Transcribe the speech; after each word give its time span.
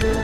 Welcome 0.00 0.22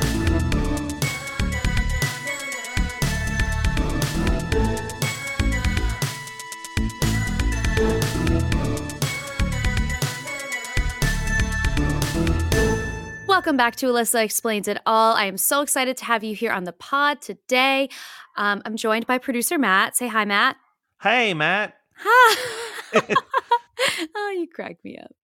back 13.59 13.77
to 13.77 13.87
Alyssa 13.89 14.25
Explains 14.25 14.67
It 14.67 14.79
All. 14.87 15.15
I 15.15 15.27
am 15.27 15.37
so 15.37 15.61
excited 15.61 15.99
to 15.99 16.07
have 16.07 16.25
you 16.25 16.35
here 16.35 16.53
on 16.53 16.65
the 16.65 16.73
pod 16.73 17.21
today. 17.21 17.91
Um, 18.39 18.63
I'm 18.65 18.77
joined 18.77 19.07
by 19.07 19.19
producer 19.19 19.59
Matt. 19.59 19.95
Say 19.95 20.09
hi, 20.09 20.25
Matt. 20.25 20.57
Hey, 21.03 21.35
Matt. 21.35 21.75
Hi. 21.99 22.37
oh, 24.17 24.35
you 24.39 24.49
crack 24.49 24.79
me 24.85 24.97
up. 24.97 25.15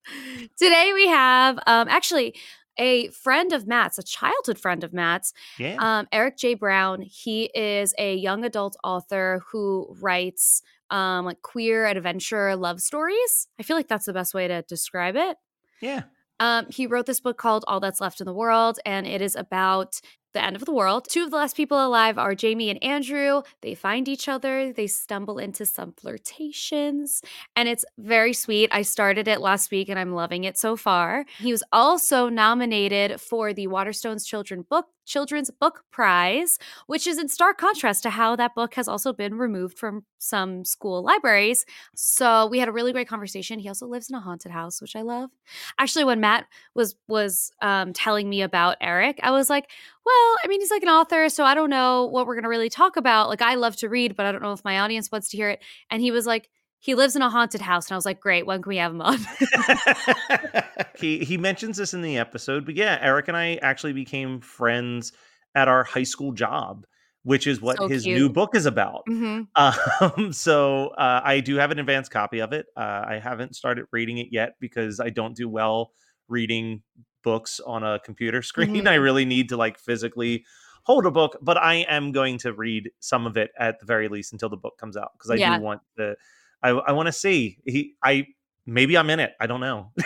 Today 0.59 0.91
we 0.93 1.09
have 1.09 1.59
um, 1.67 1.89
actually 1.89 2.35
a 2.79 3.09
friend 3.09 3.53
of 3.53 3.67
Matt's, 3.67 3.99
a 3.99 4.03
childhood 4.03 4.59
friend 4.59 4.83
of 4.85 4.93
Matt's, 4.93 5.33
Yeah. 5.59 5.77
um, 5.79 6.09
Erik 6.13 6.37
J. 6.39 6.55
Brown. 6.55 7.03
He 7.03 7.45
is 7.55 7.95
a 7.99 8.15
young 8.17 8.45
adult 8.45 8.77
author 8.83 9.43
who 9.51 9.95
writes 10.01 10.63
um, 10.91 11.25
like 11.25 11.41
queer 11.43 11.87
adventure 11.87 12.55
love 12.57 12.81
stories. 12.81 13.49
I 13.59 13.63
feel 13.63 13.77
like 13.77 13.89
that's 13.89 14.07
the 14.07 14.13
best 14.13 14.35
way 14.35 14.49
to 14.49 14.63
describe 14.63 15.17
it. 15.17 15.37
yeah. 15.81 16.03
Um, 16.41 16.67
he 16.71 16.89
wrote 16.89 17.07
this 17.07 17.21
book 17.21 17.39
called 17.39 17.65
All 17.69 17.79
That's 17.79 18.01
Left 18.01 18.21
in 18.21 18.27
the 18.27 18.35
World, 18.35 18.81
and 18.85 19.07
it 19.07 19.23
is 19.23 19.37
about 19.37 20.01
the 20.33 20.45
end 20.45 20.57
of 20.57 20.65
the 20.65 20.73
world. 20.73 21.07
Two 21.09 21.25
of 21.25 21.31
the 21.31 21.37
last 21.37 21.57
people 21.57 21.85
alive 21.85 22.19
are 22.19 22.35
Jamie 22.35 22.71
and 22.71 22.83
Andrew. 22.83 23.43
They 23.61 23.75
find 23.75 24.09
each 24.09 24.29
other, 24.29 24.73
they 24.73 24.87
stumble 24.87 25.39
into 25.39 25.67
some 25.67 25.93
flirtations, 25.93 27.23
and 27.57 27.69
it's 27.69 27.85
very 27.99 28.33
sweet. 28.33 28.69
I 28.73 28.83
started 28.83 29.29
it 29.29 29.41
last 29.41 29.71
week 29.71 29.89
and 29.89 29.99
I'm 29.99 30.13
loving 30.13 30.45
it 30.45 30.59
so 30.59 30.77
far. 30.77 31.25
He 31.39 31.53
was 31.53 31.63
also 31.73 32.29
nominated 32.29 33.21
for 33.21 33.53
the 33.53 33.67
Waterstones 33.67 34.27
Children 34.27 34.63
Book 34.69 34.87
Children's 35.05 35.51
Book 35.51 35.85
Prize, 35.91 36.59
which 36.87 37.07
is 37.07 37.19
in 37.19 37.29
stark 37.29 37.59
contrast 37.59 38.03
to 38.05 38.11
how 38.11 38.37
that 38.37 38.55
book 38.55 38.75
has 38.75 38.89
also 38.89 39.13
been 39.13 39.35
removed 39.37 39.79
from 39.79 40.05
some 40.19 40.65
school 40.65 41.03
libraries. 41.03 41.65
So 41.95 42.47
we 42.47 42.59
had 42.59 42.69
a 42.69 42.73
really 42.73 42.93
great 42.93 43.09
conversation. 43.09 43.59
He 43.59 43.69
also 43.69 43.87
lives 43.87 44.09
in 44.09 44.17
a 44.17 44.21
haunted 44.21 44.53
house, 44.53 44.81
which 44.81 44.97
I 44.97 45.03
love. 45.03 45.31
Actually, 45.79 46.05
when 46.05 46.21
Matt 46.21 46.47
was 46.75 46.97
was 47.09 47.53
um, 47.61 47.93
telling 47.93 48.29
me 48.29 48.43
about 48.43 48.77
Erik, 48.81 49.19
I 49.23 49.31
was 49.31 49.51
like, 49.51 49.71
"Well, 50.05 50.37
I 50.45 50.47
mean, 50.49 50.61
he's 50.61 50.71
like 50.71 50.83
an 50.83 50.89
author, 50.89 51.29
so 51.29 51.45
I 51.45 51.55
don't 51.55 51.71
know 51.71 52.07
what 52.07 52.27
we're 52.27 52.35
going 52.35 52.45
to 52.45 52.49
really 52.49 52.71
talk 52.71 52.97
about. 52.97 53.29
Like, 53.29 53.43
I 53.43 53.55
love 53.55 53.77
to 53.77 53.89
read, 53.89 54.17
but 54.17 54.27
I 54.27 54.33
don't 54.33 54.43
know 54.43 54.53
if 54.53 54.65
my 54.65 54.81
audience 54.81 55.11
wants 55.11 55.31
to 55.31 55.37
hear 55.37 55.51
it." 55.51 55.63
And 55.91 56.03
he 56.03 56.11
was 56.11 56.27
like, 56.27 56.49
"He 56.83 56.95
lives 56.97 57.15
in 57.17 57.23
a 57.23 57.31
haunted 57.31 57.61
house," 57.63 57.87
and 57.87 57.93
I 57.95 57.97
was 57.97 58.05
like, 58.05 58.21
"Great, 58.21 58.45
when 58.45 58.61
can 58.61 58.69
we 58.69 58.77
have 58.77 58.91
him 58.93 59.01
on?" 59.01 59.19
he 60.99 61.25
he 61.25 61.39
mentions 61.39 61.77
this 61.77 61.95
in 61.95 62.03
the 62.03 62.19
episode, 62.19 62.67
but 62.67 62.75
yeah, 62.77 62.99
Erik 63.01 63.29
and 63.29 63.37
I 63.37 63.55
actually 63.63 63.93
became 63.93 64.41
friends 64.41 65.13
at 65.55 65.69
our 65.69 65.85
high 65.85 66.03
school 66.03 66.33
job, 66.33 66.85
which 67.23 67.47
is 67.47 67.61
what 67.61 67.77
So 67.77 67.89
his 67.89 68.05
cute. 68.05 68.17
new 68.17 68.29
book 68.29 68.55
is 68.57 68.67
about. 68.67 69.05
hmm 69.07 69.43
Um, 69.55 70.33
so 70.33 70.89
uh, 70.89 71.21
I 71.23 71.41
do 71.41 71.57
have 71.57 71.71
an 71.71 71.79
advanced 71.79 72.11
copy 72.11 72.41
of 72.41 72.53
it. 72.53 72.67
Uh, 72.77 73.05
I 73.07 73.21
haven't 73.23 73.55
started 73.55 73.85
reading 73.93 74.19
it 74.19 74.29
yet 74.31 74.55
because 74.61 74.99
I 74.99 75.11
don't 75.11 75.37
do 75.37 75.49
well 75.49 75.93
reading 76.29 76.83
books 77.23 77.61
on 77.61 77.83
a 77.85 78.01
computer 78.01 78.43
screen. 78.51 78.85
Mhm. 78.85 78.89
I 78.89 78.95
really 78.95 79.25
need 79.25 79.51
to 79.51 79.57
like 79.57 79.79
physically 79.79 80.45
hold 80.85 81.07
a 81.07 81.11
book, 81.11 81.37
but 81.41 81.57
I 81.59 81.85
am 81.89 82.13
going 82.13 82.39
to 82.39 82.53
read 82.53 82.91
some 82.99 83.27
of 83.27 83.37
it 83.37 83.51
at 83.59 83.79
the 83.79 83.87
very 83.87 84.09
least 84.09 84.33
until 84.33 84.49
the 84.49 84.57
book 84.57 84.79
comes 84.79 84.97
out 84.97 85.13
because 85.15 85.31
I 85.31 85.37
Yeah. 85.37 85.57
do 85.59 85.63
want 85.63 85.83
the 85.97 86.17
I, 86.63 86.71
I 86.71 86.93
want 86.93 87.07
to 87.07 87.13
see 87.13 87.59
he 87.67 87.95
I 88.03 88.27
maybe 88.67 88.97
I'm 88.97 89.11
in 89.11 89.21
it. 89.21 89.33
I 89.41 89.47
don't 89.47 89.61
know. 89.61 89.93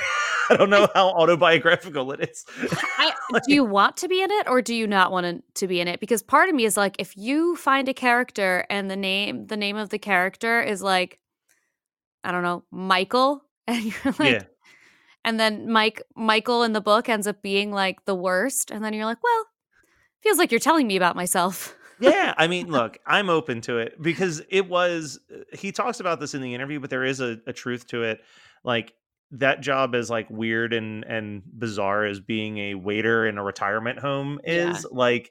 I 0.49 0.57
don't 0.57 0.71
know 0.71 0.89
how 0.95 1.09
autobiographical 1.09 2.13
it 2.13 2.31
is. 2.31 2.45
I, 2.99 3.13
do 3.47 3.53
you 3.53 3.65
want 3.65 3.97
to 3.99 4.09
be 4.09 4.23
in 4.23 4.31
it 4.31 4.49
or 4.49 4.63
do 4.63 4.75
you 4.75 4.87
not 4.87 5.11
want 5.11 5.43
to, 5.55 5.67
be 5.67 5.81
in 5.81 5.89
it? 5.89 5.99
Because 5.99 6.23
part 6.23 6.49
of 6.49 6.55
me 6.55 6.65
is 6.65 6.77
like, 6.77 6.97
if 6.99 7.17
you 7.17 7.57
find 7.57 7.89
a 7.89 7.95
character 7.95 8.65
and 8.71 8.91
the 8.91 8.97
name 8.97 9.47
the 9.47 9.57
name 9.57 9.77
of 9.77 9.89
the 9.89 9.99
character 9.99 10.63
is 10.63 10.83
like, 10.83 11.19
I 12.23 12.33
don't 12.33 12.43
know, 12.43 12.65
Michael, 12.71 13.43
and 13.67 13.85
you're 13.85 14.15
like, 14.19 14.33
yeah. 14.33 14.43
and 15.25 15.41
then 15.41 15.71
Mike 15.71 16.03
Michael 16.15 16.63
in 16.63 16.73
the 16.73 16.81
book 16.81 17.09
ends 17.09 17.27
up 17.27 17.43
being 17.43 17.73
like 17.73 18.05
the 18.05 18.15
worst, 18.15 18.71
and 18.71 18.85
then 18.85 18.93
you're 18.95 19.05
like, 19.05 19.23
well, 19.23 19.47
feels 20.23 20.39
like 20.39 20.53
you're 20.53 20.61
telling 20.61 20.87
me 20.87 20.97
about 20.97 21.17
myself. 21.17 21.75
Yeah 22.01 22.35
i 22.37 22.47
mean 22.47 22.67
look 22.69 22.99
i'm 23.07 23.29
open 23.31 23.61
to 23.61 23.79
it 23.79 24.01
because 24.01 24.43
it 24.51 24.69
was 24.69 25.19
uh, 25.35 25.39
he 25.57 25.73
talks 25.73 26.01
about 26.01 26.21
this 26.21 26.35
in 26.35 26.43
the 26.43 26.55
interview 26.55 26.79
but 26.81 26.91
there 26.91 27.05
is 27.05 27.21
a, 27.21 27.39
a 27.47 27.53
truth 27.53 27.87
to 27.87 28.03
it 28.03 28.21
like 28.65 28.93
that 29.33 29.61
job 29.61 29.95
is 29.95 30.09
like 30.11 30.29
weird 30.31 30.73
and 30.73 31.05
and 31.05 31.43
bizarre 31.59 32.05
as 32.05 32.21
being 32.21 32.59
a 32.59 32.75
waiter 32.75 33.27
in 33.27 33.39
a 33.39 33.43
retirement 33.43 33.99
home 33.99 34.39
Yeah. 34.45 34.71
is 34.71 34.87
like 34.91 35.31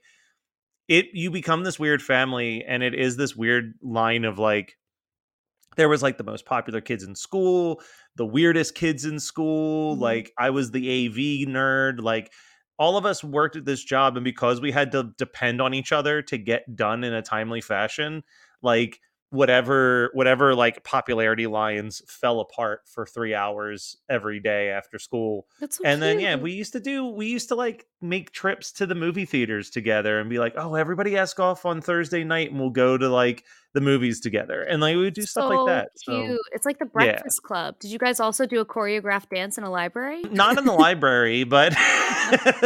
it 0.87 1.07
you 1.13 1.31
become 1.31 1.63
this 1.63 1.79
weird 1.79 2.01
family 2.01 2.63
and 2.67 2.83
it 2.83 2.93
is 2.93 3.15
this 3.17 3.35
weird 3.35 3.73
line 3.81 4.25
of 4.25 4.37
like 4.39 4.77
there 5.77 5.89
was 5.89 6.01
like 6.03 6.17
the 6.17 6.23
most 6.23 6.45
popular 6.45 6.81
kids 6.81 7.03
in 7.03 7.15
school 7.15 7.81
the 8.15 8.25
weirdest 8.25 8.75
kids 8.75 9.05
in 9.05 9.19
school 9.19 9.95
Mhm. 9.97 10.01
like 10.01 10.31
i 10.37 10.50
was 10.50 10.71
the 10.71 11.07
av 11.07 11.15
nerd 11.50 12.01
like 12.01 12.31
all 12.77 12.98
of 12.98 13.06
us 13.06 13.24
worked 13.24 13.56
at 13.56 13.66
this 13.66 13.83
job 13.83 14.18
and 14.18 14.24
because 14.24 14.62
we 14.62 14.72
had 14.72 14.92
to 14.92 15.12
depend 15.18 15.62
on 15.62 15.74
each 15.74 15.92
other 15.92 16.22
to 16.22 16.38
get 16.38 16.75
done 16.75 17.04
in 17.04 17.13
a 17.13 17.22
timely 17.22 17.62
fashion 17.62 18.24
like 18.62 19.00
whatever 19.35 20.09
whatever 20.13 20.55
like 20.55 20.83
popularity 20.83 21.47
lines 21.47 22.01
fell 22.07 22.39
apart 22.39 22.81
for 22.85 23.05
three 23.05 23.35
hours 23.35 23.97
every 24.09 24.39
day 24.39 24.69
after 24.69 24.97
school 24.97 25.47
That's 25.59 25.77
so 25.77 25.83
and 25.85 26.01
then 26.01 26.19
yeah 26.19 26.35
we 26.35 26.53
used 26.53 26.73
to 26.73 26.79
do 26.79 27.05
we 27.05 27.27
used 27.27 27.49
to 27.49 27.55
like 27.55 27.85
make 28.01 28.31
trips 28.31 28.71
to 28.73 28.85
the 28.85 28.95
movie 28.95 29.25
theaters 29.25 29.69
together 29.69 30.19
and 30.19 30.29
be 30.29 30.39
like 30.39 30.53
oh 30.57 30.75
everybody 30.75 31.17
ask 31.17 31.39
off 31.39 31.65
on 31.65 31.81
thursday 31.81 32.23
night 32.23 32.51
and 32.51 32.59
we'll 32.59 32.69
go 32.69 32.97
to 32.97 33.09
like 33.09 33.43
the 33.73 33.81
movies 33.81 34.21
together 34.21 34.61
and 34.61 34.81
like 34.81 34.95
we 34.95 35.01
would 35.01 35.13
do 35.13 35.23
stuff 35.23 35.49
like 35.49 35.57
So 35.57 35.65
that 35.65 35.89
so 35.97 36.21
Cute. 36.21 36.41
It's 36.53 36.65
like 36.65 36.79
the 36.79 36.85
Breakfast 36.85 37.43
Club. 37.43 37.77
Did 37.79 37.91
you 37.91 37.99
guys 37.99 38.21
also 38.21 38.45
do 38.45 38.61
a 38.61 38.65
choreographed 38.65 39.29
dance 39.35 39.57
in 39.57 39.65
a 39.65 39.69
library? 39.69 40.23
not 40.31 40.57
in 40.57 40.65
the 40.65 40.73
library 40.85 41.43
but 41.43 41.73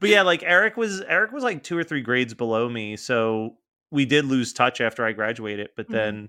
but 0.00 0.08
yeah 0.08 0.22
like 0.22 0.42
erik 0.42 0.76
was 0.76 1.00
erik 1.02 1.32
was 1.32 1.42
like 1.42 1.62
two 1.62 1.78
or 1.78 1.82
three 1.82 2.02
grades 2.02 2.34
below 2.34 2.68
me 2.68 2.96
so 2.96 3.56
we 3.90 4.04
did 4.04 4.24
lose 4.24 4.52
touch 4.52 4.80
after 4.80 5.04
i 5.04 5.12
graduated 5.12 5.68
but 5.76 5.86
Mhm. 5.88 5.92
then 5.92 6.28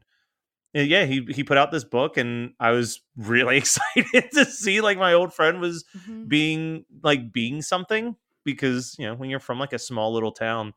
uh, 0.76 0.80
yeah, 0.80 1.06
he 1.06 1.26
he 1.30 1.44
put 1.44 1.58
out 1.58 1.72
this 1.72 1.84
book, 1.84 2.16
and 2.18 2.54
I 2.60 2.72
was 2.72 3.02
really 3.18 3.58
excited 3.58 4.32
to 4.34 4.46
see 4.46 4.82
like 4.82 4.98
my 4.98 5.14
old 5.14 5.34
friend 5.34 5.60
was 5.60 5.84
Mhm. 5.98 6.28
being 6.30 6.86
like 7.04 7.34
being 7.34 7.62
something 7.62 8.16
because 8.46 8.96
you 8.98 9.06
know 9.06 9.14
when 9.16 9.30
you're 9.30 9.40
from 9.40 9.60
like 9.60 9.74
a 9.74 9.80
small 9.80 10.14
little 10.14 10.32
town. 10.32 10.74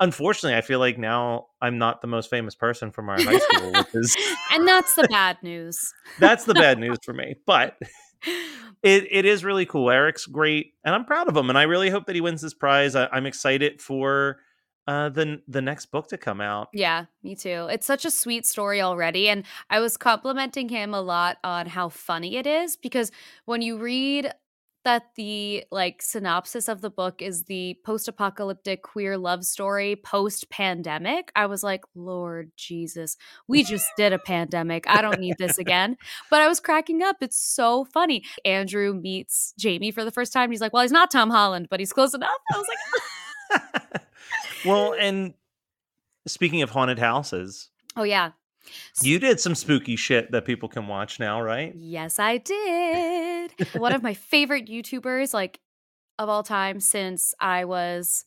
Unfortunately, 0.00 0.56
I 0.56 0.62
feel 0.62 0.78
like 0.78 0.98
now 0.98 1.46
I'm 1.60 1.78
not 1.78 2.00
the 2.00 2.08
most 2.08 2.30
famous 2.30 2.54
person 2.54 2.90
from 2.90 3.08
our 3.08 3.22
high 3.22 3.38
school, 3.38 3.74
which 3.76 3.86
is 3.94 4.16
and 4.52 4.66
that's 4.66 4.94
the 4.94 5.04
bad 5.04 5.38
news. 5.42 5.92
that's 6.18 6.44
the 6.44 6.54
bad 6.54 6.78
news 6.78 6.98
for 7.04 7.12
me. 7.12 7.36
But 7.46 7.76
it 8.82 9.06
it 9.10 9.24
is 9.24 9.44
really 9.44 9.66
cool. 9.66 9.90
Erik's 9.90 10.26
great, 10.26 10.74
and 10.84 10.94
I'm 10.94 11.04
proud 11.04 11.28
of 11.28 11.36
him. 11.36 11.48
And 11.50 11.58
I 11.58 11.64
really 11.64 11.90
hope 11.90 12.06
that 12.06 12.14
he 12.14 12.20
wins 12.20 12.42
this 12.42 12.54
prize. 12.54 12.94
I, 12.96 13.06
I'm 13.12 13.26
excited 13.26 13.80
for 13.80 14.38
uh, 14.86 15.08
the 15.08 15.40
the 15.46 15.62
next 15.62 15.86
book 15.86 16.08
to 16.08 16.18
come 16.18 16.40
out. 16.40 16.68
Yeah, 16.72 17.06
me 17.22 17.36
too. 17.36 17.68
It's 17.70 17.86
such 17.86 18.04
a 18.04 18.10
sweet 18.10 18.46
story 18.46 18.80
already. 18.80 19.28
And 19.28 19.44
I 19.70 19.80
was 19.80 19.96
complimenting 19.96 20.68
him 20.68 20.94
a 20.94 21.00
lot 21.00 21.38
on 21.44 21.66
how 21.66 21.88
funny 21.88 22.36
it 22.36 22.46
is 22.46 22.76
because 22.76 23.12
when 23.44 23.62
you 23.62 23.78
read 23.78 24.32
that 24.84 25.04
the 25.14 25.64
like 25.70 26.02
synopsis 26.02 26.66
of 26.66 26.80
the 26.80 26.90
book 26.90 27.22
is 27.22 27.44
the 27.44 27.78
post-apocalyptic 27.84 28.82
queer 28.82 29.16
love 29.16 29.44
story 29.44 29.94
post-pandemic, 29.94 31.30
I 31.36 31.46
was 31.46 31.62
like, 31.62 31.84
Lord 31.94 32.50
Jesus, 32.56 33.16
we 33.46 33.62
just 33.62 33.86
did 33.96 34.12
a 34.12 34.18
pandemic. 34.18 34.88
I 34.88 35.00
don't 35.00 35.20
need 35.20 35.36
this 35.38 35.58
again. 35.60 35.96
But 36.30 36.42
I 36.42 36.48
was 36.48 36.58
cracking 36.58 37.02
up. 37.02 37.18
It's 37.20 37.38
so 37.38 37.84
funny. 37.84 38.24
Andrew 38.44 38.92
meets 38.92 39.54
Jamie 39.56 39.92
for 39.92 40.04
the 40.04 40.10
first 40.10 40.32
time. 40.32 40.50
He's 40.50 40.60
like, 40.60 40.72
Well, 40.72 40.82
he's 40.82 40.90
not 40.90 41.12
Tom 41.12 41.30
Holland, 41.30 41.68
but 41.70 41.78
he's 41.78 41.92
close 41.92 42.14
enough. 42.14 42.30
I 42.52 42.58
was 42.58 42.66
like, 42.68 44.02
well, 44.64 44.94
and 44.98 45.34
speaking 46.26 46.62
of 46.62 46.70
haunted 46.70 46.98
houses, 46.98 47.70
Oh 47.96 48.02
yeah. 48.04 48.32
you 49.02 49.18
did 49.18 49.40
some 49.40 49.54
spooky 49.54 49.96
shit 49.96 50.30
that 50.32 50.44
people 50.44 50.68
can 50.68 50.86
watch 50.86 51.18
now, 51.20 51.40
right? 51.42 51.72
Yes, 51.74 52.18
I 52.18 52.38
did. 52.38 53.52
One 53.74 53.92
of 53.92 54.02
my 54.02 54.14
favorite 54.14 54.66
YouTubers, 54.68 55.34
like 55.34 55.60
of 56.18 56.28
all 56.28 56.42
time, 56.42 56.78
since 56.80 57.34
I 57.40 57.64
was 57.64 58.24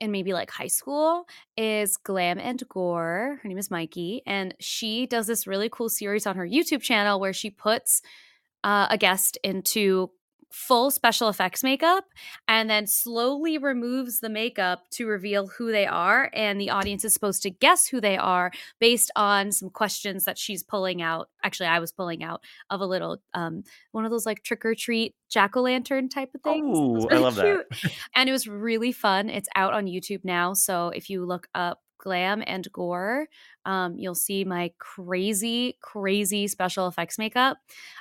in 0.00 0.10
maybe 0.10 0.32
like 0.32 0.50
high 0.50 0.66
school, 0.68 1.26
is 1.58 1.98
Glam 1.98 2.38
and 2.38 2.62
Gore. 2.68 3.38
Her 3.42 3.48
name 3.48 3.58
is 3.58 3.68
Mykie, 3.68 4.20
and 4.26 4.54
she 4.58 5.06
does 5.06 5.26
this 5.26 5.46
really 5.46 5.68
cool 5.68 5.90
series 5.90 6.26
on 6.26 6.36
her 6.36 6.46
YouTube 6.46 6.80
channel 6.80 7.20
where 7.20 7.34
she 7.34 7.50
puts 7.50 8.00
uh, 8.64 8.86
a 8.90 8.96
guest 8.96 9.36
into 9.44 10.10
full 10.50 10.90
special 10.90 11.28
effects 11.28 11.62
makeup 11.62 12.04
and 12.48 12.68
then 12.68 12.86
slowly 12.86 13.56
removes 13.56 14.18
the 14.20 14.28
makeup 14.28 14.82
to 14.90 15.06
reveal 15.06 15.46
who 15.46 15.70
they 15.70 15.86
are 15.86 16.28
and 16.34 16.60
the 16.60 16.70
audience 16.70 17.04
is 17.04 17.12
supposed 17.14 17.42
to 17.42 17.50
guess 17.50 17.86
who 17.86 18.00
they 18.00 18.16
are 18.16 18.50
based 18.80 19.10
on 19.14 19.52
some 19.52 19.70
questions 19.70 20.24
that 20.24 20.36
she's 20.36 20.62
pulling 20.62 21.02
out 21.02 21.28
actually 21.44 21.66
i 21.68 21.78
was 21.78 21.92
pulling 21.92 22.22
out 22.24 22.42
of 22.70 22.80
a 22.80 22.86
little 22.86 23.18
um 23.34 23.62
one 23.92 24.04
of 24.04 24.10
those 24.10 24.26
like 24.26 24.42
trick 24.42 24.64
or 24.64 24.74
treat 24.74 25.14
jack-o'-lantern 25.28 26.10
type 26.10 26.30
of 26.34 26.42
things 26.42 26.76
It 26.76 26.82
was 26.82 27.04
Ooh, 27.04 27.08
I 27.10 27.18
love 27.18 27.36
that. 27.36 27.64
and 28.16 28.28
it 28.28 28.32
was 28.32 28.48
really 28.48 28.92
fun 28.92 29.30
it's 29.30 29.48
out 29.54 29.72
on 29.72 29.86
youtube 29.86 30.24
now 30.24 30.52
so 30.52 30.88
if 30.88 31.08
you 31.08 31.24
look 31.24 31.46
up 31.54 31.80
glam 32.00 32.42
and 32.46 32.70
gore 32.72 33.28
um, 33.66 33.96
you'll 33.96 34.14
see 34.14 34.44
my 34.44 34.72
crazy 34.78 35.76
crazy 35.80 36.48
special 36.48 36.88
effects 36.88 37.18
makeup. 37.18 37.58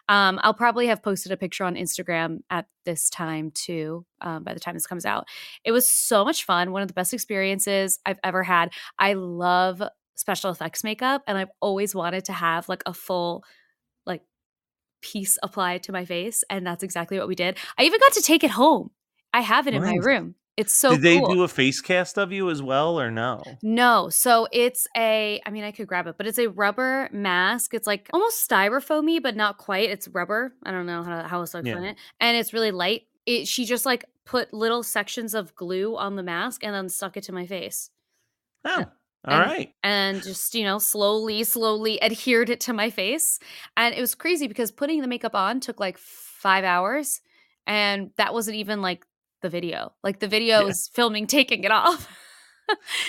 Um, 0.07 0.40
i'll 0.42 0.54
probably 0.54 0.88
have 0.88 1.04
posted 1.04 1.31
a 1.31 1.38
picture 1.38 1.63
on 1.66 1.75
instagram 1.75 2.40
at 2.50 2.66
this 2.86 3.10
time 3.10 3.51
too 3.51 4.06
um, 4.22 4.44
by 4.44 4.54
the 4.54 4.60
time 4.60 4.74
this 4.74 4.88
comes 4.88 5.06
out. 5.06 5.28
It 5.63 5.72
was 5.72 5.90
so 5.90 6.25
much 6.25 6.46
fun 6.46 6.72
one 6.72 6.81
of 6.81 6.88
the 6.88 6.94
best 6.94 7.13
experiences 7.13 8.00
i've 8.06 8.19
ever 8.24 8.44
had. 8.44 8.72
I 8.98 9.13
love 9.13 9.84
special 10.16 10.52
effects 10.52 10.84
makeup 10.84 11.24
and 11.28 11.38
i've 11.38 11.52
always 11.62 11.95
wanted 11.95 12.25
to 12.25 12.34
have 12.34 12.68
like 12.68 12.84
a 12.86 12.94
full 12.94 13.44
like 14.06 14.22
piece 15.02 15.38
applied 15.44 15.84
to 15.84 15.92
my 15.92 16.06
face 16.06 16.44
and 16.50 16.66
that's 16.66 16.84
exactly 16.84 17.19
what 17.19 17.28
we 17.28 17.36
did. 17.36 17.57
I 17.78 17.84
even 17.84 18.00
got 18.00 18.13
to 18.13 18.22
take 18.22 18.44
it 18.44 18.52
home. 18.52 18.92
I 19.34 19.42
have 19.42 19.68
it 19.68 19.74
in 19.74 19.84
my 19.84 19.95
room 20.02 20.36
it's 20.59 20.73
so 20.73 20.91
did 20.91 21.01
they 21.01 21.19
cool. 21.19 21.33
do 21.33 21.44
a 21.44 21.47
face 21.47 21.81
cast 21.81 22.17
of 22.17 22.31
you 22.31 22.50
as 22.50 22.61
well, 22.61 23.00
or 23.00 23.09
no? 23.09 23.41
No, 23.63 24.09
so 24.09 24.47
it's 24.51 24.88
a 24.95 25.41
I 25.45 25.50
mean 25.50 25.63
I 25.63 25.71
could 25.71 25.88
grab 25.88 26.07
it, 26.07 26.15
but 26.17 26.27
it's 26.27 26.39
a 26.39 26.47
rubber 26.47 27.09
mask. 27.11 27.73
It's 27.73 27.88
like 27.88 28.09
almost 28.13 28.47
styrofoamy, 28.50 29.21
but 29.21 29.35
not 29.35 29.57
quite. 29.57 29.89
It's 29.89 30.07
rubber. 30.07 30.53
I 30.63 30.71
don't 30.71 30.85
know 30.85 31.03
how, 31.03 31.23
how 31.23 31.39
else 31.39 31.51
to 31.51 31.59
explain 31.59 31.83
Yeah. 31.83 31.89
it. 31.91 31.97
And 32.19 32.38
it's 32.38 32.53
really 32.53 32.71
light. 32.71 33.03
It 33.25 33.47
she 33.47 33.65
just 33.65 33.85
like 33.85 34.06
put 34.25 34.53
little 34.53 34.83
sections 34.83 35.33
of 35.33 35.56
glue 35.56 35.97
on 35.97 36.15
the 36.15 36.23
mask 36.23 36.63
and 36.63 36.73
then 36.75 36.89
stuck 36.89 37.17
it 37.17 37.23
to 37.23 37.31
my 37.31 37.45
face. 37.47 37.89
Oh, 38.65 38.85
all 39.25 39.33
And- 39.39 39.50
right. 39.51 39.73
And 39.83 40.21
just, 40.21 40.53
you 40.56 40.63
know, 40.63 40.77
slowly, 40.79 41.44
slowly 41.44 42.01
adhered 42.09 42.50
it 42.50 42.59
to 42.61 42.73
my 42.73 42.89
face. 42.89 43.39
And 43.75 43.95
it 43.95 44.01
was 44.01 44.13
crazy 44.15 44.47
because 44.47 44.71
putting 44.71 45.01
the 45.01 45.07
makeup 45.07 45.33
on 45.35 45.59
took 45.59 45.79
like 45.79 45.97
five 45.97 46.63
hours. 46.63 47.21
And 47.67 48.11
that 48.17 48.33
wasn't 48.33 48.57
even 48.57 48.81
like 48.81 49.06
the 49.41 49.50
video. 49.50 49.94
Like 50.03 50.19
the 50.19 50.27
video 50.27 50.62
Yeah. 50.62 50.68
is 50.68 50.89
filming 50.94 51.27
taking 51.27 51.63
it 51.63 51.71
off. 51.71 52.07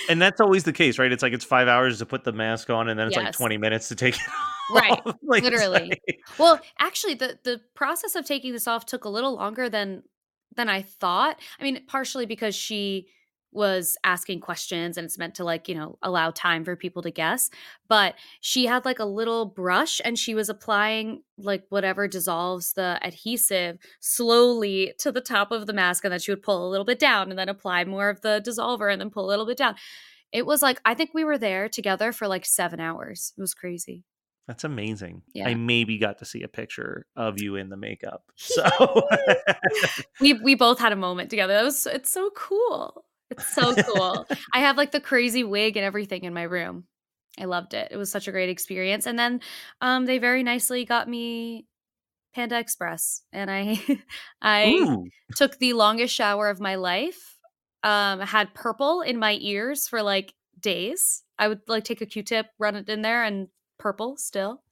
And 0.08 0.22
that's 0.22 0.40
always 0.40 0.64
the 0.64 0.72
case, 0.72 0.98
right? 0.98 1.12
It's 1.12 1.22
like 1.22 1.34
it's 1.34 1.44
five 1.44 1.68
hours 1.68 1.98
to 1.98 2.06
put 2.06 2.24
the 2.24 2.32
mask 2.32 2.70
on, 2.70 2.88
and 2.88 2.98
then 2.98 3.08
it's 3.08 3.16
like 3.16 3.32
twenty 3.32 3.58
minutes 3.58 3.88
to 3.88 3.94
take 3.94 4.14
it 4.14 4.20
Right, 4.74 4.98
off. 5.04 5.16
Like, 5.22 5.42
literally. 5.42 5.90
like- 5.90 6.20
Well, 6.38 6.58
actually, 6.78 7.12
the 7.12 7.38
the 7.44 7.60
process 7.74 8.14
of 8.14 8.24
taking 8.24 8.54
this 8.54 8.66
off 8.66 8.86
took 8.86 9.04
a 9.04 9.10
little 9.10 9.34
longer 9.34 9.68
than 9.68 10.02
than 10.56 10.70
I 10.70 10.80
thought. 10.80 11.38
I 11.58 11.62
mean, 11.64 11.84
partially 11.86 12.24
because 12.24 12.54
she 12.54 13.08
was 13.52 13.96
asking 14.04 14.40
questions 14.40 14.96
and 14.96 15.04
it's 15.04 15.18
meant 15.18 15.34
to 15.34 15.44
like 15.44 15.68
you 15.68 15.74
know 15.74 15.98
allow 16.02 16.30
time 16.30 16.64
for 16.64 16.76
people 16.76 17.02
to 17.02 17.10
guess 17.10 17.50
but 17.88 18.14
she 18.40 18.66
had 18.66 18.84
like 18.84 19.00
a 19.00 19.04
little 19.04 19.44
brush 19.44 20.00
and 20.04 20.18
she 20.18 20.34
was 20.34 20.48
applying 20.48 21.22
like 21.36 21.64
whatever 21.68 22.06
dissolves 22.06 22.74
the 22.74 22.98
adhesive 23.02 23.78
slowly 23.98 24.92
to 24.98 25.10
the 25.10 25.20
top 25.20 25.50
of 25.50 25.66
the 25.66 25.72
mask 25.72 26.04
and 26.04 26.12
then 26.12 26.20
she 26.20 26.30
would 26.30 26.42
pull 26.42 26.68
a 26.68 26.70
little 26.70 26.84
bit 26.84 26.98
down 26.98 27.30
and 27.30 27.38
then 27.38 27.48
apply 27.48 27.84
more 27.84 28.08
of 28.08 28.20
the 28.20 28.40
dissolver 28.44 28.90
and 28.90 29.00
then 29.00 29.10
pull 29.10 29.26
a 29.26 29.30
little 29.30 29.46
bit 29.46 29.58
down 29.58 29.74
it 30.32 30.46
was 30.46 30.62
like 30.62 30.80
i 30.84 30.94
think 30.94 31.10
we 31.12 31.24
were 31.24 31.38
there 31.38 31.68
together 31.68 32.12
for 32.12 32.28
like 32.28 32.46
seven 32.46 32.78
hours 32.78 33.32
it 33.36 33.40
was 33.40 33.54
crazy 33.54 34.04
That's 34.46 34.64
amazing. 34.64 35.22
Yeah. 35.32 35.48
I 35.48 35.54
maybe 35.54 35.96
got 35.96 36.18
to 36.18 36.24
see 36.24 36.42
a 36.42 36.48
picture 36.48 37.06
of 37.14 37.40
you 37.40 37.54
in 37.54 37.68
the 37.68 37.76
makeup. 37.76 38.24
So 38.36 38.66
we 40.20 40.32
we 40.34 40.56
both 40.56 40.80
had 40.80 40.92
a 40.92 40.96
moment 40.96 41.30
together. 41.30 41.54
That 41.54 41.62
was 41.62 41.86
it's 41.86 42.10
so 42.10 42.30
cool. 42.34 43.04
It's 43.30 43.46
so 43.46 43.76
cool. 43.76 44.28
I 44.52 44.60
have 44.60 44.76
like 44.76 44.92
the 44.92 45.00
crazy 45.00 45.44
wig 45.44 45.76
and 45.76 45.84
everything 45.84 46.24
in 46.24 46.34
my 46.34 46.42
room. 46.42 46.84
I 47.38 47.44
loved 47.44 47.74
it. 47.74 47.88
It 47.90 47.96
was 47.96 48.10
such 48.10 48.28
a 48.28 48.32
great 48.32 48.48
experience. 48.50 49.06
And 49.06 49.18
then 49.18 49.40
um 49.80 50.06
they 50.06 50.18
very 50.18 50.42
nicely 50.42 50.84
got 50.84 51.08
me 51.08 51.66
Panda 52.34 52.58
Express 52.58 53.22
and 53.32 53.50
I 53.50 53.80
I 54.42 54.88
Ooh, 54.88 55.10
took 55.36 55.58
the 55.58 55.74
longest 55.74 56.14
shower 56.14 56.48
of 56.48 56.60
my 56.60 56.76
life. 56.76 57.38
Um 57.82 58.20
had 58.20 58.54
purple 58.54 59.02
in 59.02 59.18
my 59.18 59.38
ears 59.40 59.88
for 59.88 60.02
like 60.02 60.34
days. 60.60 61.24
I 61.38 61.48
would 61.48 61.60
like 61.68 61.84
take 61.84 62.00
a 62.02 62.06
Q-tip, 62.06 62.48
run 62.58 62.76
it 62.76 62.88
in 62.88 63.02
there 63.02 63.24
and 63.24 63.48
purple 63.78 64.16
still. 64.18 64.62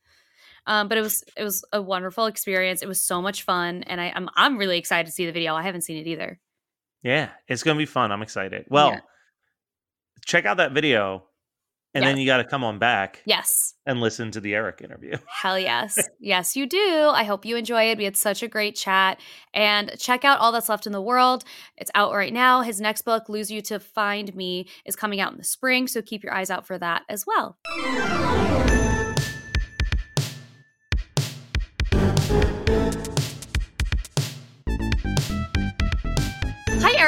Um, 0.66 0.88
but 0.88 0.98
it 0.98 1.02
was 1.02 1.24
it 1.36 1.44
was 1.44 1.64
a 1.72 1.80
wonderful 1.82 2.26
experience. 2.26 2.82
It 2.82 2.88
was 2.88 3.02
so 3.02 3.22
much 3.22 3.42
fun, 3.42 3.82
and 3.84 4.00
I, 4.00 4.12
I'm 4.14 4.28
I'm 4.36 4.58
really 4.58 4.78
excited 4.78 5.06
to 5.06 5.12
see 5.12 5.26
the 5.26 5.32
video. 5.32 5.54
I 5.54 5.62
haven't 5.62 5.82
seen 5.82 5.96
it 5.98 6.06
either. 6.06 6.40
Yeah, 7.02 7.30
it's 7.46 7.62
gonna 7.62 7.78
be 7.78 7.86
fun. 7.86 8.10
I'm 8.12 8.22
excited. 8.22 8.66
Well, 8.68 8.90
Yeah. 8.90 9.00
check 10.26 10.44
out 10.46 10.56
that 10.58 10.72
video, 10.72 11.24
and 11.94 12.04
then 12.04 12.18
you 12.18 12.26
got 12.26 12.36
to 12.38 12.44
come 12.44 12.62
on 12.64 12.78
back 12.78 13.22
Yes, 13.24 13.74
and 13.86 14.00
listen 14.00 14.30
to 14.32 14.40
the 14.40 14.54
Erik 14.54 14.82
interview. 14.82 15.16
hell 15.26 15.58
yes, 15.58 15.98
yes 16.20 16.54
you 16.56 16.66
do. 16.66 17.10
I 17.12 17.24
hope 17.24 17.44
you 17.44 17.56
enjoy 17.56 17.90
it. 17.90 17.98
We 17.98 18.04
had 18.04 18.16
such 18.16 18.42
a 18.42 18.48
great 18.48 18.74
chat, 18.76 19.20
and 19.54 19.92
check 19.98 20.24
out 20.24 20.38
all 20.40 20.52
that's 20.52 20.68
left 20.68 20.86
in 20.86 20.92
the 20.92 21.00
world. 21.02 21.44
It's 21.76 21.90
out 21.94 22.12
right 22.12 22.32
now. 22.32 22.62
His 22.62 22.80
next 22.80 23.02
book, 23.02 23.28
"Lose 23.28 23.50
You 23.50 23.62
to 23.62 23.80
Find 23.80 24.34
Me," 24.34 24.68
is 24.84 24.96
coming 24.96 25.20
out 25.20 25.32
in 25.32 25.38
the 25.38 25.44
spring, 25.44 25.86
so 25.88 26.02
keep 26.02 26.22
your 26.22 26.34
eyes 26.34 26.50
out 26.50 26.66
for 26.66 26.78
that 26.78 27.04
as 27.08 27.24
well. 27.26 27.58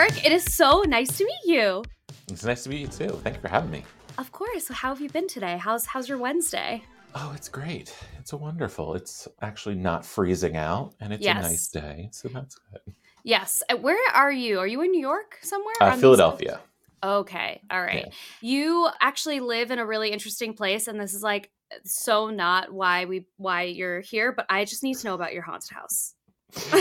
Erik. 0.00 0.25
It 0.25 0.33
is 0.33 0.45
so 0.45 0.80
nice 0.88 1.19
to 1.19 1.26
meet 1.26 1.45
you. 1.45 1.85
It's 2.28 2.42
nice 2.42 2.62
to 2.62 2.71
meet 2.71 2.80
you 2.80 2.87
too. 2.87 3.21
Thank 3.23 3.37
you 3.37 3.42
for 3.42 3.49
having 3.49 3.71
me. 3.71 3.85
Of 4.16 4.33
course. 4.33 4.69
So 4.69 4.73
how 4.73 4.88
have 4.88 5.00
you 5.02 5.11
been 5.11 5.28
today? 5.28 5.59
How's 5.59 5.85
how's 5.85 6.09
your 6.09 6.16
Wednesday? 6.16 6.83
Oh, 7.14 7.35
it's 7.37 7.50
great. 7.50 7.95
It's 8.19 8.33
a 8.33 8.37
wonderful. 8.38 8.95
It's 8.95 9.28
actually 9.42 9.75
not 9.75 10.07
freezing 10.07 10.57
out, 10.57 10.95
and 11.00 11.12
it's 11.12 11.26
a 11.26 11.35
nice 11.35 11.69
day, 11.69 12.09
so 12.12 12.28
that's 12.28 12.54
good. 12.54 12.95
Yes. 13.25 13.62
Uh, 13.69 13.76
Where 13.76 14.00
are 14.14 14.33
you? 14.33 14.59
Are 14.59 14.66
you 14.66 14.80
in 14.80 14.90
New 14.90 15.02
York 15.02 15.38
somewhere? 15.42 15.75
Uh, 15.83 15.95
Philadelphia. 15.99 16.61
Okay. 17.02 17.61
All 17.71 17.83
right. 17.83 18.07
Yeah. 18.07 18.12
You 18.40 18.88
actually 19.02 19.40
live 19.40 19.71
in 19.71 19.78
a 19.78 19.85
really 19.85 20.12
interesting 20.12 20.54
place, 20.54 20.88
and 20.88 20.99
this 20.99 21.12
is 21.12 21.23
like 21.23 21.50
so 21.85 22.30
not 22.30 22.73
why 22.73 23.04
we 23.04 23.26
why 23.37 23.64
you're 23.64 24.00
here, 24.00 24.33
but 24.33 24.47
I 24.49 24.64
just 24.64 24.83
need 24.83 24.97
to 24.97 25.07
know 25.07 25.14
about 25.14 25.35
your 25.35 25.42
haunted 25.42 25.73
house. 25.73 26.14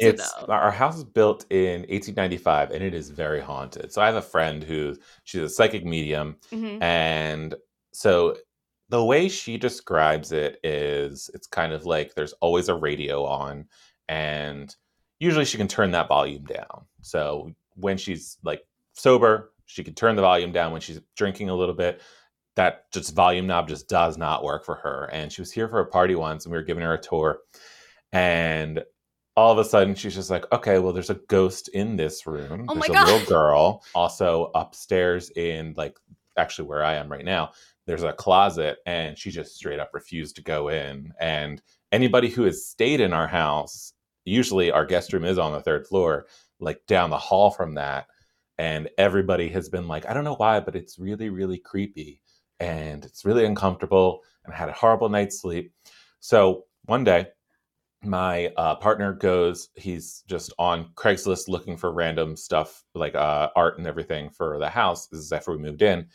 It's 0.00 0.32
our 0.48 0.70
house 0.70 0.96
is 0.96 1.04
built 1.04 1.44
in 1.50 1.80
1895, 1.82 2.70
and 2.70 2.82
it 2.82 2.94
is 2.94 3.10
very 3.10 3.40
haunted. 3.40 3.92
So 3.92 4.00
I 4.02 4.06
have 4.06 4.14
a 4.16 4.22
friend 4.22 4.62
who 4.62 4.96
she's 5.24 5.42
a 5.42 5.48
psychic 5.48 5.84
medium, 5.84 6.36
Mhm. 6.52 6.82
and 6.82 7.54
so 7.92 8.36
the 8.90 9.04
way 9.04 9.28
she 9.28 9.58
describes 9.58 10.32
it 10.32 10.58
is 10.64 11.30
it's 11.34 11.46
kind 11.46 11.72
of 11.72 11.84
like 11.84 12.14
there's 12.14 12.32
always 12.40 12.68
a 12.68 12.74
radio 12.74 13.24
on 13.24 13.66
and 14.08 14.74
usually 15.20 15.44
she 15.44 15.58
can 15.58 15.68
turn 15.68 15.90
that 15.90 16.08
volume 16.08 16.44
down 16.44 16.86
so 17.02 17.52
when 17.74 17.98
she's 17.98 18.38
like 18.44 18.62
sober 18.94 19.52
she 19.66 19.84
can 19.84 19.92
turn 19.94 20.16
the 20.16 20.22
volume 20.22 20.52
down 20.52 20.72
when 20.72 20.80
she's 20.80 21.00
drinking 21.16 21.50
a 21.50 21.54
little 21.54 21.74
bit 21.74 22.00
that 22.56 22.90
just 22.92 23.14
volume 23.14 23.46
knob 23.46 23.68
just 23.68 23.88
does 23.88 24.16
not 24.16 24.42
work 24.42 24.64
for 24.64 24.76
her 24.76 25.04
and 25.12 25.30
she 25.30 25.42
was 25.42 25.52
here 25.52 25.68
for 25.68 25.80
a 25.80 25.86
party 25.86 26.14
once 26.14 26.46
and 26.46 26.52
we 26.52 26.56
were 26.58 26.64
giving 26.64 26.82
her 26.82 26.94
a 26.94 27.00
tour 27.00 27.40
and 28.12 28.82
all 29.38 29.52
of 29.52 29.58
a 29.58 29.64
sudden 29.64 29.94
she's 29.94 30.16
just 30.16 30.30
like 30.30 30.50
okay 30.50 30.80
well 30.80 30.92
there's 30.92 31.10
a 31.10 31.20
ghost 31.28 31.68
in 31.68 31.94
this 31.94 32.26
room. 32.26 32.66
Oh 32.68 32.74
my 32.74 32.88
there's 32.88 32.90
a 32.90 32.92
God. 32.92 33.06
little 33.06 33.28
girl 33.36 33.84
also 33.94 34.50
upstairs 34.56 35.30
in 35.30 35.74
like 35.76 35.96
actually 36.36 36.68
where 36.68 36.82
i 36.84 36.94
am 36.94 37.08
right 37.10 37.24
now. 37.24 37.52
There's 37.86 38.02
a 38.02 38.12
closet 38.12 38.78
and 38.84 39.16
she 39.16 39.30
just 39.30 39.54
straight 39.54 39.78
up 39.78 39.90
refused 39.94 40.34
to 40.36 40.42
go 40.42 40.68
in. 40.70 41.12
And 41.20 41.62
anybody 41.92 42.28
who 42.28 42.42
has 42.42 42.66
stayed 42.66 43.00
in 43.00 43.12
our 43.12 43.28
house 43.28 43.92
usually 44.24 44.72
our 44.72 44.84
guest 44.84 45.12
room 45.12 45.24
is 45.24 45.38
on 45.38 45.52
the 45.52 45.60
third 45.60 45.86
floor 45.86 46.26
like 46.58 46.84
down 46.88 47.08
the 47.08 47.16
hall 47.16 47.52
from 47.52 47.74
that. 47.74 48.08
And 48.58 48.90
everybody 48.98 49.48
has 49.50 49.68
been 49.68 49.86
like 49.86 50.04
i 50.10 50.12
don't 50.12 50.24
know 50.24 50.34
why 50.34 50.58
but 50.58 50.74
it's 50.74 50.98
really 50.98 51.30
really 51.30 51.58
creepy 51.58 52.20
and 52.58 53.04
it's 53.04 53.24
really 53.24 53.44
uncomfortable 53.44 54.20
and 54.44 54.52
i 54.52 54.56
had 54.56 54.68
a 54.68 54.72
horrible 54.72 55.08
night's 55.08 55.40
sleep. 55.40 55.72
So 56.18 56.64
one 56.86 57.04
day 57.04 57.28
my 58.04 58.46
uh, 58.56 58.74
partner 58.76 59.12
goes 59.12 59.68
he's 59.74 60.22
just 60.28 60.52
on 60.58 60.88
craigslist 60.94 61.48
looking 61.48 61.76
for 61.76 61.92
random 61.92 62.36
stuff 62.36 62.84
like 62.94 63.14
uh, 63.14 63.48
art 63.56 63.78
and 63.78 63.86
everything 63.86 64.30
for 64.30 64.58
the 64.58 64.68
house 64.68 65.08
this 65.08 65.20
is 65.20 65.32
after 65.32 65.50
we 65.50 65.58
moved 65.58 65.82
in 65.82 66.06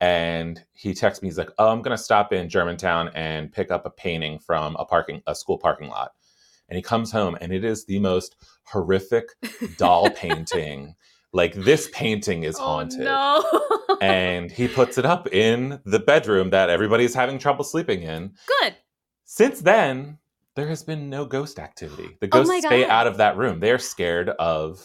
and 0.00 0.62
he 0.72 0.94
texts 0.94 1.22
me 1.22 1.28
he's 1.28 1.38
like 1.38 1.50
oh 1.58 1.68
i'm 1.68 1.82
going 1.82 1.96
to 1.96 2.02
stop 2.02 2.32
in 2.32 2.48
germantown 2.48 3.10
and 3.14 3.52
pick 3.52 3.70
up 3.70 3.84
a 3.86 3.90
painting 3.90 4.38
from 4.38 4.76
a 4.78 4.84
parking 4.84 5.22
a 5.26 5.34
school 5.34 5.58
parking 5.58 5.88
lot 5.88 6.12
and 6.68 6.76
he 6.76 6.82
comes 6.82 7.12
home 7.12 7.36
and 7.40 7.52
it 7.52 7.64
is 7.64 7.84
the 7.84 7.98
most 7.98 8.36
horrific 8.64 9.28
doll 9.76 10.08
painting 10.10 10.94
like 11.32 11.52
this 11.54 11.88
painting 11.92 12.44
is 12.44 12.56
haunted 12.58 13.06
Oh, 13.06 13.42
no. 13.88 13.96
and 14.00 14.50
he 14.50 14.68
puts 14.68 14.96
it 14.96 15.04
up 15.04 15.32
in 15.32 15.80
the 15.84 15.98
bedroom 15.98 16.50
that 16.50 16.70
everybody's 16.70 17.14
having 17.14 17.38
trouble 17.38 17.64
sleeping 17.64 18.02
in 18.02 18.32
Good. 18.62 18.74
since 19.24 19.60
then 19.60 20.18
there 20.56 20.66
has 20.68 20.82
been 20.82 21.08
no 21.08 21.24
ghost 21.24 21.58
activity. 21.58 22.16
The 22.20 22.26
Oh 22.26 22.38
ghosts 22.42 22.48
my 22.48 22.60
stay 22.60 22.84
out 22.84 23.06
of 23.06 23.18
that 23.18 23.36
room. 23.36 23.60
They're 23.60 23.78
scared 23.78 24.30
of 24.30 24.84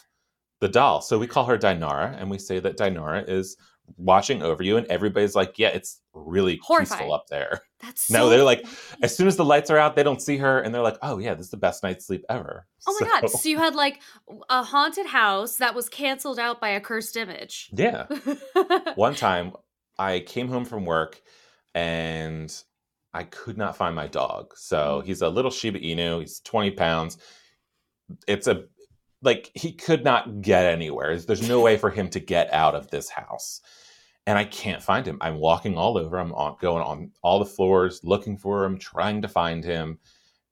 the 0.59 0.67
doll. 0.69 1.01
So 1.01 1.17
we 1.17 1.25
call 1.27 1.45
her 1.45 1.57
dinara 1.57 2.15
and 2.19 2.29
we 2.29 2.37
say 2.37 2.59
that 2.59 2.77
dinara 2.77 3.27
is 3.27 3.57
watching 3.97 4.41
over 4.41 4.63
you 4.63 4.77
and 4.77 4.87
everybody's 4.87 5.35
like 5.35 5.59
yeah 5.59 5.67
it's 5.67 5.99
really 6.13 6.57
Horrifying. 6.63 6.99
peaceful 6.99 7.13
up 7.13 7.25
there. 7.29 7.61
That's 7.81 8.09
no 8.11 8.29
they're 8.29 8.43
like 8.43 8.65
as 9.01 9.13
soon 9.17 9.27
as 9.27 9.35
the 9.35 9.43
lights 9.43 9.69
are 9.71 9.77
out 9.77 9.95
they 9.95 10.03
don't 10.03 10.21
see 10.21 10.37
her 10.37 10.59
and 10.61 10.73
they're 10.73 10.83
like 10.83 10.97
oh 11.01 11.17
yeah 11.17 11.33
this 11.33 11.45
is 11.47 11.51
the 11.51 11.57
best 11.57 11.83
night's 11.83 12.05
sleep 12.05 12.23
ever. 12.29 12.67
Oh 12.87 12.95
my 13.01 13.07
god! 13.07 13.29
So- 13.29 13.37
So 13.39 13.49
you 13.49 13.57
had 13.57 13.75
like 13.75 13.99
a 14.49 14.63
haunted 14.63 15.07
house 15.07 15.57
that 15.57 15.73
was 15.75 15.89
canceled 15.89 16.37
out 16.39 16.61
by 16.61 16.69
a 16.69 16.79
cursed 16.79 17.17
image. 17.17 17.69
yeah. 17.73 18.05
One 18.95 19.15
time 19.15 19.53
I 19.97 20.19
came 20.19 20.47
home 20.47 20.63
from 20.65 20.85
work 20.85 21.19
and 21.73 22.53
I 23.13 23.23
could 23.23 23.57
not 23.57 23.75
find 23.75 23.95
my 23.95 24.07
dog. 24.07 24.53
So 24.55 25.01
hmm. 25.01 25.07
he's 25.07 25.21
a 25.21 25.29
little 25.29 25.51
Shiba 25.51 25.79
Inu. 25.79 26.21
He's 26.21 26.39
20 26.41 26.71
pounds. 26.71 27.17
It's 28.27 28.47
a 28.47 28.65
like 29.21 29.51
he 29.53 29.71
could 29.71 30.03
not 30.03 30.41
get 30.41 30.65
anywhere. 30.65 31.17
There's 31.17 31.47
no 31.47 31.61
way 31.61 31.77
for 31.77 31.91
him 31.91 32.09
to 32.09 32.19
get 32.19 32.51
out 32.51 32.73
of 32.73 32.89
this 32.89 33.09
house. 33.09 33.61
And 34.25 34.37
I 34.37 34.45
can't 34.45 34.81
find 34.81 35.05
him. 35.05 35.17
I'm 35.21 35.37
walking 35.37 35.77
all 35.77 35.97
over. 35.97 36.17
I'm 36.17 36.33
on, 36.33 36.57
going 36.59 36.83
on 36.83 37.11
all 37.21 37.39
the 37.39 37.45
floors 37.45 38.01
looking 38.03 38.37
for 38.37 38.65
him, 38.65 38.77
trying 38.77 39.21
to 39.21 39.27
find 39.27 39.63
him. 39.63 39.99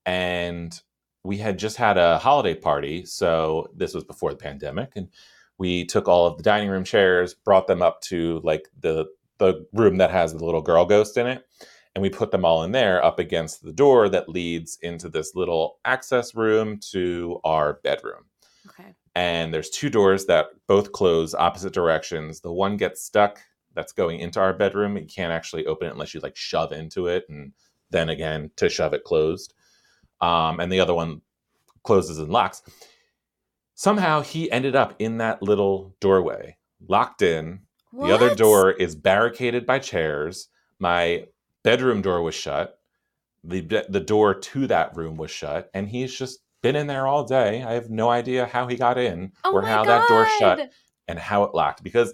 And 0.05 0.79
we 1.23 1.37
had 1.37 1.59
just 1.59 1.77
had 1.77 1.97
a 1.97 2.19
holiday 2.19 2.55
party. 2.55 3.05
So 3.05 3.67
this 3.75 3.93
was 3.93 4.03
before 4.03 4.31
the 4.31 4.37
pandemic. 4.37 4.93
And 4.95 5.09
we 5.57 5.85
took 5.85 6.07
all 6.07 6.25
of 6.25 6.37
the 6.37 6.43
dining 6.43 6.69
room 6.69 6.83
chairs, 6.83 7.33
brought 7.33 7.67
them 7.67 7.81
up 7.81 8.01
to 8.03 8.41
like 8.43 8.69
the 8.79 9.07
the 9.37 9.65
room 9.73 9.97
that 9.97 10.11
has 10.11 10.33
the 10.33 10.43
little 10.43 10.61
girl 10.61 10.85
ghost 10.85 11.15
in 11.17 11.25
it, 11.25 11.45
and 11.95 12.01
we 12.01 12.09
put 12.09 12.31
them 12.31 12.45
all 12.45 12.63
in 12.63 12.71
there 12.71 13.03
up 13.03 13.19
against 13.19 13.63
the 13.63 13.73
door 13.73 14.09
that 14.09 14.29
leads 14.29 14.77
into 14.81 15.09
this 15.09 15.35
little 15.35 15.79
access 15.85 16.35
room 16.35 16.79
to 16.91 17.39
our 17.43 17.79
bedroom. 17.83 18.25
okay. 18.67 18.95
And 19.15 19.53
there's 19.53 19.69
two 19.69 19.89
doors 19.89 20.25
that 20.27 20.47
both 20.67 20.91
close 20.91 21.33
opposite 21.33 21.73
directions. 21.73 22.41
The 22.41 22.51
one 22.51 22.77
gets 22.77 23.03
stuck 23.03 23.41
that's 23.73 23.91
going 23.91 24.19
into 24.19 24.39
our 24.39 24.53
bedroom. 24.53 24.97
You 24.97 25.05
can't 25.05 25.33
actually 25.33 25.65
open 25.65 25.87
it 25.87 25.91
unless 25.93 26.13
you 26.13 26.19
like 26.21 26.35
shove 26.35 26.71
into 26.71 27.07
it 27.07 27.25
and 27.27 27.51
then 27.89 28.09
again 28.09 28.51
to 28.57 28.69
shove 28.69 28.93
it 28.93 29.03
closed. 29.03 29.53
Um, 30.21 30.59
and 30.59 30.71
the 30.71 30.79
other 30.79 30.93
one 30.93 31.21
closes 31.83 32.19
and 32.19 32.29
locks. 32.29 32.61
Somehow 33.73 34.21
he 34.21 34.51
ended 34.51 34.75
up 34.75 34.95
in 34.99 35.17
that 35.17 35.41
little 35.41 35.95
doorway, 35.99 36.57
locked 36.87 37.21
in. 37.21 37.61
The 37.93 38.13
other 38.13 38.35
door 38.35 38.71
is 38.71 38.95
barricaded 38.95 39.65
by 39.65 39.79
chairs. 39.79 40.49
My 40.77 41.25
bedroom 41.63 42.01
door 42.01 42.21
was 42.21 42.35
shut. 42.35 42.77
The 43.43 43.61
the 43.89 43.99
door 44.01 44.33
to 44.35 44.67
that 44.67 44.95
room 44.97 45.15
was 45.17 45.31
shut, 45.31 45.69
and 45.73 45.87
he's 45.87 46.13
just 46.13 46.39
been 46.61 46.75
in 46.75 46.87
there 46.87 47.07
all 47.07 47.23
day. 47.23 47.63
I 47.63 47.73
have 47.73 47.89
no 47.89 48.09
idea 48.09 48.45
how 48.45 48.67
he 48.67 48.75
got 48.75 48.97
in 48.97 49.31
Oh 49.45 49.53
or 49.53 49.61
how 49.61 49.85
that 49.85 50.07
door 50.09 50.27
shut 50.39 50.69
and 51.07 51.17
how 51.17 51.43
it 51.43 51.55
locked 51.55 51.81
because 51.83 52.13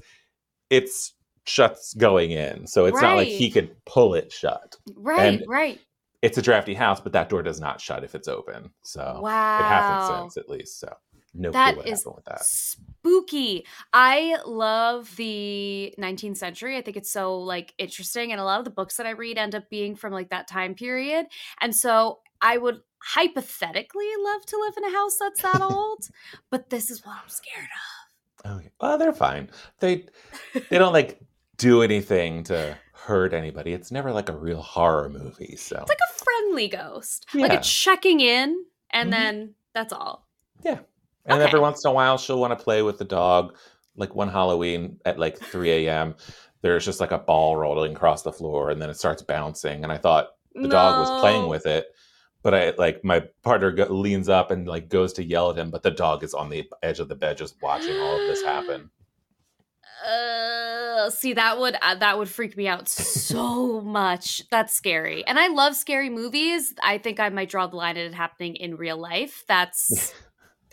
it's 0.70 1.14
shuts 1.48 1.94
going 1.96 2.32
in. 2.32 2.68
So 2.68 2.86
it's 2.86 3.02
not 3.02 3.16
like 3.16 3.28
he 3.28 3.50
could 3.50 3.75
pull 3.86 4.14
it 4.14 4.32
shut. 4.32 4.78
Right, 4.96 5.40
and- 5.42 5.44
right. 5.48 5.80
It's 6.22 6.40
a 6.40 6.42
drafty 6.42 6.74
house, 6.74 7.00
but 7.00 7.12
that 7.14 7.30
door 7.30 7.44
does 7.44 7.60
not 7.60 7.80
shut 7.80 8.04
if 8.04 8.16
it's 8.16 8.28
open. 8.28 8.72
So 8.82 9.20
Wow. 9.22 9.60
it 9.60 9.64
hasn't 9.64 10.34
since 10.34 10.38
at 10.44 10.50
least. 10.50 10.80
So 10.80 10.92
no 11.36 11.51
That 11.51 11.77
is 11.86 12.04
that. 12.25 12.44
spooky. 12.44 13.65
I 13.94 14.38
love 14.46 15.15
the 15.15 15.94
19th 16.00 16.38
century. 16.38 16.77
I 16.77 16.82
think 16.82 16.98
it's 16.98 17.12
so 17.12 17.38
like 17.39 17.74
interesting 17.77 18.32
and 18.32 18.42
a 18.42 18.44
lot 18.44 18.60
of 18.60 18.65
the 18.65 18.72
books 18.72 18.98
that 18.98 19.06
I 19.06 19.12
read 19.12 19.38
end 19.38 19.54
up 19.56 19.70
being 19.70 19.96
from 19.96 20.13
like 20.13 20.30
that 20.30 20.48
time 20.48 20.74
period. 20.75 21.27
And 21.62 21.75
so 21.75 22.20
I 22.42 22.58
would 22.58 22.80
hypothetically 23.00 24.10
love 24.20 24.46
to 24.48 24.58
live 24.58 24.74
in 24.77 24.84
a 24.86 24.92
house 24.92 25.18
that's 25.20 25.42
that 25.42 25.62
old, 25.62 26.08
but 26.50 26.70
this 26.70 26.89
is 26.89 27.06
what 27.06 27.18
I'm 27.22 27.30
scared 27.30 27.65
of. 27.65 28.51
Oh, 28.51 28.62
well, 28.80 28.98
they're 28.98 29.13
fine. 29.13 29.50
They 29.80 30.06
they 30.70 30.77
don't 30.77 30.94
like 30.94 31.20
do 31.58 31.82
anything 31.82 32.44
to 32.46 32.77
hurt 32.94 33.34
anybody. 33.34 33.74
It's 33.74 33.92
never 33.92 34.12
like 34.12 34.30
a 34.30 34.36
real 34.36 34.62
horror 34.62 35.10
movie. 35.10 35.56
So 35.56 35.77
It's 35.82 35.89
like 35.89 35.98
a 35.98 36.24
friendly 36.24 36.68
ghost. 36.68 37.25
Like 37.34 37.51
Yeah. 37.51 37.60
a 37.60 37.62
checking 37.63 38.20
in 38.20 38.63
and 38.92 39.08
Mhm. 39.10 39.12
then 39.12 39.56
that's 39.74 39.94
all. 39.94 40.27
yeah, 40.63 40.80
and 41.25 41.39
okay. 41.39 41.48
every 41.48 41.60
once 41.60 41.84
in 41.84 41.89
a 41.89 41.94
while 41.94 42.17
she'll 42.17 42.39
want 42.39 42.58
to 42.58 42.63
play 42.63 42.82
with 42.82 42.98
the 42.98 43.05
dog. 43.05 43.55
Like 43.98 44.13
one 44.13 44.29
Halloween 44.29 45.00
at 45.05 45.17
like 45.17 45.38
3 45.38 45.88
a.m. 45.88 46.15
There's 46.62 46.84
just 46.84 47.00
like 47.00 47.12
a 47.12 47.17
ball 47.17 47.55
rolling 47.55 47.96
across 47.96 48.24
the 48.24 48.34
floor, 48.34 48.70
and 48.70 48.82
then 48.82 48.89
it 48.89 48.98
starts 48.98 49.22
bouncing. 49.22 49.84
And 49.84 49.91
I 49.91 49.98
thought 49.98 50.29
the 50.53 50.67
dog 50.67 51.00
was 51.00 51.22
playing 51.22 51.48
with 51.48 51.65
it, 51.65 51.88
but 52.41 52.53
I 52.53 52.72
like 52.77 53.03
my 53.03 53.24
partner 53.44 53.72
go, 53.72 53.86
leans 53.86 54.29
up 54.29 54.51
and 54.51 54.67
like 54.67 54.89
goes 54.89 55.13
to 55.13 55.24
yell 55.24 55.51
at 55.51 55.58
him, 55.58 55.72
but 55.72 55.84
the 55.84 55.91
dog 55.91 56.24
is 56.24 56.34
on 56.34 56.50
the 56.50 56.67
edge 56.84 57.00
of 57.00 57.08
the 57.08 57.15
bed 57.15 57.38
just 57.38 57.55
watching 57.62 57.98
all 57.98 58.20
of 58.20 58.27
this 58.27 58.44
happen. 58.44 58.89
Uh, 60.05 61.10
see 61.10 61.34
that 61.34 61.58
would 61.58 61.75
uh, 61.82 61.96
that 61.96 62.17
would 62.17 62.29
freak 62.29 62.55
me 62.55 62.67
out 62.67 62.88
so 62.88 63.82
much. 63.82 64.44
That's 64.50 64.74
scary, 64.74 65.25
and 65.25 65.39
I 65.39 65.48
love 65.48 65.75
scary 65.75 66.10
movies. 66.10 66.74
I 66.84 66.98
think 67.00 67.20
I 67.20 67.29
might 67.29 67.50
draw 67.50 67.67
the 67.67 67.75
line 67.75 67.98
at 67.98 68.05
it 68.05 68.13
happening 68.13 68.55
in 68.55 68.75
real 68.75 68.98
life. 68.98 69.44
That's, 69.48 70.13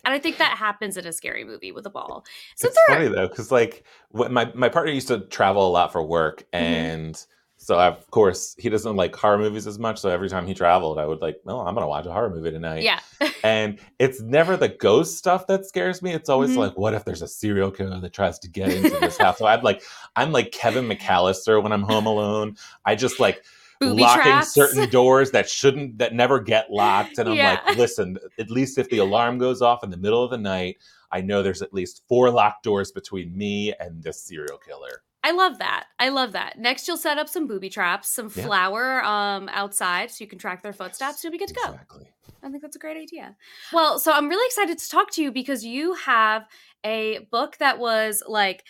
and 0.04 0.12
I 0.14 0.18
think 0.18 0.38
that 0.38 0.56
happens 0.58 0.96
in 0.96 1.06
a 1.06 1.12
scary 1.12 1.44
movie 1.44 1.72
with 1.72 1.86
a 1.86 1.90
ball. 1.90 2.24
So 2.56 2.68
it's 2.68 2.78
funny 2.88 3.08
though, 3.08 3.28
because 3.28 3.50
like 3.50 3.84
my 4.12 4.50
my 4.54 4.68
partner 4.68 4.92
used 4.92 5.08
to 5.08 5.20
travel 5.20 5.66
a 5.66 5.70
lot 5.70 5.92
for 5.92 6.02
work, 6.02 6.44
Mm-hmm. 6.52 6.64
and 6.64 7.26
so 7.56 7.78
of 7.78 8.10
course 8.10 8.56
he 8.58 8.68
doesn't 8.68 8.96
like 8.96 9.14
horror 9.14 9.38
movies 9.38 9.68
as 9.68 9.78
much. 9.78 10.00
So 10.00 10.08
every 10.08 10.28
time 10.28 10.48
he 10.48 10.54
traveled, 10.54 10.98
I 10.98 11.06
would 11.06 11.20
like, 11.20 11.36
well, 11.44 11.60
I'm 11.60 11.74
gonna 11.74 11.86
watch 11.86 12.06
a 12.06 12.12
horror 12.12 12.28
movie 12.30 12.50
tonight. 12.50 12.82
yeah, 12.82 12.98
And 13.44 13.78
it's 14.00 14.20
never 14.20 14.56
the 14.56 14.68
ghost 14.68 15.16
stuff 15.16 15.46
that 15.46 15.64
scares 15.64 16.02
me. 16.02 16.12
It's 16.12 16.28
always 16.28 16.50
Mhm. 16.50 16.56
like, 16.56 16.76
what 16.76 16.92
if 16.94 17.04
there's 17.04 17.22
a 17.22 17.28
serial 17.28 17.70
killer 17.70 18.00
that 18.00 18.12
tries 18.12 18.40
to 18.40 18.48
get 18.48 18.70
into 18.72 18.98
this 18.98 19.16
house? 19.16 19.38
So 19.38 19.46
I'm 19.46 19.62
like, 19.62 19.82
I'm 20.16 20.32
like 20.32 20.50
Kevin 20.50 20.88
McAllister 20.88 21.62
when 21.62 21.70
I'm 21.72 21.82
home 21.82 22.06
alone. 22.06 22.56
I 22.84 22.96
just 22.96 23.20
like 23.20 23.44
Booby 23.90 24.02
locking 24.02 24.22
traps. 24.22 24.54
certain 24.54 24.88
doors 24.90 25.30
that 25.32 25.48
shouldn't 25.48 25.98
that 25.98 26.14
never 26.14 26.40
get 26.40 26.70
locked. 26.70 27.18
And 27.18 27.28
I'm 27.28 27.36
Yeah. 27.36 27.60
like, 27.66 27.76
listen, 27.76 28.18
at 28.38 28.50
least 28.50 28.78
if 28.78 28.88
the 28.90 28.98
alarm 28.98 29.38
goes 29.38 29.62
off 29.62 29.84
in 29.84 29.90
the 29.90 29.96
middle 29.96 30.22
of 30.24 30.30
the 30.30 30.38
night, 30.38 30.78
I 31.10 31.20
know 31.20 31.42
there's 31.42 31.62
at 31.62 31.74
least 31.74 32.02
four 32.08 32.30
locked 32.30 32.62
doors 32.64 32.90
between 32.92 33.36
me 33.36 33.74
and 33.78 34.02
this 34.02 34.22
serial 34.22 34.58
killer. 34.58 35.02
I 35.24 35.30
love 35.30 35.58
that. 35.58 35.84
I 36.00 36.08
love 36.08 36.32
that. 36.32 36.58
Next, 36.58 36.88
you'll 36.88 36.96
set 36.96 37.16
up 37.16 37.28
some 37.28 37.46
booby 37.46 37.68
traps, 37.70 38.08
some 38.08 38.30
Yeah. 38.34 38.44
flour 38.44 39.04
um 39.04 39.48
outside, 39.52 40.10
so 40.10 40.24
you 40.24 40.28
can 40.28 40.38
track 40.38 40.62
their 40.62 40.72
footsteps. 40.72 41.22
You'll 41.22 41.32
be 41.32 41.38
good 41.38 41.48
to 41.48 41.54
go. 41.54 41.64
Exactly. 41.68 42.08
I 42.42 42.48
think 42.50 42.60
that's 42.60 42.74
a 42.74 42.80
great 42.80 42.96
idea. 42.96 43.36
Well, 43.72 44.00
so 44.00 44.10
I'm 44.12 44.28
really 44.28 44.44
excited 44.46 44.78
to 44.78 44.90
talk 44.90 45.12
to 45.12 45.22
you 45.22 45.30
because 45.30 45.64
you 45.64 45.94
have 45.94 46.48
a 46.84 47.20
book 47.30 47.56
that 47.58 47.78
was 47.78 48.20
like 48.26 48.64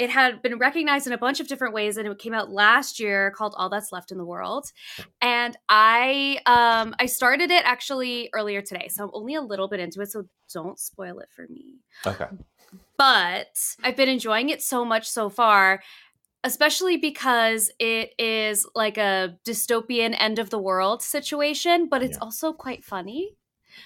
it 0.00 0.08
had 0.10 0.40
been 0.42 0.56
recognized 0.58 1.06
in 1.06 1.12
a 1.12 1.18
bunch 1.18 1.40
of 1.40 1.46
different 1.46 1.74
ways 1.74 1.98
and 1.98 2.08
it 2.08 2.18
came 2.18 2.32
out 2.32 2.50
last 2.50 2.98
year 2.98 3.30
called 3.36 3.54
All 3.58 3.68
That's 3.68 3.92
Left 3.92 4.10
in 4.10 4.18
the 4.18 4.24
World. 4.24 4.64
And 5.20 5.56
I 5.68 6.40
um 6.46 6.94
I 6.98 7.06
started 7.06 7.50
it 7.50 7.64
actually 7.66 8.30
earlier 8.32 8.62
today. 8.62 8.88
So 8.88 9.04
I'm 9.04 9.10
only 9.12 9.34
a 9.34 9.42
little 9.42 9.68
bit 9.68 9.78
into 9.78 10.00
it, 10.00 10.10
so 10.10 10.24
don't 10.52 10.78
spoil 10.78 11.18
it 11.20 11.28
for 11.36 11.46
me. 11.48 11.64
Okay. 12.06 12.26
But 12.96 13.54
I've 13.84 13.96
been 13.96 14.08
enjoying 14.08 14.48
it 14.48 14.62
so 14.62 14.84
much 14.84 15.08
so 15.08 15.28
far 15.28 15.82
especially 16.42 16.96
because 16.96 17.70
it 17.78 18.14
is 18.18 18.66
like 18.74 18.96
a 18.96 19.36
dystopian 19.44 20.16
end 20.18 20.38
of 20.38 20.48
the 20.48 20.58
world 20.58 21.02
situation 21.02 21.86
but 21.86 22.02
it's 22.02 22.16
Yeah. 22.16 22.24
also 22.24 22.54
quite 22.54 22.82
funny 22.82 23.36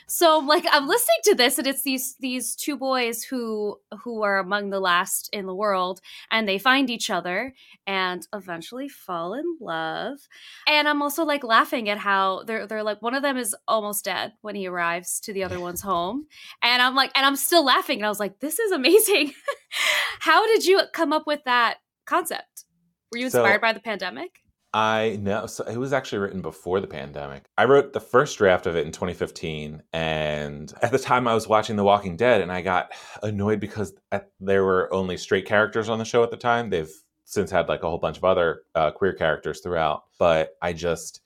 so 0.07 0.39
like 0.39 0.65
i'm 0.71 0.87
listening 0.87 1.19
to 1.25 1.35
this 1.35 1.59
and 1.59 1.67
it's 1.67 1.83
these 1.83 2.17
these 2.21 2.55
two 2.55 2.77
boys 2.77 3.23
who 3.23 3.79
who 4.03 4.23
are 4.23 4.39
among 4.39 4.71
the 4.71 4.81
last 4.81 5.29
in 5.33 5.47
the 5.47 5.55
world 5.55 6.01
and 6.31 6.47
they 6.49 6.59
find 6.59 6.91
each 6.91 7.11
other 7.11 7.55
and 7.87 8.27
eventually 8.33 8.89
fall 8.89 9.35
in 9.35 9.45
love. 9.61 10.19
And 10.67 10.87
i'm 10.89 11.03
also 11.03 11.25
like 11.25 11.45
laughing 11.45 11.89
at 11.89 11.99
how 11.99 12.43
they're 12.45 12.67
they're 12.67 12.83
like 12.83 13.03
one 13.03 13.15
of 13.15 13.23
them 13.23 13.37
is 13.37 13.55
almost 13.69 14.05
dead 14.05 14.33
when 14.43 14.55
he 14.55 14.67
arrives 14.67 15.21
to 15.21 15.33
the 15.33 15.45
other 15.45 15.61
one's 15.61 15.83
home. 15.93 16.27
And 16.63 16.81
i'm 16.83 16.95
like 16.95 17.11
and 17.15 17.27
i'm 17.27 17.37
still 17.37 17.65
laughing 17.65 17.99
and 17.99 18.07
i 18.07 18.09
was 18.09 18.21
like 18.21 18.41
this 18.41 18.59
is 18.59 18.73
amazing. 18.73 19.33
How 20.21 20.47
did 20.47 20.65
you 20.65 20.81
come 20.93 21.13
up 21.13 21.27
with 21.27 21.41
that 21.45 21.79
concept? 22.07 22.65
Were 23.13 23.19
you 23.19 23.31
So- 23.31 23.41
inspired 23.41 23.61
by 23.61 23.73
the 23.73 23.81
pandemic 23.81 24.41
I 24.75 25.19
know. 25.23 25.47
So 25.47 25.63
it 25.65 25.77
was 25.77 25.93
actually 25.93 26.19
written 26.19 26.43
before 26.43 26.81
the 26.81 26.89
pandemic. 26.89 27.45
I 27.57 27.65
wrote 27.65 27.93
the 27.93 28.01
first 28.01 28.37
draft 28.37 28.67
of 28.67 28.75
it 28.75 28.85
in 28.85 28.91
2015. 28.93 29.81
And 29.93 30.73
at 30.83 30.91
the 30.91 30.99
time, 30.99 31.29
I 31.29 31.35
was 31.35 31.47
watching 31.47 31.77
The 31.77 31.85
Walking 31.85 32.17
Dead 32.17 32.41
and 32.41 32.51
I 32.51 32.61
got 32.61 32.91
annoyed 33.23 33.61
because 33.61 33.95
at, 34.11 34.31
there 34.41 34.65
were 34.65 34.93
only 34.93 35.17
straight 35.17 35.47
characters 35.47 35.89
on 35.89 35.99
the 36.01 36.05
show 36.05 36.25
at 36.25 36.33
the 36.33 36.37
time. 36.37 36.71
They've 36.71 36.93
since 37.25 37.53
had 37.53 37.69
like 37.69 37.85
a 37.85 37.89
whole 37.89 37.99
bunch 37.99 38.17
of 38.17 38.25
other 38.25 38.63
uh, 38.75 38.91
queer 38.91 39.13
characters 39.13 39.61
throughout. 39.61 40.05
But 40.19 40.57
I 40.61 40.73
just 40.73 41.21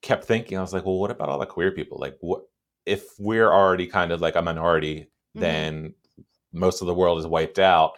kept 0.00 0.24
thinking, 0.24 0.56
I 0.56 0.60
was 0.60 0.72
like, 0.72 0.86
well, 0.86 1.00
what 1.00 1.10
about 1.10 1.28
all 1.28 1.38
the 1.40 1.46
queer 1.46 1.72
people? 1.72 1.98
Like, 1.98 2.16
what 2.20 2.42
if 2.86 3.04
we're 3.18 3.52
already 3.52 3.88
kind 3.88 4.12
of 4.12 4.20
like 4.20 4.36
a 4.36 4.40
minority, 4.42 5.10
Mhm. 5.36 5.40
then 5.40 5.94
most 6.52 6.80
of 6.80 6.86
the 6.86 6.94
world 6.94 7.18
is 7.18 7.26
wiped 7.26 7.58
out. 7.58 7.92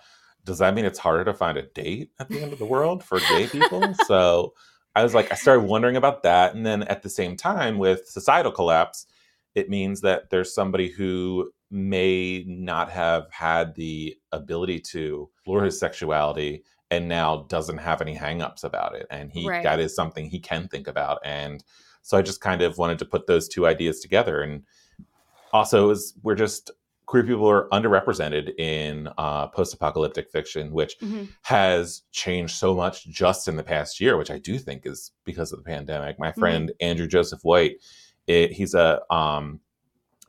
Does 0.44 0.58
that 0.58 0.74
mean 0.74 0.86
it's 0.86 0.98
harder 0.98 1.24
to 1.24 1.34
find 1.34 1.58
a 1.58 1.62
date 1.62 2.10
at 2.18 2.30
the 2.30 2.42
end 2.42 2.52
of 2.54 2.58
the 2.58 2.64
world 2.64 3.04
for 3.04 3.20
gay 3.20 3.46
people? 3.46 3.94
so 4.06 4.54
I 4.96 5.02
was 5.02 5.14
like, 5.14 5.30
I 5.30 5.36
started 5.36 5.62
wondering 5.62 5.96
about 5.96 6.22
that. 6.24 6.54
And 6.54 6.66
then 6.66 6.82
at 6.84 7.02
the 7.02 7.08
same 7.08 7.36
time, 7.36 7.78
with 7.78 8.06
societal 8.06 8.52
collapse, 8.52 9.06
it 9.54 9.68
means 9.68 10.00
that 10.00 10.30
there's 10.30 10.54
somebody 10.54 10.88
who 10.88 11.50
may 11.70 12.44
not 12.46 12.90
have 12.90 13.30
had 13.30 13.74
the 13.76 14.16
ability 14.32 14.80
to 14.80 15.30
explore 15.38 15.64
his 15.64 15.78
sexuality 15.78 16.64
and 16.90 17.08
now 17.08 17.46
doesn't 17.48 17.78
have 17.78 18.00
any 18.00 18.16
hangups 18.16 18.64
about 18.64 18.96
it. 18.96 19.06
And 19.10 19.30
he 19.30 19.48
Right. 19.48 19.62
that 19.62 19.78
is 19.78 19.94
something 19.94 20.28
he 20.28 20.40
can 20.40 20.66
think 20.66 20.88
about. 20.88 21.20
And 21.24 21.62
so 22.02 22.18
I 22.18 22.22
just 22.22 22.40
kind 22.40 22.62
of 22.62 22.78
wanted 22.78 22.98
to 22.98 23.04
put 23.04 23.26
those 23.26 23.48
two 23.48 23.66
ideas 23.66 24.00
together. 24.00 24.40
And 24.40 24.64
also, 25.52 25.84
it 25.84 25.88
was, 25.88 26.14
we're 26.22 26.34
just 26.34 26.72
queer 27.10 27.24
people 27.24 27.50
are 27.50 27.68
underrepresented 27.70 28.56
in 28.56 29.08
uh, 29.18 29.48
post-apocalyptic 29.48 30.30
fiction, 30.30 30.70
which 30.70 30.96
Mhm. 31.00 31.28
has 31.42 32.02
changed 32.12 32.54
so 32.54 32.72
much 32.72 33.04
just 33.06 33.48
in 33.48 33.56
the 33.56 33.64
past 33.64 33.98
year, 34.00 34.16
which 34.16 34.30
I 34.30 34.38
do 34.38 34.56
think 34.58 34.86
is 34.86 35.10
because 35.24 35.50
of 35.52 35.58
the 35.58 35.64
pandemic. 35.64 36.20
My 36.20 36.30
friend 36.30 36.70
Andrew 36.80 37.08
Joseph 37.08 37.40
White, 37.42 37.78
it, 38.28 38.52
he's 38.52 38.74
a 38.74 39.00
um, 39.12 39.58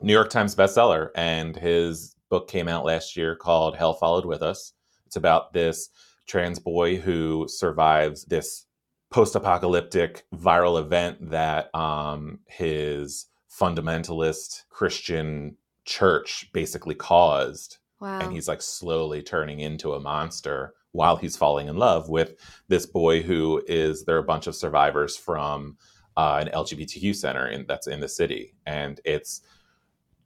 New 0.00 0.12
York 0.12 0.28
Times 0.28 0.56
bestseller, 0.56 1.10
and 1.14 1.54
his 1.54 2.16
book 2.28 2.48
came 2.48 2.66
out 2.66 2.84
last 2.84 3.16
year 3.16 3.36
called 3.36 3.76
Hell 3.76 3.94
Followed 3.94 4.24
With 4.26 4.42
Us. 4.42 4.72
It's 5.06 5.14
about 5.14 5.52
this 5.52 5.88
trans 6.26 6.58
boy 6.58 6.96
who 6.96 7.46
survives 7.48 8.24
this 8.24 8.66
post-apocalyptic 9.10 10.24
viral 10.34 10.80
event 10.80 11.30
that 11.30 11.72
um, 11.76 12.40
his 12.48 13.26
fundamentalist 13.48 14.62
Christian 14.68 15.56
church 15.84 16.48
basically 16.52 16.94
caused 16.94 17.78
wow 18.00 18.20
and 18.20 18.32
he's 18.32 18.48
like 18.48 18.62
slowly 18.62 19.22
turning 19.22 19.60
into 19.60 19.92
a 19.94 20.00
monster 20.00 20.74
while 20.92 21.16
he's 21.16 21.36
falling 21.36 21.68
in 21.68 21.76
love 21.76 22.08
with 22.08 22.34
this 22.68 22.86
boy 22.86 23.22
who 23.22 23.62
is 23.66 24.04
there 24.04 24.16
are 24.16 24.20
a 24.20 24.24
bunch 24.24 24.46
of 24.46 24.54
survivors 24.54 25.16
from 25.16 25.76
uh, 26.16 26.42
an 26.44 26.52
LGBTQ 26.52 27.14
center 27.16 27.46
in 27.48 27.64
that's 27.66 27.86
in 27.86 28.00
the 28.00 28.08
city 28.08 28.54
and 28.66 29.00
it's 29.04 29.40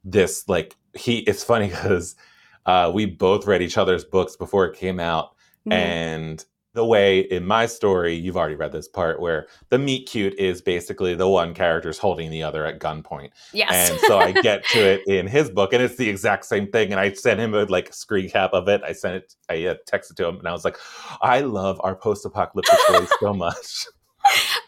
this 0.03 0.47
like 0.47 0.75
he 0.93 1.19
it's 1.19 1.43
funny 1.43 1.67
because 1.67 2.15
uh, 2.65 2.91
we 2.93 3.05
both 3.05 3.47
read 3.47 3.61
each 3.61 3.77
other's 3.77 4.03
books 4.03 4.35
before 4.35 4.65
it 4.65 4.75
came 4.77 4.99
out 4.99 5.31
Mhm. 5.65 5.73
and 5.73 6.45
the 6.77 6.85
way 6.85 7.19
in 7.19 7.45
my 7.45 7.65
story 7.65 8.13
you've 8.13 8.37
already 8.37 8.55
read 8.55 8.71
this 8.71 8.87
part 8.87 9.19
where 9.19 9.47
the 9.69 9.77
meet 9.77 10.07
cute 10.07 10.33
is 10.39 10.61
basically 10.61 11.13
the 11.13 11.27
one 11.27 11.53
character's 11.53 11.97
holding 11.97 12.31
the 12.31 12.41
other 12.41 12.65
at 12.65 12.79
gunpoint 12.79 13.31
yes 13.51 13.89
and 13.89 13.99
so 14.07 14.19
I 14.19 14.31
get 14.31 14.63
to 14.69 14.79
it 14.79 15.01
in 15.07 15.27
his 15.27 15.49
book, 15.49 15.73
and 15.73 15.81
it's 15.81 15.95
the 15.95 16.09
exact 16.09 16.45
same 16.45 16.67
thing. 16.67 16.91
And 16.91 16.99
I 16.99 17.13
sent 17.13 17.39
him 17.39 17.53
a 17.53 17.63
like 17.65 17.93
screen 17.93 18.29
cap 18.29 18.51
of 18.53 18.67
it. 18.67 18.81
I 18.83 18.93
sent 18.93 19.15
it, 19.15 19.35
I 19.49 19.65
uh, 19.65 19.75
texted 19.91 20.15
to 20.15 20.27
him, 20.27 20.37
and 20.37 20.47
I 20.47 20.51
was 20.51 20.65
like, 20.65 20.77
"I 21.21 21.41
love 21.41 21.79
our 21.83 21.95
post-apocalyptic 21.95 22.77
stories 22.79 23.09
so 23.19 23.33
much." 23.33 23.87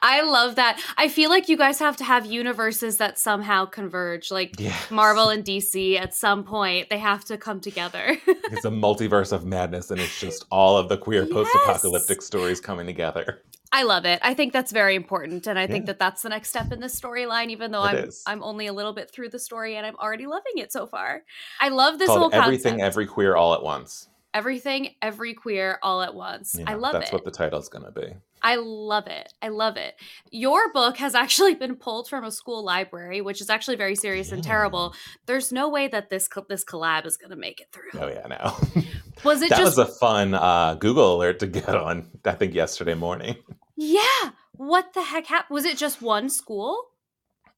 I 0.01 0.21
love 0.21 0.55
that. 0.55 0.81
I 0.97 1.09
feel 1.09 1.29
like 1.29 1.49
you 1.49 1.57
guys 1.57 1.79
have 1.79 1.97
to 1.97 2.03
have 2.03 2.25
universes 2.25 2.97
that 2.97 3.19
somehow 3.19 3.65
converge, 3.65 4.31
like 4.31 4.59
Yeah, 4.59 4.75
Marvel 4.89 5.29
and 5.29 5.43
DC 5.43 5.99
at 5.99 6.13
some 6.13 6.43
point. 6.43 6.89
They 6.89 6.99
have 6.99 7.25
to 7.25 7.37
come 7.37 7.59
together. 7.59 8.17
It's 8.51 8.65
a 8.65 8.69
multiverse 8.71 9.31
of 9.31 9.45
madness, 9.45 9.91
and 9.91 9.99
it's 10.01 10.19
just 10.19 10.45
all 10.49 10.75
of 10.75 10.89
the 10.89 10.97
queer 10.97 11.23
Yes. 11.23 11.31
post-apocalyptic 11.33 12.21
stories 12.23 12.59
coming 12.59 12.87
together. 12.87 13.43
I 13.71 13.83
love 13.83 14.05
it. 14.05 14.19
I 14.23 14.33
think 14.33 14.53
that's 14.53 14.71
very 14.71 14.95
important, 14.95 15.45
and 15.45 15.59
I 15.59 15.67
think 15.67 15.85
that 15.85 15.99
that's 15.99 16.23
the 16.23 16.29
next 16.29 16.49
step 16.49 16.71
in 16.71 16.79
this 16.79 16.99
storyline. 16.99 17.49
Even 17.51 17.71
though 17.71 17.83
It 17.85 17.89
I'm 17.89 17.95
is. 18.09 18.23
I'm 18.25 18.41
only 18.41 18.65
a 18.65 18.73
little 18.73 18.93
bit 18.93 19.11
through 19.11 19.29
the 19.29 19.37
story, 19.37 19.75
and 19.75 19.85
I'm 19.85 19.95
already 19.97 20.25
loving 20.25 20.57
it 20.57 20.71
so 20.71 20.87
far. 20.87 21.21
I 21.61 21.69
love 21.69 21.99
this 21.99 22.07
whole 22.09 22.17
Called 22.31 22.33
everything, 22.33 22.71
concept. 22.73 22.87
every 22.87 23.05
queer, 23.05 23.35
all 23.35 23.53
at 23.53 23.61
once. 23.61 24.07
everything, 24.33 24.95
every 25.03 25.35
queer, 25.35 25.77
all 25.83 26.01
at 26.01 26.15
once. 26.15 26.55
You 26.57 26.63
I 26.67 26.73
love 26.73 26.93
That's 26.93 27.09
it. 27.09 27.11
That's 27.11 27.13
what 27.13 27.25
the 27.25 27.31
title's 27.31 27.69
gonna 27.69 27.91
be. 27.91 28.15
I 28.41 28.55
love 28.55 29.07
it. 29.07 29.33
I 29.41 29.49
love 29.49 29.77
it. 29.77 29.95
Your 30.31 30.71
book 30.71 30.97
has 30.97 31.15
actually 31.15 31.55
been 31.63 31.75
pulled 31.75 32.07
from 32.07 32.23
a 32.23 32.31
school 32.31 32.63
library, 32.63 33.21
which 33.21 33.41
is 33.41 33.49
actually 33.49 33.77
very 33.77 33.95
serious 33.95 34.31
and 34.31 34.43
terrible. 34.43 34.93
There's 35.25 35.51
no 35.51 35.69
way 35.69 35.87
that 35.87 36.09
this 36.09 36.27
co- 36.27 36.45
this 36.47 36.63
collab 36.63 37.05
is 37.05 37.17
going 37.17 37.31
to 37.31 37.37
make 37.37 37.61
it 37.61 37.67
through. 37.71 37.99
Oh 37.99 38.07
yeah, 38.07 38.27
no. 38.27 38.83
Was 39.23 39.41
it 39.41 39.49
that 39.49 39.59
just 39.59 39.77
was 39.77 39.89
a 39.89 39.91
fun 39.91 40.33
uh, 40.33 40.75
Google 40.75 41.17
alert 41.17 41.39
to 41.39 41.47
get 41.47 41.69
on. 41.69 42.09
I 42.23 42.31
think 42.31 42.53
yesterday 42.53 42.93
morning. 42.93 43.35
Yeah. 43.75 44.31
What 44.53 44.93
the 44.93 45.03
heck 45.03 45.25
happened? 45.27 45.53
Was 45.53 45.65
it 45.65 45.77
just 45.77 46.01
one 46.01 46.29
school? 46.29 46.85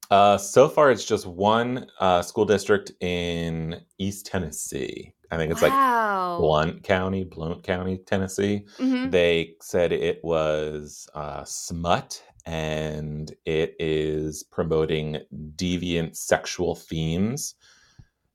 Uh, 0.10 0.38
so 0.38 0.68
far, 0.68 0.92
it's 0.92 1.06
just 1.06 1.26
one 1.26 1.88
uh, 2.00 2.22
school 2.22 2.46
district 2.46 2.92
in 3.00 3.80
East 3.98 4.26
Tennessee. 4.26 5.14
I 5.32 5.38
think 5.38 5.52
it's 5.52 5.62
like 5.62 5.72
wow. 5.72 6.38
Blunt 6.40 6.84
County, 6.84 7.24
Blount 7.24 7.64
County, 7.64 7.98
Tennessee. 7.98 8.66
Mhm. 8.78 9.12
They 9.12 9.56
said 9.62 9.94
it 9.94 10.24
was 10.24 11.08
uh, 11.16 11.44
smut 11.46 12.22
and 12.46 13.34
it 13.46 13.76
is 13.80 14.44
promoting 14.44 15.20
deviant 15.56 16.16
sexual 16.16 16.76
themes. 16.76 17.56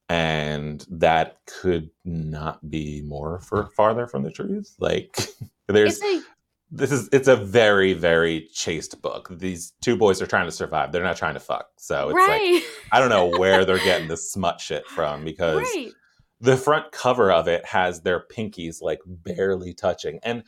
And 0.09 0.87
that 0.89 1.39
could 1.47 1.91
not 2.05 2.71
be 2.71 3.03
more 3.03 3.41
for 3.41 3.71
farther 3.77 4.07
from 4.07 4.23
the 4.23 4.31
truth. 4.31 4.75
Like, 4.79 5.19
there's 5.67 6.01
a 6.01 6.23
this 6.71 6.91
is 6.91 7.09
it's 7.13 7.29
a 7.29 7.37
very 7.37 7.93
very 7.93 8.49
chaste 8.53 9.01
book. 9.03 9.29
These 9.31 9.73
two 9.83 9.97
boys 9.97 10.21
are 10.23 10.27
trying 10.27 10.47
to 10.47 10.53
survive. 10.53 10.93
They're 10.93 11.03
not 11.03 11.17
trying 11.17 11.35
to 11.35 11.41
fuck. 11.41 11.69
So 11.77 12.11
it's 12.11 12.29
like. 12.29 12.65
I 12.93 13.01
don't 13.01 13.09
know 13.09 13.39
where 13.39 13.65
they're 13.65 13.79
getting 13.85 14.09
the 14.09 14.17
smut 14.17 14.61
shit 14.61 14.87
from 14.87 15.25
because 15.25 15.59
right. 15.75 15.93
The 16.41 16.57
front 16.57 16.93
cover 16.93 17.33
of 17.33 17.49
it 17.49 17.65
has 17.65 18.03
their 18.03 18.21
pinkies 18.21 18.83
like 18.83 19.01
barely 19.07 19.73
touching. 19.73 20.19
And 20.23 20.43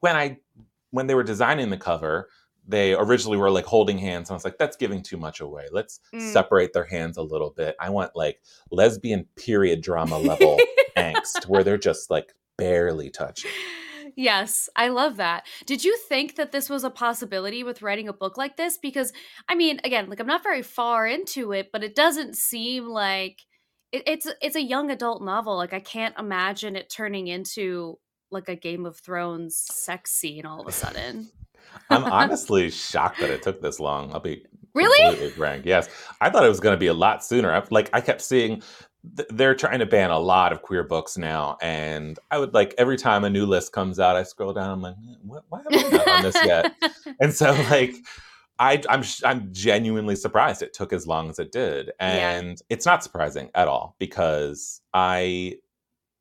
when 0.00 0.16
I 0.16 0.38
when 0.90 1.06
they 1.06 1.14
were 1.14 1.22
designing 1.24 1.70
the 1.70 1.78
cover, 1.78 2.28
they 2.68 2.94
originally 2.94 3.38
were 3.38 3.50
like 3.50 3.64
holding 3.64 3.98
hands. 3.98 4.28
And 4.28 4.34
I 4.34 4.36
was 4.36 4.44
like, 4.44 4.58
that's 4.58 4.76
giving 4.76 5.02
too 5.02 5.16
much 5.16 5.40
away. 5.40 5.66
Let's 5.72 6.00
Mm. 6.14 6.32
separate 6.32 6.72
their 6.72 6.84
hands 6.84 7.16
a 7.16 7.22
little 7.22 7.50
bit. 7.50 7.74
I 7.80 7.90
want 7.90 8.14
like 8.14 8.40
lesbian 8.70 9.26
period 9.36 9.80
drama 9.80 10.18
level 10.18 10.60
angst 10.96 11.46
where 11.46 11.64
they're 11.64 11.78
just 11.78 12.10
like 12.10 12.34
barely 12.58 13.10
touching. 13.10 13.50
Yes, 14.14 14.68
I 14.76 14.88
love 14.88 15.16
that. 15.16 15.46
Did 15.64 15.84
you 15.84 15.96
think 15.96 16.36
that 16.36 16.52
this 16.52 16.68
was 16.68 16.84
a 16.84 16.90
possibility 16.90 17.64
with 17.64 17.80
writing 17.82 18.08
a 18.08 18.12
book 18.12 18.36
like 18.36 18.56
this? 18.56 18.76
Because, 18.76 19.12
I 19.48 19.54
mean, 19.54 19.80
again, 19.84 20.10
like 20.10 20.20
I'm 20.20 20.26
not 20.26 20.42
very 20.42 20.62
far 20.62 21.06
into 21.06 21.52
it, 21.52 21.70
but 21.72 21.82
it 21.82 21.94
doesn't 21.94 22.36
seem 22.36 22.86
like 22.88 23.38
it, 23.92 24.02
it's 24.06 24.26
it's 24.40 24.56
a 24.56 24.62
young 24.62 24.90
adult 24.90 25.22
novel. 25.22 25.56
Like 25.56 25.72
I 25.72 25.80
can't 25.80 26.14
imagine 26.18 26.76
it 26.76 26.90
turning 26.90 27.28
into 27.28 27.98
like 28.30 28.48
a 28.48 28.56
Game 28.56 28.86
of 28.86 28.96
Thrones 28.98 29.56
sex 29.56 30.12
scene 30.12 30.46
all 30.46 30.60
of 30.60 30.66
a 30.66 30.72
sudden. 30.72 31.30
I'm 31.90 32.04
honestly 32.04 32.70
shocked 32.70 33.20
that 33.20 33.30
it 33.30 33.42
took 33.42 33.60
this 33.62 33.78
long. 33.78 34.12
I'll 34.12 34.20
be 34.20 34.44
Really? 34.74 35.30
frank. 35.30 35.66
Yes, 35.66 35.88
I 36.20 36.30
thought 36.30 36.44
it 36.44 36.48
was 36.48 36.60
going 36.60 36.74
to 36.74 36.80
be 36.80 36.86
a 36.86 36.94
lot 36.94 37.22
sooner. 37.24 37.54
I, 37.54 37.62
like 37.70 37.90
I 37.92 38.00
kept 38.00 38.22
seeing 38.22 38.62
th- 39.16 39.28
they're 39.30 39.54
trying 39.54 39.80
to 39.80 39.86
ban 39.86 40.10
a 40.10 40.18
lot 40.18 40.50
of 40.52 40.62
queer 40.62 40.82
books 40.82 41.18
now, 41.18 41.58
and 41.60 42.18
I 42.30 42.38
would 42.38 42.54
like 42.54 42.74
every 42.78 42.96
time 42.96 43.24
a 43.24 43.30
new 43.30 43.44
list 43.44 43.72
comes 43.72 44.00
out, 44.00 44.16
I 44.16 44.22
scroll 44.22 44.54
down. 44.54 44.70
I'm 44.70 44.80
like, 44.80 44.96
what, 45.22 45.44
why 45.50 45.60
am 45.60 45.66
I 45.70 45.88
not 45.90 46.08
on 46.08 46.22
this 46.22 46.36
yet? 46.44 46.74
and 47.20 47.34
so 47.34 47.52
like. 47.70 47.96
I, 48.62 48.80
I'm 48.88 49.02
I'm 49.24 49.52
genuinely 49.52 50.14
surprised 50.14 50.62
it 50.62 50.72
took 50.72 50.92
as 50.92 51.04
long 51.04 51.28
as 51.28 51.40
it 51.40 51.50
did, 51.50 51.90
and 51.98 52.50
yeah. 52.50 52.64
it's 52.68 52.86
not 52.86 53.02
surprising 53.02 53.50
at 53.56 53.66
all 53.66 53.96
because 53.98 54.82
I 54.94 55.56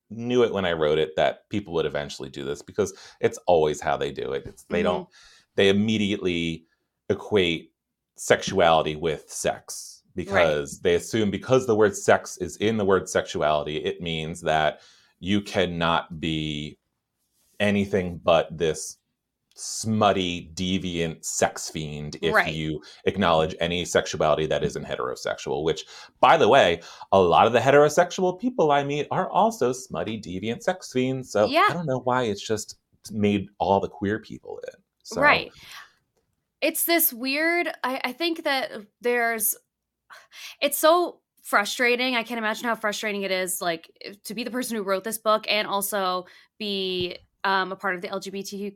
knew 0.10 0.42
it 0.42 0.52
when 0.52 0.66
I 0.66 0.74
wrote 0.74 0.98
it 0.98 1.16
that 1.18 1.48
people 1.50 1.72
would 1.76 1.86
eventually 1.86 2.30
do 2.30 2.44
this 2.44 2.64
because 2.64 2.96
it's 3.20 3.38
always 3.46 3.80
how 3.80 3.96
they 3.96 4.12
do 4.12 4.32
it. 4.34 4.44
It's, 4.48 4.64
they 4.64 4.80
mm-hmm. 4.80 4.86
don't 4.86 5.10
they 5.56 5.70
immediately 5.70 6.66
equate 7.10 7.74
sexuality 8.18 8.96
with 8.96 9.30
sex 9.30 10.02
because 10.16 10.74
right. 10.74 10.84
they 10.84 10.96
assume 10.96 11.30
because 11.30 11.68
the 11.68 11.76
word 11.76 11.96
sex 11.96 12.38
is 12.38 12.58
in 12.58 12.78
the 12.78 12.86
word 12.86 13.08
sexuality, 13.08 13.78
it 13.78 14.02
means 14.02 14.42
that 14.42 14.82
you 15.20 15.42
cannot 15.42 16.20
be 16.20 16.80
anything 17.60 18.20
but 18.24 18.58
this 18.58 18.98
smutty, 19.62 20.52
deviant 20.56 21.24
sex 21.24 21.70
fiend 21.70 22.18
if 22.22 22.34
right. 22.34 22.54
you 22.54 22.82
acknowledge 23.06 23.56
any 23.60 23.86
sexuality 23.86 24.48
that 24.48 24.64
isn't 24.64 24.86
heterosexual, 24.86 25.64
which, 25.64 25.86
by 26.20 26.38
the 26.38 26.48
way, 26.48 26.82
a 27.12 27.20
lot 27.20 27.46
of 27.46 27.54
the 27.54 27.60
heterosexual 27.60 28.40
people 28.40 28.72
I 28.72 28.84
meet 28.84 29.08
are 29.12 29.30
also 29.30 29.72
smutty, 29.72 30.20
deviant 30.20 30.64
sex 30.64 30.92
fiends. 30.92 31.32
So 31.32 31.46
yeah. 31.46 31.68
I 31.70 31.74
don't 31.74 31.86
know 31.86 32.00
why 32.00 32.24
it's 32.24 32.46
just 32.46 32.78
made 33.12 33.48
all 33.60 33.80
the 33.80 33.90
queer 33.90 34.20
people 34.20 34.60
in. 34.68 34.80
So. 35.04 35.22
Right. 35.22 35.52
It's 36.62 36.84
this 36.86 37.14
weird, 37.14 37.70
I, 37.84 38.02
I 38.04 38.12
think 38.14 38.44
that 38.44 38.72
there's, 39.02 39.56
it's 40.62 40.78
so 40.78 41.20
frustrating. 41.44 42.16
I 42.16 42.24
can't 42.24 42.38
imagine 42.38 42.66
how 42.66 42.76
frustrating 42.76 43.24
it 43.24 43.32
is, 43.32 43.62
like, 43.62 43.92
to 44.26 44.34
be 44.34 44.44
the 44.44 44.52
person 44.52 44.78
who 44.78 44.84
wrote 44.84 45.04
this 45.04 45.18
book 45.18 45.46
and 45.50 45.68
also 45.68 46.26
be 46.60 47.18
um, 47.44 47.72
a 47.72 47.76
part 47.76 47.96
of 47.96 48.02
the 48.02 48.10
LGBTQ 48.10 48.76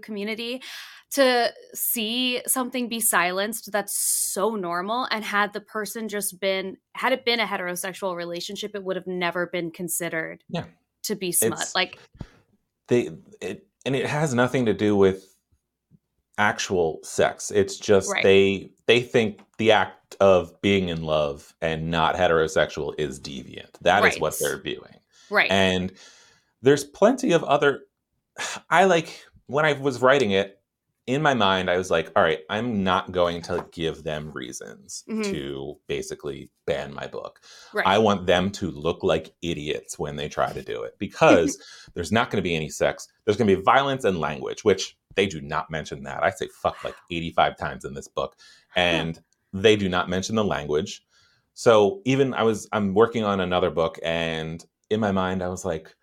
community 0.00 0.62
to 1.10 1.52
see 1.74 2.40
something 2.46 2.88
be 2.88 3.00
silenced 3.00 3.70
that's 3.70 3.96
so 3.96 4.56
normal 4.56 5.06
and 5.10 5.24
had 5.24 5.52
the 5.52 5.60
person 5.60 6.08
just 6.08 6.40
been 6.40 6.76
had 6.94 7.12
it 7.12 7.24
been 7.24 7.40
a 7.40 7.46
heterosexual 7.46 8.16
relationship 8.16 8.72
it 8.74 8.82
would 8.82 8.96
have 8.96 9.06
never 9.06 9.46
been 9.46 9.70
considered 9.70 10.42
yeah. 10.48 10.64
to 11.02 11.14
be 11.14 11.30
smut 11.30 11.60
it's, 11.60 11.74
like 11.74 11.98
they 12.88 13.10
it 13.40 13.66
and 13.84 13.94
it 13.94 14.06
has 14.06 14.34
nothing 14.34 14.66
to 14.66 14.74
do 14.74 14.96
with 14.96 15.34
actual 16.38 17.00
sex. 17.02 17.50
It's 17.50 17.76
just 17.76 18.10
right. 18.10 18.22
they 18.22 18.70
they 18.86 19.00
think 19.00 19.40
the 19.58 19.72
act 19.72 20.16
of 20.20 20.60
being 20.60 20.88
in 20.88 21.02
love 21.02 21.54
and 21.60 21.90
not 21.90 22.16
heterosexual 22.16 22.94
is 22.98 23.20
deviant. 23.20 23.70
That 23.82 24.02
right. 24.02 24.12
is 24.12 24.20
what 24.20 24.38
they're 24.38 24.60
viewing. 24.60 24.96
Right. 25.30 25.50
And 25.50 25.92
there's 26.62 26.84
plenty 26.84 27.32
of 27.32 27.44
other 27.44 27.82
i 28.70 28.84
like 28.84 29.24
when 29.46 29.64
I 29.64 29.74
was 29.74 30.00
writing 30.00 30.32
it, 30.32 30.60
in 31.06 31.20
my 31.20 31.34
mind, 31.34 31.68
I 31.68 31.76
was 31.76 31.90
like, 31.90 32.10
all 32.16 32.22
right, 32.22 32.40
I'm 32.48 32.82
not 32.82 33.12
going 33.12 33.42
to 33.42 33.66
give 33.72 34.04
them 34.04 34.30
reasons 34.32 35.04
mm-hmm. 35.08 35.30
to 35.30 35.76
basically 35.86 36.50
ban 36.66 36.94
my 36.94 37.06
book. 37.06 37.40
Right. 37.74 37.86
I 37.86 37.98
want 37.98 38.26
them 38.26 38.50
to 38.52 38.70
look 38.70 39.02
like 39.02 39.34
idiots 39.42 39.98
when 39.98 40.16
they 40.16 40.28
try 40.28 40.50
to 40.52 40.62
do 40.62 40.82
it 40.82 40.94
because 40.98 41.62
there's 41.94 42.12
not 42.12 42.30
going 42.30 42.38
to 42.38 42.48
be 42.48 42.56
any 42.56 42.70
sex. 42.70 43.06
There's 43.24 43.36
going 43.36 43.48
to 43.48 43.56
be 43.56 43.62
violence 43.62 44.04
and 44.04 44.18
language, 44.18 44.64
which 44.64 44.96
they 45.14 45.26
do 45.26 45.42
not 45.42 45.70
mention 45.70 46.04
that. 46.04 46.22
I 46.22 46.30
say 46.30 46.48
fuck 46.62 46.82
like 46.82 46.96
85 47.10 47.58
times 47.58 47.84
in 47.84 47.92
this 47.92 48.08
book, 48.08 48.36
and 48.74 49.20
they 49.52 49.76
do 49.76 49.90
not 49.90 50.08
mention 50.08 50.36
the 50.36 50.44
language. 50.44 51.02
So 51.52 52.00
even 52.06 52.32
I 52.32 52.44
was, 52.44 52.66
I'm 52.72 52.94
working 52.94 53.24
on 53.24 53.40
another 53.40 53.70
book, 53.70 53.98
and 54.02 54.64
in 54.88 55.00
my 55.00 55.12
mind, 55.12 55.42
I 55.42 55.48
was 55.48 55.66
like, 55.66 55.94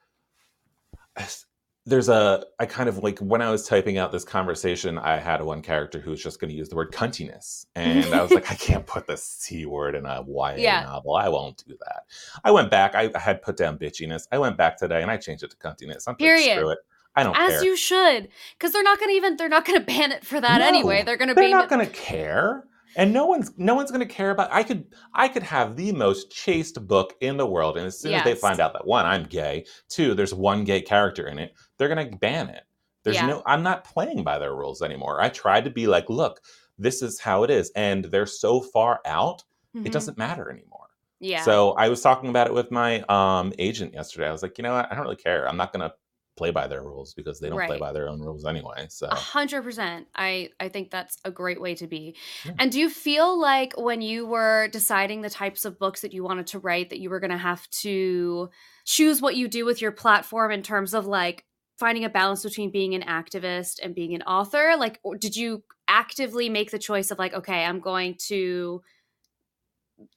there's 1.86 2.10
a 2.10 2.44
I 2.60 2.68
kind 2.68 2.88
of 2.88 3.00
like 3.00 3.20
when 3.20 3.42
I 3.42 3.50
was 3.50 3.68
typing 3.68 3.98
out 3.98 4.12
this 4.12 4.24
conversation, 4.24 5.00
I 5.00 5.18
had 5.18 5.42
one 5.42 5.62
character 5.62 6.00
who 6.00 6.12
was 6.12 6.22
just 6.22 6.40
going 6.40 6.52
to 6.52 6.56
use 6.56 6.70
the 6.70 6.76
word 6.76 6.92
cuntiness, 6.92 7.66
and 7.76 8.14
I 8.14 8.22
was 8.22 8.32
like, 8.32 8.52
I 8.52 8.56
can't 8.56 8.86
put 8.86 9.08
the 9.08 9.18
c 9.18 9.66
word 9.66 9.96
in 9.96 10.06
a 10.06 10.24
YA 10.28 10.56
yeah. 10.58 10.84
novel. 10.84 11.16
I 11.16 11.30
won't 11.30 11.64
do 11.68 11.76
that. 11.80 12.04
I 12.44 12.52
went 12.52 12.70
back. 12.70 12.94
I 12.94 13.10
had 13.18 13.42
put 13.42 13.58
down 13.58 13.78
bitchiness. 13.78 14.28
I 14.32 14.38
went 14.38 14.58
back 14.58 14.78
today 14.78 15.02
and 15.02 15.10
I 15.10 15.18
changed 15.18 15.44
it 15.44 15.52
to 15.52 15.58
cuntiness. 15.58 16.08
I'm 16.08 16.16
Period. 16.16 16.58
Screw 16.58 16.70
it. 16.70 16.80
I 17.16 17.24
don't 17.24 17.36
As 17.36 17.50
care. 17.50 17.64
you 17.66 17.76
should, 17.76 18.30
because 18.58 18.72
they're 18.72 18.84
not 18.84 19.00
going 19.00 19.10
to 19.10 19.16
even 19.16 19.36
they're 19.36 19.50
not 19.50 19.66
going 19.66 19.80
to 19.80 19.86
ban 19.86 20.12
it 20.12 20.24
for 20.24 20.40
that 20.40 20.60
no, 20.60 20.68
anyway. 20.68 21.04
They're 21.04 21.18
going 21.18 21.30
to 21.30 21.34
they're 21.34 21.50
not 21.50 21.68
going 21.68 21.86
to 21.86 21.92
care 21.92 22.66
and 22.96 23.14
no 23.14 23.26
one's 23.26 23.52
no 23.58 23.74
one's 23.74 23.92
going 23.92 24.06
to 24.06 24.14
care 24.14 24.32
about 24.32 24.52
i 24.52 24.64
could 24.64 24.86
i 25.14 25.28
could 25.28 25.44
have 25.44 25.76
the 25.76 25.92
most 25.92 26.32
chaste 26.32 26.86
book 26.88 27.14
in 27.22 27.38
the 27.38 27.46
world 27.46 27.78
and 27.78 27.86
as 27.86 28.00
soon 28.00 28.12
yes. 28.12 28.20
as 28.20 28.26
they 28.26 28.36
find 28.36 28.60
out 28.60 28.74
that 28.74 28.86
one 28.86 29.06
i'm 29.06 29.24
gay 29.24 29.66
two 29.90 30.14
there's 30.14 30.34
one 30.34 30.64
gay 30.64 30.82
character 30.82 31.28
in 31.28 31.40
it 31.40 31.54
they're 31.82 31.94
going 31.94 32.12
to 32.12 32.18
ban 32.18 32.48
it. 32.50 32.64
There's 33.04 33.16
yeah. 33.16 33.26
no 33.26 33.44
i'm 33.48 33.64
not 33.64 33.84
playing 33.84 34.24
by 34.24 34.38
their 34.38 34.54
rules 34.54 34.84
anymore. 34.84 35.20
I 35.20 35.30
tried 35.30 35.64
to 35.66 35.72
be 35.72 35.88
like 35.88 36.08
look 36.10 36.42
this 36.78 37.02
is 37.02 37.20
how 37.20 37.42
it 37.44 37.50
is 37.50 37.72
and 37.76 38.06
they're 38.06 38.28
so 38.28 38.62
far 38.62 39.00
out 39.06 39.44
mm-hmm. 39.76 39.88
it 39.88 39.92
doesn't 39.92 40.20
matter 40.20 40.52
anymore. 40.52 40.88
Yeah. 41.20 41.42
So 41.42 41.72
i 41.72 41.90
was 41.90 42.02
talking 42.02 42.30
about 42.30 42.46
it 42.46 42.54
with 42.54 42.70
my 42.70 43.02
um 43.10 43.54
agent 43.58 43.96
yesterday. 43.96 44.28
I 44.28 44.32
was 44.32 44.44
like 44.44 44.60
you 44.60 44.64
know 44.64 44.76
what? 44.76 44.92
I 44.92 44.96
don't 44.96 45.04
really 45.04 45.16
care. 45.16 45.50
I'm 45.50 45.58
not 45.58 45.74
going 45.74 45.90
to 45.90 45.96
play 46.38 46.52
by 46.52 46.68
their 46.68 46.82
rules 46.82 47.14
because 47.14 47.40
they 47.40 47.50
don't 47.50 47.58
right. 47.58 47.68
play 47.68 47.78
by 47.78 47.92
their 47.92 48.08
own 48.08 48.20
rules 48.20 48.46
anyway. 48.46 48.88
So 48.90 49.08
a 49.08 49.16
hundred 49.16 49.64
percent. 49.64 50.08
I 50.16 50.50
I 50.60 50.70
think 50.70 50.90
that's 50.90 51.18
a 51.26 51.32
great 51.32 51.62
way 51.62 51.76
to 51.76 51.88
be. 51.88 52.16
Yeah. 52.46 52.54
And 52.60 52.72
do 52.72 52.80
you 52.80 52.90
feel 52.90 53.40
like 53.40 53.74
when 53.78 54.02
you 54.02 54.26
were 54.26 54.70
deciding 54.70 55.22
the 55.22 55.30
types 55.30 55.66
of 55.66 55.78
books 55.78 56.02
that 56.02 56.14
you 56.14 56.24
wanted 56.24 56.48
to 56.48 56.60
write 56.60 56.90
that 56.90 57.00
you 57.00 57.10
were 57.10 57.20
going 57.20 57.32
to 57.32 57.38
have 57.38 57.70
to 57.82 58.50
choose 58.86 59.22
what 59.22 59.36
you 59.36 59.48
do 59.48 59.66
with 59.66 59.82
your 59.82 59.92
platform 59.92 60.52
in 60.52 60.64
terms 60.64 60.94
of 60.94 61.06
like 61.06 61.46
finding 61.82 62.06
a 62.06 62.10
balance 62.10 62.44
between 62.44 62.70
being 62.70 62.94
an 62.94 63.02
activist 63.02 63.80
and 63.82 63.96
being 63.96 64.14
an 64.14 64.22
author? 64.22 64.76
Like, 64.78 65.00
did 65.20 65.36
you 65.36 65.64
actively 65.88 66.48
make 66.48 66.70
the 66.70 66.78
choice 66.78 67.10
of 67.10 67.18
like, 67.18 67.34
okay, 67.34 67.66
I'm 67.66 67.80
going 67.80 68.18
to 68.28 68.84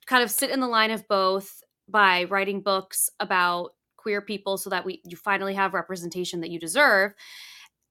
kind 0.06 0.22
of 0.22 0.30
sit 0.30 0.50
in 0.50 0.60
the 0.60 0.68
line 0.68 0.90
of 0.90 1.08
both 1.08 1.62
by 1.88 2.24
writing 2.24 2.60
books 2.60 3.08
about 3.18 3.70
queer 4.04 4.20
people 4.20 4.58
so 4.58 4.68
that 4.68 4.84
we 4.84 5.00
you 5.04 5.16
finally 5.16 5.54
have 5.54 5.72
representation 5.72 6.42
that 6.42 6.50
you 6.50 6.60
deserve 6.60 7.14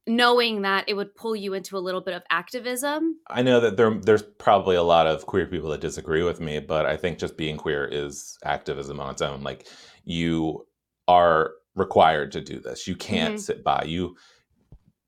knowing 0.06 0.64
that 0.64 0.84
it 0.88 0.96
would 0.96 1.16
pull 1.16 1.36
you 1.36 1.54
into 1.54 1.78
a 1.78 1.80
little 1.80 2.02
bit 2.02 2.14
of 2.14 2.22
activism. 2.30 3.18
I 3.30 3.42
know 3.42 3.60
that 3.62 3.78
there 3.78 4.00
there's 4.00 4.22
probably 4.22 4.76
a 4.76 4.84
lot 4.84 5.08
of 5.08 5.26
queer 5.26 5.48
people 5.48 5.70
that 5.70 5.82
disagree 5.82 6.24
with 6.24 6.40
me 6.40 6.60
but 6.60 6.86
i 6.86 6.96
think 6.98 7.18
just 7.18 7.38
being 7.38 7.58
queer 7.58 7.86
is 7.92 8.38
activism 8.44 9.00
on 9.00 9.12
its 9.12 9.22
own. 9.22 9.42
Like 9.42 9.68
you 10.04 10.68
are 11.08 11.54
required 11.76 12.32
to 12.34 12.42
do 12.42 12.60
this. 12.60 12.88
You 12.88 12.96
can't 12.96 13.36
mm-hmm. 13.36 13.42
sit 13.42 13.64
by. 13.64 13.84
You 13.88 14.16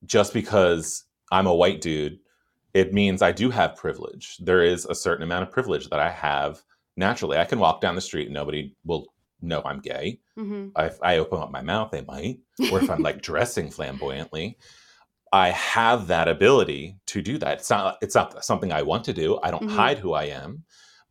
just 0.05 0.33
because 0.33 1.03
i'm 1.31 1.47
a 1.47 1.55
white 1.55 1.81
dude 1.81 2.19
it 2.73 2.93
means 2.93 3.21
i 3.21 3.31
do 3.31 3.51
have 3.51 3.75
privilege. 3.75 4.37
There 4.37 4.63
is 4.63 4.85
a 4.85 4.95
certain 4.95 5.23
amount 5.23 5.43
of 5.43 5.51
privilege 5.51 5.89
that 5.89 5.99
i 5.99 6.09
have 6.09 6.63
naturally. 6.97 7.37
I 7.37 7.45
can 7.45 7.59
walk 7.59 7.81
down 7.81 7.95
the 7.95 8.01
street 8.01 8.27
and 8.27 8.33
nobody 8.33 8.73
will 8.85 9.07
know 9.41 9.62
I'm 9.63 9.80
gay. 9.80 10.19
Mm-hmm. 10.38 10.69
If 10.78 11.02
I 11.02 11.17
open 11.17 11.39
up 11.39 11.52
my 11.52 11.62
mouth, 11.62 11.91
they 11.91 12.02
might. 12.02 12.39
Or 12.71 12.82
if 12.82 12.89
I'm 12.89 13.02
like 13.02 13.21
dressing 13.21 13.69
flamboyantly, 13.69 14.58
I 15.32 15.50
have 15.50 16.08
that 16.08 16.28
ability 16.28 16.98
to 17.08 17.21
do 17.21 17.38
that. 17.39 17.60
It's 17.60 17.69
not 17.69 17.98
it's 18.02 18.15
not 18.15 18.43
something 18.45 18.71
I 18.71 18.84
want 18.84 19.04
to 19.06 19.13
do. 19.13 19.39
I 19.43 19.52
don't 19.52 19.63
mm-hmm. 19.63 19.76
hide 19.76 19.98
who 20.00 20.13
I 20.13 20.26
am. 20.26 20.63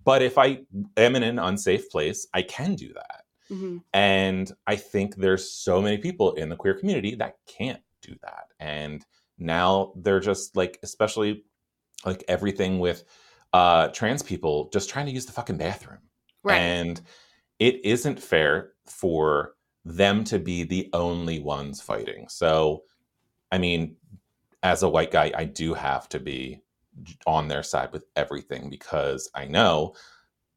But 0.04 0.22
if 0.22 0.38
I 0.38 0.60
am 0.96 1.16
in 1.16 1.22
an 1.22 1.38
unsafe 1.38 1.90
place, 1.90 2.26
I 2.34 2.42
can 2.42 2.74
do 2.74 2.92
that. 2.92 3.22
Mm-hmm. 3.50 3.78
And 3.92 4.52
I 4.66 4.76
think 4.76 5.16
there's 5.16 5.50
so 5.50 5.80
many 5.80 5.98
people 5.98 6.32
in 6.32 6.48
the 6.48 6.56
queer 6.56 6.74
community 6.74 7.14
that 7.16 7.36
can't 7.46 7.80
do 8.02 8.14
that. 8.22 8.46
And 8.60 9.04
now 9.38 9.92
they're 9.96 10.20
just 10.20 10.56
like, 10.56 10.78
especially 10.82 11.44
like 12.04 12.24
everything 12.28 12.78
with 12.78 13.04
uh, 13.52 13.88
trans 13.88 14.22
people 14.22 14.68
just 14.72 14.90
trying 14.90 15.06
to 15.06 15.12
use 15.12 15.26
the 15.26 15.32
fucking 15.32 15.56
bathroom. 15.56 16.00
Right. 16.42 16.56
And 16.56 17.00
it 17.64 17.82
isn't 17.82 18.20
fair 18.20 18.72
for 18.84 19.54
them 19.86 20.22
to 20.22 20.38
be 20.38 20.64
the 20.64 20.90
only 20.92 21.38
ones 21.38 21.80
fighting. 21.80 22.28
So, 22.28 22.82
I 23.50 23.56
mean, 23.56 23.96
as 24.62 24.82
a 24.82 24.88
white 24.88 25.10
guy, 25.10 25.32
I 25.34 25.44
do 25.44 25.72
have 25.72 26.06
to 26.10 26.20
be 26.20 26.60
on 27.26 27.48
their 27.48 27.62
side 27.62 27.90
with 27.90 28.04
everything 28.16 28.68
because 28.68 29.30
I 29.34 29.46
know 29.46 29.94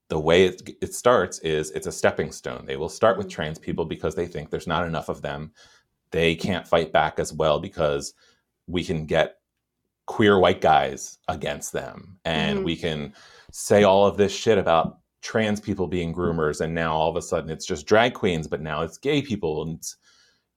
the 0.09 0.19
way 0.19 0.47
it, 0.47 0.69
it 0.81 0.93
starts 0.93 1.39
is 1.39 1.71
it's 1.71 1.87
a 1.87 1.93
stepping 1.93 2.33
stone. 2.33 2.65
They 2.65 2.75
will 2.75 2.89
start 2.89 3.17
with 3.17 3.27
mm-hmm. 3.27 3.35
trans 3.35 3.57
people 3.57 3.85
because 3.85 4.13
they 4.13 4.27
think 4.27 4.49
there's 4.49 4.67
not 4.67 4.85
enough 4.85 5.07
of 5.07 5.21
them. 5.21 5.53
They 6.11 6.35
can't 6.35 6.67
fight 6.67 6.91
back 6.91 7.19
as 7.19 7.31
well 7.31 7.61
because 7.61 8.15
we 8.67 8.83
can 8.83 9.05
get 9.05 9.37
queer 10.07 10.39
white 10.39 10.59
guys 10.59 11.19
against 11.29 11.71
them 11.71 12.19
and 12.25 12.57
mm-hmm. 12.57 12.65
we 12.65 12.75
can 12.75 13.13
say 13.53 13.83
all 13.83 14.05
of 14.05 14.17
this 14.17 14.33
shit 14.33 14.57
about 14.57 14.99
trans 15.21 15.59
people 15.59 15.87
being 15.87 16.13
mm. 16.13 16.17
groomers 16.17 16.61
and 16.61 16.73
now 16.73 16.93
all 16.93 17.09
of 17.09 17.15
a 17.15 17.21
sudden 17.21 17.49
it's 17.49 17.65
just 17.65 17.87
drag 17.87 18.13
queens 18.13 18.47
but 18.47 18.61
now 18.61 18.81
it's 18.81 18.97
gay 18.97 19.21
people 19.21 19.63
and 19.63 19.83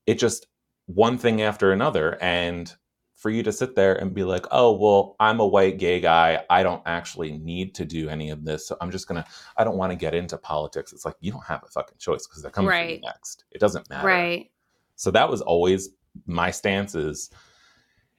it 0.07 0.19
just 0.19 0.47
one 0.87 1.17
thing 1.17 1.43
after 1.43 1.73
another 1.73 2.19
and 2.23 2.75
for 3.21 3.29
you 3.29 3.43
to 3.43 3.53
sit 3.53 3.77
there 3.77 3.95
and 3.97 4.15
be 4.15 4.25
like, 4.25 4.47
oh, 4.51 4.73
well, 4.73 5.15
I'm 5.21 5.41
a 5.41 5.47
white 5.47 5.77
gay 5.77 6.01
guy. 6.01 6.43
I 6.49 6.63
don't 6.63 6.83
actually 6.87 7.33
need 7.33 7.75
to 7.75 7.85
do 7.85 8.09
any 8.09 8.31
of 8.31 8.47
this. 8.47 8.67
So 8.67 8.79
I'm 8.81 8.91
just 8.91 9.09
to, 9.09 9.25
I 9.59 9.63
don't 9.63 9.77
want 9.77 9.93
to 9.93 9.97
get 9.97 10.15
into 10.15 10.39
politics. 10.39 10.95
It's 10.95 11.05
like, 11.05 11.17
you 11.21 11.31
don't 11.31 11.45
have 11.45 11.63
a 11.63 11.67
fucking 11.67 11.99
choice 11.99 12.27
because 12.27 12.41
they're 12.41 12.51
coming 12.51 12.71
for 12.71 12.77
you 12.77 12.81
Right. 12.81 13.01
next. 13.05 13.45
It 13.51 13.61
doesn't 13.61 13.91
matter. 13.91 14.07
Right. 14.07 14.51
So 14.97 15.11
that 15.11 15.29
was 15.29 15.43
always 15.43 15.91
my 16.27 16.51
stance 16.51 16.95
is 16.95 17.29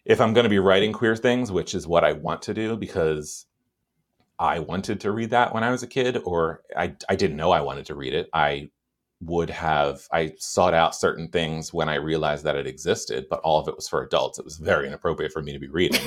if 0.05 0.21
I'm 0.21 0.33
going 0.33 0.43
to 0.43 0.49
be 0.49 0.59
writing 0.59 0.93
queer 0.93 1.15
things, 1.15 1.51
which 1.51 1.73
is 1.73 1.87
what 1.87 2.03
I 2.03 2.13
want 2.13 2.43
to 2.43 2.53
do 2.53 2.77
because 2.77 3.47
I 4.41 4.57
wanted 4.57 4.99
to 5.01 5.11
read 5.11 5.29
that 5.29 5.53
when 5.53 5.63
I 5.63 5.69
was 5.69 5.83
a 5.83 5.87
kid, 5.87 6.19
or 6.25 6.63
I, 6.75 6.95
I 7.07 7.15
didn't 7.15 7.37
know 7.37 7.51
I 7.51 7.61
wanted 7.61 7.85
to 7.85 7.95
read 7.95 8.15
it. 8.15 8.27
I 8.33 8.71
would 9.21 9.51
have, 9.51 10.07
I 10.11 10.33
sought 10.39 10.73
out 10.73 10.95
certain 10.95 11.27
things 11.27 11.71
when 11.71 11.87
I 11.87 11.95
realized 11.95 12.43
that 12.45 12.55
it 12.55 12.65
existed, 12.65 13.27
but 13.29 13.39
all 13.41 13.59
of 13.59 13.67
it 13.67 13.75
was 13.75 13.87
for 13.87 14.03
adults. 14.03 14.39
It 14.39 14.45
was 14.45 14.57
very 14.57 14.87
inappropriate 14.87 15.31
for 15.31 15.43
me 15.43 15.53
to 15.53 15.59
be 15.59 15.67
reading. 15.67 16.01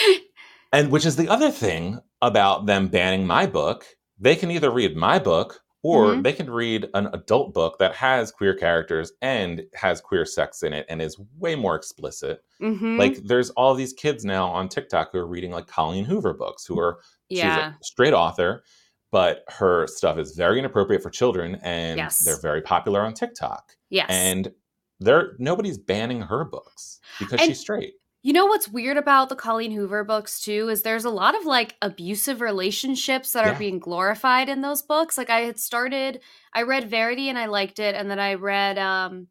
and 0.72 0.90
which 0.90 1.06
is 1.06 1.14
the 1.14 1.28
other 1.28 1.52
thing 1.52 2.00
about 2.20 2.66
them 2.66 2.88
banning 2.88 3.28
my 3.28 3.46
book. 3.46 3.86
They 4.18 4.34
can 4.34 4.50
either 4.50 4.70
read 4.70 4.96
my 4.96 5.20
book 5.20 5.60
or 5.82 6.14
Mhm. 6.14 6.22
they 6.22 6.32
can 6.32 6.48
read 6.48 6.88
an 6.94 7.08
adult 7.12 7.52
book 7.52 7.78
that 7.78 7.94
has 7.94 8.30
queer 8.30 8.54
characters 8.54 9.12
and 9.20 9.64
has 9.74 10.00
queer 10.00 10.24
sex 10.24 10.62
in 10.62 10.72
it 10.72 10.86
and 10.88 11.02
is 11.02 11.18
way 11.38 11.54
more 11.56 11.74
explicit. 11.74 12.44
Mhm. 12.60 12.98
Like 12.98 13.16
there's 13.24 13.50
all 13.50 13.74
these 13.74 13.92
kids 13.92 14.24
now 14.24 14.46
on 14.46 14.68
TikTok 14.68 15.10
who 15.12 15.18
are 15.18 15.26
reading 15.26 15.50
like 15.50 15.66
Colleen 15.66 16.04
Hoover 16.04 16.32
books 16.34 16.64
who 16.64 16.78
are 16.78 17.00
yeah. 17.28 17.72
she's 17.72 17.80
a 17.80 17.84
straight 17.84 18.12
author, 18.14 18.62
but 19.10 19.44
her 19.48 19.86
stuff 19.88 20.18
is 20.18 20.36
very 20.36 20.58
inappropriate 20.60 21.02
for 21.02 21.10
children 21.10 21.56
and 21.62 21.98
Yes. 21.98 22.20
they're 22.20 22.40
very 22.40 22.62
popular 22.62 23.00
on 23.02 23.12
TikTok. 23.14 23.72
yes. 23.90 24.06
And 24.08 24.52
there 25.00 25.32
nobody's 25.40 25.78
banning 25.78 26.20
her 26.22 26.44
books 26.44 27.00
because 27.18 27.40
And- 27.40 27.48
she's 27.48 27.58
straight. 27.60 27.94
You 28.22 28.32
know 28.32 28.46
what's 28.46 28.68
weird 28.68 28.96
about 28.96 29.28
the 29.28 29.36
Colleen 29.36 29.72
Hoover 29.72 30.04
books 30.04 30.40
too 30.40 30.68
is 30.68 30.82
there's 30.82 31.04
a 31.04 31.10
lot 31.10 31.36
of 31.36 31.44
like 31.44 31.74
abusive 31.82 32.40
relationships 32.40 33.32
that 33.32 33.44
Yeah. 33.44 33.52
are 33.52 33.58
being 33.58 33.80
glorified 33.80 34.48
in 34.48 34.60
those 34.60 34.80
books. 34.82 35.18
Like 35.18 35.28
I 35.28 35.40
had 35.40 35.58
started, 35.58 36.20
I 36.54 36.62
read 36.62 36.88
Verity 36.88 37.28
and 37.28 37.36
I 37.38 37.46
liked 37.46 37.80
it, 37.80 37.96
and 37.96 38.08
then 38.08 38.20
I 38.20 38.34
read 38.34 38.78
um 38.78 39.26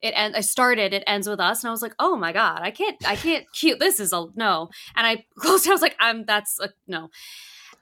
it 0.00 0.14
and 0.16 0.34
I 0.36 0.40
started 0.40 0.92
it 0.94 1.04
ends 1.06 1.28
with 1.28 1.38
us, 1.40 1.62
and 1.62 1.68
I 1.68 1.72
was 1.72 1.82
like, 1.82 1.94
oh 1.98 2.16
my 2.16 2.32
god, 2.32 2.60
I 2.62 2.70
can't, 2.70 2.96
I 3.06 3.16
can't 3.16 3.44
cute. 3.54 3.78
This 3.78 4.00
is 4.00 4.12
a 4.12 4.26
no, 4.36 4.70
and 4.96 5.06
I 5.06 5.24
closed. 5.38 5.66
it, 5.66 5.70
I 5.70 5.72
was 5.72 5.82
like, 5.82 5.96
I'm 6.00 6.24
that's 6.24 6.58
a 6.60 6.70
no. 6.86 7.10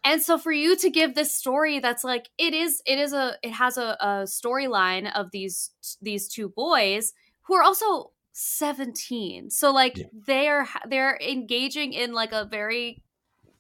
And 0.04 0.20
so 0.20 0.38
for 0.38 0.50
you 0.50 0.74
to 0.78 0.90
give 0.90 1.14
this 1.14 1.32
story 1.32 1.78
that's 1.78 2.02
like 2.02 2.28
it 2.36 2.52
is, 2.54 2.82
it 2.86 2.98
is 2.98 3.12
a, 3.12 3.36
it 3.44 3.52
has 3.52 3.76
a, 3.78 3.96
a 4.00 4.06
storyline 4.26 5.12
of 5.14 5.30
these 5.30 5.70
these 6.00 6.26
two 6.28 6.48
boys 6.48 7.12
who 7.46 7.54
are 7.54 7.62
also 7.62 8.10
17 8.32 9.50
so 9.50 9.72
like 9.72 9.96
Yeah. 9.96 10.06
they're 10.26 10.68
they're 10.88 11.18
engaging 11.20 11.92
in 11.92 12.12
like 12.12 12.32
a 12.32 12.44
very 12.44 13.00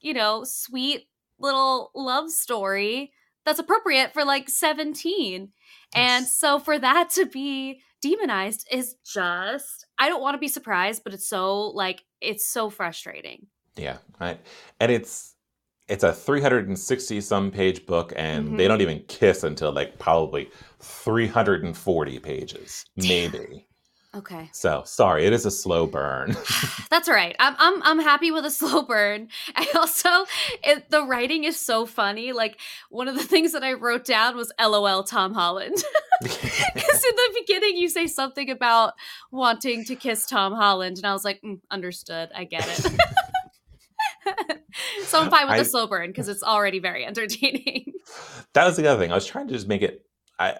you 0.00 0.14
know 0.14 0.44
sweet 0.44 1.06
little 1.38 1.90
love 1.94 2.30
story 2.30 3.12
that's 3.44 3.58
appropriate 3.58 4.12
for 4.12 4.24
like 4.24 4.48
17 4.48 5.50
and 5.94 6.26
so 6.26 6.58
for 6.58 6.78
that 6.78 7.10
to 7.10 7.26
be 7.26 7.80
demonized 8.00 8.66
is 8.70 8.96
just 9.04 9.86
i 9.98 10.08
don't 10.08 10.22
want 10.22 10.34
to 10.34 10.38
be 10.38 10.48
surprised 10.48 11.02
but 11.04 11.12
it's 11.14 11.28
so 11.28 11.66
like 11.68 12.02
it's 12.20 12.44
so 12.44 12.70
frustrating 12.70 13.46
Yeah, 13.76 13.98
right. 14.20 14.38
And 14.80 14.92
it's 14.92 15.34
it's 15.88 16.04
a 16.04 16.12
360 16.12 17.20
some 17.20 17.50
page 17.50 17.84
book 17.86 18.12
and 18.16 18.56
they 18.58 18.64
Mhm. 18.64 18.68
don't 18.68 18.80
even 18.80 19.02
kiss 19.08 19.42
until 19.44 19.72
like 19.72 19.98
probably 19.98 20.50
340 20.80 22.18
pages, 22.20 22.84
maybe. 22.96 23.66
Okay 24.14 24.50
So, 24.52 24.82
sorry, 24.84 25.24
it 25.26 25.32
is 25.32 25.46
a 25.46 25.50
slow 25.50 25.86
burn. 25.86 26.36
That's 26.90 27.08
all 27.08 27.14
right. 27.14 27.34
I'm 27.38 27.54
I'm 27.58 27.82
I'm 27.82 27.98
happy 28.00 28.30
with 28.30 28.44
a 28.44 28.50
slow 28.50 28.82
burn. 28.82 29.28
I 29.56 29.66
also 29.74 30.08
it, 30.62 30.90
the 30.90 31.04
writing 31.04 31.44
is 31.44 31.58
so 31.58 31.86
funny. 31.86 32.32
Like 32.32 32.58
one 32.90 33.08
of 33.08 33.14
the 33.14 33.24
things 33.24 33.52
that 33.52 33.62
I 33.64 33.72
wrote 33.72 34.04
down 34.04 34.36
was 34.36 34.52
LOL 34.60 35.02
Tom 35.04 35.34
Holland. 35.34 35.76
Because 36.22 37.04
in 37.04 37.16
the 37.16 37.40
beginning 37.40 37.76
you 37.78 37.88
say 37.88 38.06
something 38.06 38.48
about 38.48 38.92
wanting 39.32 39.84
to 39.86 39.96
kiss 39.96 40.24
Tom 40.26 40.52
Holland, 40.52 40.98
and 40.98 41.06
I 41.06 41.12
was 41.12 41.24
like, 41.24 41.40
"Mm, 41.42 41.60
understood. 41.68 42.30
I 42.34 42.44
get 42.44 42.64
it. 42.68 42.92
so 45.04 45.20
I'm 45.20 45.30
fine 45.30 45.46
with 45.46 45.54
I- 45.54 45.58
the 45.58 45.64
slow 45.64 45.86
burn 45.86 46.10
because 46.10 46.28
it's 46.28 46.42
already 46.44 46.78
very 46.78 47.04
entertaining. 47.04 47.92
that 48.54 48.64
was 48.66 48.76
the 48.76 48.86
other 48.86 49.00
thing. 49.00 49.10
I 49.10 49.14
was 49.16 49.26
trying 49.26 49.48
to 49.48 49.52
just 49.54 49.66
make 49.66 49.82
it 49.82 50.04
I 50.38 50.58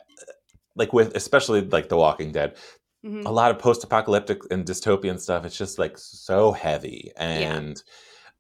like 0.75 0.93
with 0.93 1.15
especially 1.15 1.61
like 1.61 1.89
The 1.89 1.97
Walking 1.97 2.33
Dead, 2.33 2.57
Mhm. 3.05 3.27
a 3.27 3.31
lot 3.33 3.51
of 3.51 3.59
post-apocalyptic 3.59 4.41
and 4.51 4.65
dystopian 4.65 5.19
stuff 5.19 5.45
it's 5.45 5.59
just 5.59 5.79
like 5.79 5.99
so 5.99 6.53
heavy 6.53 7.11
and 7.17 7.83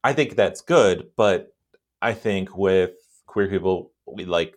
i 0.05 0.13
think 0.13 0.37
that's 0.37 0.61
good 0.61 1.09
but 1.17 1.55
i 2.01 2.13
think 2.15 2.57
with 2.57 2.93
queer 3.27 3.49
people 3.49 3.93
we 4.07 4.25
like 4.25 4.57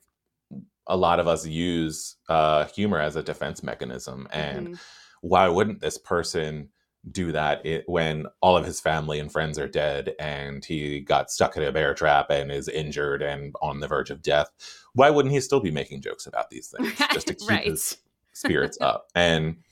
a 0.87 0.95
lot 0.95 1.19
of 1.19 1.27
us 1.27 1.47
use 1.47 2.17
uh, 2.29 2.65
humor 2.65 2.99
as 2.99 3.15
a 3.15 3.23
defense 3.23 3.63
mechanism 3.63 4.27
and 4.31 4.67
Mhm. 4.69 4.79
why 5.21 5.47
wouldn't 5.47 5.81
this 5.81 5.97
person 5.97 6.69
do 7.11 7.31
that 7.31 7.65
it, 7.65 7.83
when 7.87 8.25
all 8.41 8.55
of 8.57 8.65
his 8.65 8.79
family 8.79 9.19
and 9.19 9.31
friends 9.31 9.57
are 9.57 9.67
dead 9.67 10.13
and 10.19 10.63
he 10.65 10.99
got 10.99 11.31
stuck 11.31 11.57
in 11.57 11.63
a 11.63 11.71
bear 11.71 11.93
trap 11.95 12.29
and 12.29 12.51
is 12.51 12.67
injured 12.67 13.21
and 13.23 13.55
on 13.61 13.79
the 13.79 13.87
verge 13.87 14.11
of 14.11 14.21
death 14.21 14.49
why 14.93 15.09
wouldn't 15.09 15.33
he 15.33 15.39
still 15.41 15.59
be 15.59 15.71
making 15.71 16.01
jokes 16.01 16.27
about 16.27 16.49
these 16.51 16.67
things 16.67 16.93
just 17.13 17.25
to 17.27 17.33
keep 17.33 17.49
right. 17.49 17.65
his 17.65 17.97
spirits 18.33 18.77
up. 18.81 19.07
And 19.15 19.63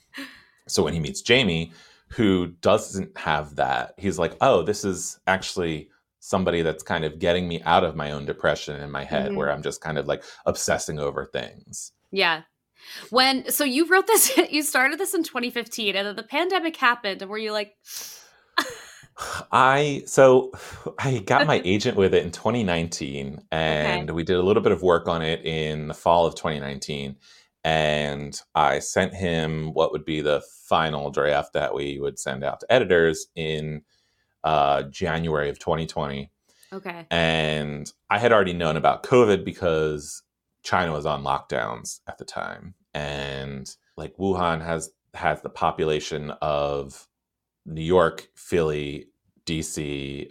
so 0.67 0.83
when 0.83 0.93
he 0.93 0.99
meets 0.99 1.21
Jamie, 1.21 1.71
who 2.09 2.47
doesn't 2.61 3.17
have 3.17 3.55
that, 3.55 3.93
he's 3.97 4.19
like, 4.19 4.35
oh, 4.41 4.61
this 4.63 4.85
is 4.85 5.19
actually 5.27 5.89
somebody 6.19 6.61
that's 6.61 6.83
kind 6.83 7.03
of 7.03 7.19
getting 7.19 7.47
me 7.47 7.61
out 7.63 7.83
of 7.83 7.95
my 7.95 8.11
own 8.11 8.25
depression 8.25 8.79
in 8.81 8.89
my 8.91 9.03
head, 9.03 9.31
Mhm. 9.31 9.35
where 9.35 9.51
I'm 9.51 9.61
just 9.61 9.81
kind 9.81 9.97
of 9.97 10.07
like 10.07 10.23
obsessing 10.45 10.99
over 10.99 11.25
things. 11.25 11.91
Yeah. 12.11 12.43
When 13.09 13.49
so 13.51 13.63
you 13.63 13.87
wrote 13.87 14.07
this, 14.07 14.37
you 14.51 14.61
started 14.63 14.99
this 14.99 15.13
in 15.13 15.23
2015, 15.23 15.95
and 15.95 16.07
then 16.07 16.15
the 16.15 16.23
pandemic 16.23 16.77
happened, 16.77 17.21
and 17.21 17.29
were 17.29 17.37
you 17.37 17.51
like, 17.51 17.75
I 19.51 20.03
so 20.05 20.51
I 20.99 21.19
got 21.19 21.47
my 21.47 21.61
agent 21.65 21.97
with 21.97 22.13
it 22.13 22.23
in 22.23 22.31
2019 22.31 23.41
and 23.51 24.09
we 24.11 24.23
did 24.23 24.37
a 24.37 24.41
little 24.41 24.63
bit 24.63 24.71
of 24.71 24.81
work 24.81 25.07
on 25.07 25.21
it 25.21 25.45
in 25.45 25.87
the 25.87 25.93
fall 25.93 26.25
of 26.25 26.35
2019 26.35 27.15
and 27.63 28.39
I 28.55 28.79
sent 28.79 29.13
him 29.13 29.73
what 29.73 29.91
would 29.91 30.05
be 30.05 30.21
the 30.21 30.41
final 30.67 31.11
draft 31.11 31.53
that 31.53 31.73
we 31.73 31.99
would 31.99 32.19
send 32.19 32.43
out 32.43 32.59
to 32.61 32.71
editors 32.71 33.27
in 33.35 33.83
uh, 34.43 34.83
January 34.83 35.49
of 35.49 35.59
2020 35.59 36.29
okay, 36.73 37.05
and 37.09 37.91
I 38.09 38.19
had 38.19 38.33
already 38.33 38.53
known 38.53 38.75
about 38.77 39.03
COVID 39.03 39.45
because 39.45 40.23
China 40.63 40.91
was 40.91 41.05
on 41.05 41.23
lockdowns 41.23 41.99
at 42.07 42.17
the 42.17 42.25
time, 42.25 42.73
and 42.93 43.69
like 43.97 44.15
Wuhan 44.17 44.63
has 44.63 44.91
has 45.13 45.41
the 45.41 45.49
population 45.49 46.31
of 46.41 47.07
New 47.65 47.83
York, 47.83 48.27
Philly, 48.35 49.07
DC, 49.45 50.29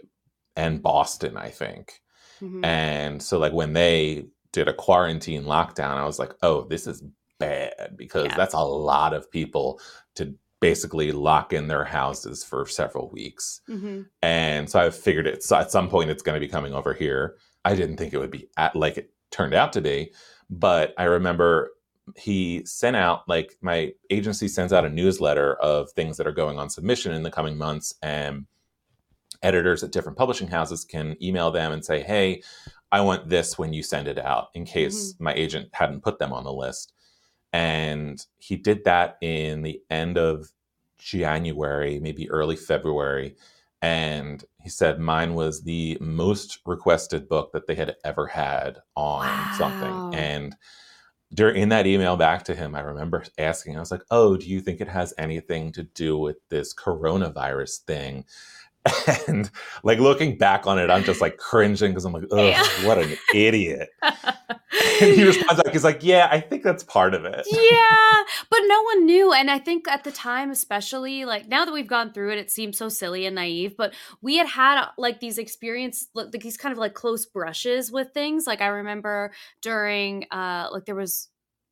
and 0.55 0.81
Boston, 0.83 1.37
I 1.37 1.49
think. 1.49 2.01
Mhm. 2.41 2.65
And 2.65 3.23
so, 3.23 3.39
like 3.39 3.53
when 3.53 3.73
they 3.73 4.25
did 4.51 4.67
a 4.67 4.73
quarantine 4.73 5.45
lockdown, 5.45 5.97
I 5.97 6.05
was 6.05 6.19
like, 6.19 6.33
"Oh, 6.41 6.63
this 6.65 6.87
is 6.87 7.03
bad," 7.43 7.97
because 7.97 8.25
Yeah. 8.27 8.37
that's 8.37 8.53
a 8.53 8.59
lot 8.59 9.13
of 9.13 9.29
people 9.31 9.79
to 10.15 10.33
basically 10.59 11.11
lock 11.11 11.51
in 11.51 11.67
their 11.67 11.83
houses 11.83 12.43
for 12.43 12.65
several 12.65 13.09
weeks. 13.09 13.61
Mhm. 13.67 14.07
And 14.21 14.69
so 14.69 14.79
I 14.79 14.89
figured 14.91 15.27
it 15.27 15.43
so 15.43 15.57
at 15.57 15.71
some 15.71 15.89
point 15.89 16.09
it's 16.09 16.23
going 16.23 16.35
to 16.39 16.47
be 16.47 16.51
coming 16.51 16.73
over 16.73 16.93
here. 16.93 17.35
I 17.65 17.75
didn't 17.75 17.97
think 17.97 18.13
it 18.13 18.17
would 18.17 18.31
be 18.31 18.47
at, 18.57 18.75
like 18.75 18.97
it 18.97 19.09
turned 19.29 19.53
out 19.53 19.73
to 19.73 19.81
be, 19.81 20.13
but 20.49 20.93
I 20.97 21.03
remember 21.03 21.71
he 22.17 22.63
sent 22.65 22.95
out 22.95 23.27
like 23.27 23.57
my 23.61 23.93
agency 24.09 24.47
sends 24.47 24.71
out 24.73 24.85
a 24.85 24.89
newsletter 24.89 25.55
of 25.55 25.91
things 25.91 26.17
that 26.17 26.27
are 26.27 26.33
going 26.33 26.57
on 26.59 26.69
submission 26.69 27.11
in 27.13 27.23
the 27.23 27.31
coming 27.31 27.57
months 27.57 27.95
and 28.01 28.45
editors 29.41 29.83
at 29.83 29.91
different 29.91 30.17
publishing 30.17 30.47
houses 30.47 30.85
can 30.85 31.17
email 31.21 31.51
them 31.51 31.71
and 31.73 31.83
say, 31.83 32.01
"Hey, 32.01 32.41
I 32.91 33.01
want 33.01 33.27
this 33.27 33.57
when 33.57 33.73
you 33.73 33.83
send 33.83 34.07
it 34.07 34.17
out," 34.17 34.47
in 34.53 34.63
case 34.65 35.15
my 35.19 35.33
agent 35.33 35.69
hadn't 35.73 36.03
put 36.03 36.19
them 36.19 36.31
on 36.31 36.43
the 36.45 36.53
list. 36.53 36.93
And 37.53 38.25
he 38.39 38.57
did 38.57 38.85
that 38.85 39.17
in 39.21 39.61
the 39.63 39.81
end 39.89 40.17
of 40.17 40.51
January, 40.97 41.99
maybe 41.99 42.29
early 42.29 42.55
February. 42.55 43.35
And 43.81 44.43
he 44.61 44.69
said 44.69 44.99
mine 44.99 45.35
was 45.35 45.63
the 45.63 45.97
most 46.01 46.59
requested 46.65 47.29
book 47.29 47.51
that 47.53 47.67
they 47.67 47.75
had 47.75 47.95
ever 48.05 48.27
had 48.27 48.79
on 48.95 49.49
Wow. 49.49 49.49
something. 49.51 50.03
And 50.11 50.55
during 51.33 51.61
in 51.61 51.69
that 51.69 51.87
email 51.87 52.15
back 52.17 52.43
to 52.45 52.55
him, 52.55 52.75
I 52.75 52.81
remember 52.81 53.23
asking, 53.37 53.75
I 53.75 53.79
was 53.79 53.91
like, 53.91 54.03
Oh, 54.11 54.37
do 54.37 54.47
you 54.47 54.61
think 54.61 54.81
it 54.81 54.87
has 54.89 55.13
anything 55.17 55.71
to 55.73 55.83
do 55.83 56.17
with 56.17 56.37
this 56.49 56.73
coronavirus 56.73 57.79
thing? 57.85 58.25
And 59.27 59.49
like 59.83 59.99
looking 59.99 60.37
back 60.37 60.67
on 60.67 60.77
it, 60.79 60.89
I'm 60.89 61.03
just 61.03 61.21
like 61.21 61.37
cringing 61.37 61.91
because 61.91 62.03
I'm 62.05 62.11
like, 62.13 62.25
oh, 62.31 62.45
Yeah. 62.47 62.63
what 62.85 62.97
an 62.97 63.15
idiot. 63.33 63.89
And 64.01 65.13
he 65.15 65.23
responds 65.23 65.61
like, 65.63 65.71
he's 65.73 65.83
like, 65.83 66.03
yeah, 66.03 66.27
I 66.31 66.39
think 66.41 66.63
that's 66.63 66.83
part 66.83 67.13
of 67.13 67.23
it. 67.25 67.45
yeah, 67.49 68.23
but 68.49 68.59
no 68.65 68.81
one 68.83 69.05
knew. 69.05 69.31
And 69.31 69.49
I 69.49 69.59
think 69.59 69.87
at 69.87 70.03
the 70.03 70.11
time, 70.11 70.51
especially 70.51 71.25
like 71.25 71.47
now 71.47 71.63
that 71.65 71.71
we've 71.73 71.87
gone 71.87 72.11
through 72.11 72.31
it, 72.33 72.37
it 72.37 72.51
seems 72.51 72.77
so 72.77 72.89
silly 72.89 73.25
and 73.25 73.35
naive. 73.35 73.75
But 73.77 73.93
we 74.21 74.37
had 74.37 74.47
had 74.47 74.85
like 74.97 75.19
these 75.19 75.37
experience, 75.37 76.07
like 76.13 76.31
these 76.31 76.57
kind 76.57 76.71
of 76.73 76.77
like 76.79 76.93
close 76.93 77.25
brushes 77.25 77.91
with 77.91 78.11
things. 78.13 78.45
Like 78.47 78.61
I 78.61 78.67
remember 78.67 79.31
during, 79.61 80.25
uh, 80.31 80.67
like 80.71 80.85
there 80.85 80.95
was 80.95 81.29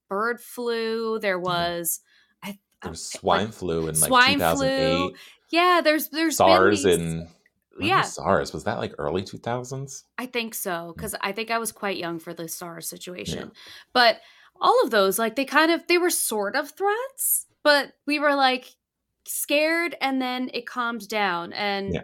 bird 0.09 0.39
flu, 0.41 1.19
there 1.19 1.39
was. 1.39 1.99
I, 2.43 2.57
There 2.81 2.91
was 2.91 3.05
swine 3.11 3.51
flu 3.51 3.81
in 3.87 3.99
like 3.99 4.07
swine 4.07 4.33
2008, 4.35 4.97
flu, 4.97 5.13
yeah, 5.51 5.81
there's 5.83 6.09
there's 6.09 6.37
SARS 6.37 6.83
these, 6.83 6.97
in 6.97 7.27
yeah. 7.79 8.01
SARS 8.01 8.53
was 8.53 8.63
that 8.65 8.79
like 8.79 8.93
early 8.97 9.21
2000s? 9.21 10.03
I 10.17 10.25
think 10.25 10.53
so 10.53 10.87
hmm. 10.87 10.91
because 10.93 11.15
I 11.21 11.31
think 11.31 11.51
I 11.51 11.57
was 11.57 11.71
quite 11.71 11.97
young 11.97 12.19
for 12.19 12.33
the 12.33 12.47
SARS 12.47 12.87
situation. 12.87 13.51
Yeah. 13.53 13.59
But 13.93 14.21
all 14.59 14.83
of 14.83 14.91
those, 14.91 15.17
like 15.17 15.35
they 15.35 15.45
kind 15.45 15.71
of 15.71 15.87
they 15.87 15.97
were 15.97 16.09
sort 16.09 16.55
of 16.55 16.71
threats, 16.71 17.47
but 17.63 17.93
we 18.05 18.19
were 18.19 18.35
like 18.35 18.75
scared, 19.25 19.95
and 20.01 20.21
then 20.21 20.49
it 20.53 20.65
calmed 20.65 21.07
down, 21.07 21.53
and 21.53 21.93
Yeah. 21.93 22.01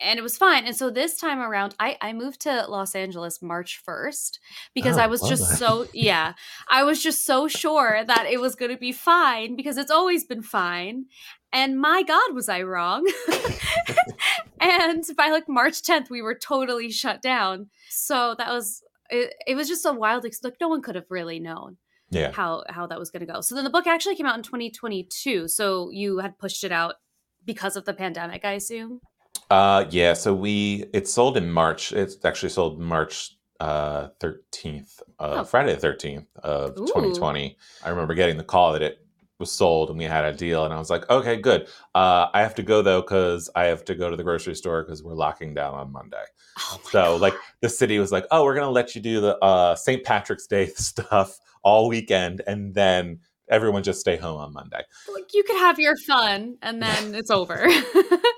and 0.00 0.18
it 0.18 0.22
was 0.22 0.36
fine. 0.36 0.66
And 0.66 0.76
so 0.76 0.90
this 0.90 1.18
time 1.18 1.40
around, 1.40 1.74
I 1.80 1.96
I 2.02 2.12
moved 2.12 2.40
to 2.42 2.66
Los 2.68 2.94
Angeles 2.94 3.40
March 3.40 3.78
first 3.78 4.40
because 4.74 4.98
Oh, 4.98 5.02
I 5.02 5.06
was 5.06 5.22
just 5.22 5.48
that. 5.48 5.58
so 5.58 5.86
yeah, 5.94 6.34
I 6.68 6.84
was 6.84 7.02
just 7.02 7.24
so 7.24 7.48
sure 7.48 8.04
that 8.04 8.26
it 8.26 8.40
was 8.40 8.54
going 8.54 8.72
to 8.72 8.76
be 8.78 8.92
fine 8.92 9.56
because 9.56 9.78
it's 9.78 9.90
always 9.90 10.24
been 10.24 10.42
fine. 10.42 11.06
And 11.52 11.80
my 11.80 12.02
God, 12.02 12.34
was 12.34 12.48
I 12.48 12.62
wrong? 12.62 13.06
and 14.60 15.04
by 15.16 15.30
like 15.30 15.48
March 15.48 15.82
10th, 15.82 16.10
we 16.10 16.22
were 16.22 16.34
totally 16.34 16.90
shut 16.90 17.22
down. 17.22 17.68
So 17.90 18.34
that 18.38 18.48
was 18.52 18.82
it, 19.10 19.34
it 19.46 19.54
was 19.54 19.68
just 19.68 19.86
a 19.86 19.92
wild 19.92 20.24
ex- 20.26 20.42
like 20.42 20.56
no 20.60 20.68
one 20.68 20.82
could 20.82 20.96
have 20.96 21.06
really 21.10 21.38
known 21.38 21.76
Yeah. 22.10 22.32
how 22.32 22.64
how 22.68 22.86
that 22.88 22.98
was 22.98 23.10
going 23.10 23.24
to 23.26 23.32
go. 23.32 23.40
So 23.40 23.54
then 23.54 23.64
the 23.64 23.70
book 23.70 23.86
actually 23.86 24.16
came 24.16 24.26
out 24.26 24.36
in 24.36 24.42
2022. 24.42 25.48
So 25.48 25.90
you 25.92 26.18
had 26.18 26.38
pushed 26.38 26.64
it 26.64 26.72
out 26.72 26.96
because 27.44 27.76
of 27.76 27.84
the 27.84 27.94
pandemic, 27.94 28.44
I 28.44 28.52
assume. 28.52 29.00
Uh 29.48 29.84
yeah, 29.90 30.14
so 30.14 30.34
we 30.34 30.86
it 30.92 31.06
sold 31.08 31.36
in 31.36 31.50
March. 31.50 31.92
It's 31.92 32.16
actually 32.24 32.48
sold 32.50 32.80
March 32.80 33.36
uh 33.60 34.08
13th, 34.20 35.00
uh 35.18 35.36
Oh. 35.38 35.44
Friday 35.44 35.74
the 35.74 35.86
13th 35.86 36.26
of 36.42 36.70
Ooh. 36.72 36.86
2020. 36.86 37.56
I 37.84 37.88
remember 37.88 38.14
getting 38.14 38.36
the 38.36 38.44
call 38.44 38.72
that 38.72 38.82
it 38.82 39.05
was 39.38 39.52
sold 39.52 39.90
and 39.90 39.98
we 39.98 40.04
had 40.04 40.24
a 40.24 40.32
deal 40.32 40.64
and 40.64 40.72
I 40.72 40.78
was 40.78 40.90
like, 40.90 41.08
"Okay, 41.10 41.36
good. 41.36 41.68
Uh 41.94 42.28
I 42.32 42.40
have 42.40 42.54
to 42.56 42.62
go 42.62 42.82
though 42.82 43.02
cuz 43.02 43.50
I 43.54 43.64
have 43.64 43.84
to 43.86 43.94
go 43.94 44.10
to 44.10 44.16
the 44.16 44.22
grocery 44.22 44.54
store 44.54 44.84
cuz 44.84 45.02
we're 45.02 45.14
locking 45.14 45.54
down 45.54 45.74
on 45.74 45.92
Monday." 45.92 46.24
Oh 46.58 46.80
So 46.90 47.02
God. 47.02 47.20
like 47.20 47.34
the 47.60 47.68
city 47.68 47.98
was 47.98 48.12
like, 48.12 48.26
"Oh, 48.30 48.44
we're 48.44 48.54
going 48.54 48.66
to 48.66 48.70
let 48.72 48.94
you 48.94 49.00
do 49.00 49.20
the 49.20 49.36
uh 49.38 49.74
St. 49.74 50.04
Patrick's 50.04 50.46
Day 50.46 50.66
stuff 50.76 51.38
all 51.62 51.88
weekend 51.88 52.42
and 52.46 52.74
then 52.74 53.20
everyone 53.48 53.82
just 53.82 54.00
stay 54.00 54.16
home 54.16 54.40
on 54.40 54.52
Monday." 54.52 54.82
like 55.12 55.34
you 55.34 55.42
could 55.44 55.56
have 55.58 55.78
your 55.78 55.96
fun 56.06 56.56
and 56.62 56.82
then 56.86 57.14
it's 57.14 57.30
over. 57.30 57.66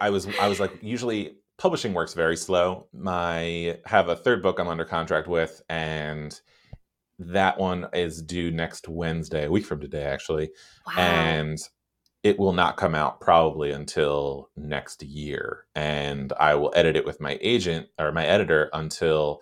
I 0.01 0.11
was 0.11 0.27
I 0.41 0.49
was 0.49 0.59
like 0.61 0.73
usually 0.83 1.37
publishing 1.59 1.93
works 1.95 2.15
very 2.15 2.37
slow. 2.37 2.87
My 2.93 3.79
have 3.85 4.09
a 4.09 4.17
third 4.17 4.43
book 4.43 4.59
I'm 4.59 4.69
under 4.69 4.85
contract 4.85 5.29
with 5.29 5.63
and 5.69 6.41
that 7.19 7.59
one 7.59 7.87
is 7.93 8.23
due 8.23 8.51
next 8.51 8.89
Wednesday, 8.89 9.47
a 9.47 9.51
week 9.51 9.67
from 9.67 9.81
today 9.81 10.05
actually, 10.05 10.51
wow. 10.87 10.95
and 10.97 11.59
it 12.23 12.39
will 12.39 12.53
not 12.53 12.77
come 12.77 12.95
out 12.95 13.21
probably 13.21 13.71
until 13.71 14.51
next 14.57 15.03
year 15.03 15.67
and 15.75 16.33
I 16.39 16.55
will 16.57 16.73
edit 16.75 16.97
it 16.97 17.05
with 17.05 17.21
my 17.21 17.39
agent 17.41 17.89
or 17.99 18.11
my 18.13 18.27
editor 18.27 18.71
until 18.73 19.41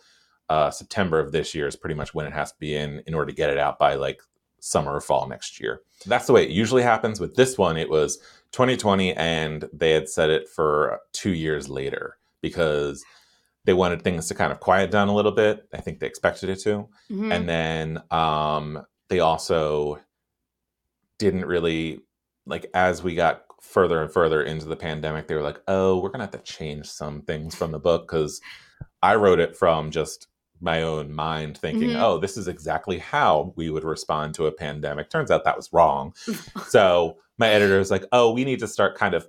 uh, 0.48 0.70
September 0.70 1.18
of 1.18 1.32
this 1.32 1.54
year 1.54 1.66
is 1.66 1.76
pretty 1.76 1.94
much 1.94 2.14
when 2.14 2.26
it 2.26 2.32
has 2.32 2.52
to 2.52 2.58
be 2.58 2.76
in 2.76 3.02
in 3.06 3.14
order 3.14 3.30
to 3.30 3.36
get 3.36 3.50
it 3.50 3.58
out 3.58 3.78
by 3.78 3.94
like 3.94 4.20
summer 4.60 4.94
or 4.94 5.00
fall 5.00 5.26
next 5.28 5.60
year. 5.60 5.80
That's 6.06 6.26
the 6.26 6.32
way 6.32 6.44
it 6.44 6.50
usually 6.50 6.82
happens. 6.82 7.20
With 7.20 7.34
this 7.34 7.56
one, 7.56 7.76
it 7.76 7.90
was 7.90 8.18
2020 8.52 9.14
and 9.14 9.68
they 9.72 9.92
had 9.92 10.08
set 10.08 10.30
it 10.30 10.48
for 10.48 11.00
two 11.12 11.32
years 11.32 11.68
later 11.68 12.18
because 12.40 13.04
they 13.66 13.74
wanted 13.74 14.02
things 14.02 14.28
to 14.28 14.34
kind 14.34 14.52
of 14.52 14.60
quiet 14.60 14.90
down 14.90 15.08
a 15.08 15.14
little 15.14 15.32
bit. 15.32 15.68
I 15.74 15.80
think 15.82 15.98
they 16.00 16.06
expected 16.06 16.48
it 16.48 16.60
to. 16.60 16.88
Mhm. 17.10 17.32
And 17.34 17.48
then 17.48 18.02
um, 18.10 18.86
they 19.08 19.20
also 19.20 19.98
didn't 21.18 21.44
really, 21.46 22.00
like, 22.46 22.66
as 22.74 23.02
we 23.02 23.14
got 23.14 23.42
further 23.60 24.02
and 24.02 24.12
further 24.12 24.42
into 24.42 24.66
the 24.66 24.76
pandemic, 24.76 25.26
they 25.26 25.34
were 25.34 25.42
like, 25.42 25.60
oh, 25.66 25.96
we're 25.96 26.10
going 26.10 26.20
to 26.20 26.24
have 26.26 26.30
to 26.44 26.52
change 26.52 26.86
some 26.86 27.22
things 27.22 27.54
from 27.54 27.72
the 27.72 27.78
book 27.78 28.06
because 28.06 28.40
I 29.02 29.16
wrote 29.16 29.40
it 29.40 29.56
from 29.56 29.90
just 29.90 30.28
my 30.60 30.82
own 30.82 31.12
mind 31.12 31.58
thinking, 31.58 31.90
Mhm. 31.90 32.00
oh, 32.00 32.18
this 32.18 32.36
is 32.36 32.48
exactly 32.48 32.98
how 32.98 33.52
we 33.56 33.68
would 33.70 33.84
respond 33.84 34.34
to 34.34 34.46
a 34.46 34.52
pandemic. 34.52 35.10
Turns 35.10 35.30
out 35.30 35.44
that 35.44 35.56
was 35.56 35.72
wrong. 35.72 36.14
so 36.68 37.16
my 37.36 37.48
editor 37.48 37.78
was 37.78 37.90
like, 37.90 38.04
oh, 38.12 38.32
we 38.32 38.44
need 38.44 38.60
to 38.60 38.68
start 38.68 38.96
kind 38.96 39.14
of 39.14 39.26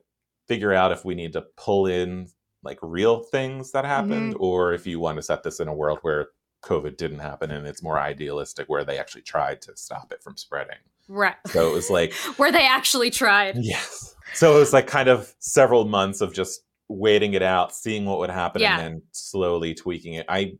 figure 0.47 0.73
out 0.73 0.91
if 0.93 1.03
we 1.03 1.15
need 1.15 1.33
to 1.33 1.41
pull 1.57 1.87
in 1.87 2.27
like 2.63 2.79
real 2.81 3.19
things 3.23 3.71
that 3.71 3.85
happened 3.85 4.33
mm-hmm. 4.33 4.43
or 4.43 4.73
if 4.73 4.85
you 4.87 4.99
want 4.99 5.17
to 5.17 5.21
set 5.21 5.43
this 5.43 5.59
in 5.59 5.67
a 5.67 5.73
world 5.73 5.99
where 6.01 6.27
COVID 6.63 6.97
didn't 6.97 7.19
happen 7.19 7.51
and 7.51 7.67
it's 7.67 7.83
more 7.83 7.99
idealistic 7.99 8.67
where 8.67 8.83
they 8.83 8.97
actually 8.97 9.21
tried 9.21 9.61
to 9.61 9.77
stop 9.77 10.11
it 10.11 10.21
from 10.23 10.35
spreading. 10.37 10.77
right. 11.07 11.35
So 11.47 11.69
it 11.69 11.73
was 11.73 11.89
like, 11.89 12.13
Where 12.37 12.51
they 12.51 12.65
actually 12.67 13.09
tried. 13.11 13.57
yes. 13.57 14.15
So 14.33 14.55
it 14.55 14.59
was 14.59 14.73
like 14.73 14.87
kind 14.87 15.07
of 15.07 15.33
several 15.39 15.85
months 15.85 16.19
of 16.19 16.33
just 16.33 16.61
waiting 16.89 17.33
it 17.33 17.41
out, 17.43 17.73
seeing 17.75 18.05
what 18.05 18.19
would 18.19 18.29
happen, 18.29 18.61
Yeah. 18.61 18.79
and 18.79 18.95
then 18.95 19.01
slowly 19.11 19.73
tweaking 19.73 20.15
it. 20.15 20.25
I 20.27 20.53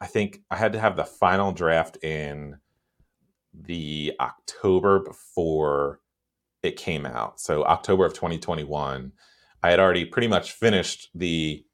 I 0.00 0.06
think 0.06 0.42
I 0.50 0.56
had 0.56 0.72
to 0.74 0.80
have 0.80 0.96
the 0.96 1.04
final 1.04 1.52
draft 1.52 2.02
in 2.04 2.58
the 3.52 4.12
October 4.20 5.00
before 5.00 6.00
it 6.62 6.76
came 6.76 7.06
out. 7.06 7.40
So 7.40 7.64
October 7.64 8.04
of 8.04 8.14
2021. 8.14 9.12
I 9.62 9.70
had 9.70 9.80
already 9.80 10.04
pretty 10.04 10.28
much 10.28 10.52
finished 10.52 11.08
the 11.14 11.64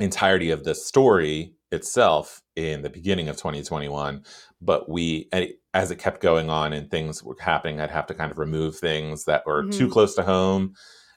entirety 0.00 0.50
of 0.50 0.64
the 0.64 0.74
story 0.74 1.54
itself 1.70 2.40
in 2.56 2.82
the 2.82 2.90
beginning 2.90 3.28
of 3.28 3.36
2021 3.36 4.24
but 4.60 4.88
we 4.88 5.28
as 5.72 5.90
it 5.90 5.96
kept 5.96 6.20
going 6.20 6.48
on 6.48 6.72
and 6.72 6.88
things 6.90 7.22
were 7.22 7.36
happening 7.40 7.80
i'd 7.80 7.90
have 7.90 8.06
to 8.06 8.14
kind 8.14 8.30
of 8.30 8.38
remove 8.38 8.76
things 8.76 9.24
that 9.24 9.44
were 9.46 9.64
too 9.70 9.88
Mhm. 9.88 9.92
close 9.92 10.14
to 10.14 10.22
home 10.22 10.74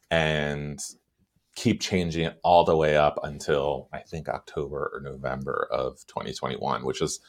and 0.10 0.80
keep 1.56 1.82
changing 1.82 2.26
it 2.26 2.40
all 2.44 2.64
the 2.64 2.76
way 2.76 2.96
up 2.98 3.20
until 3.24 3.88
i 3.94 4.00
think 4.00 4.30
october 4.30 4.92
or 4.94 5.00
november 5.02 5.68
of 5.72 6.00
2021 6.08 6.84
which 6.86 7.02
is 7.02 7.20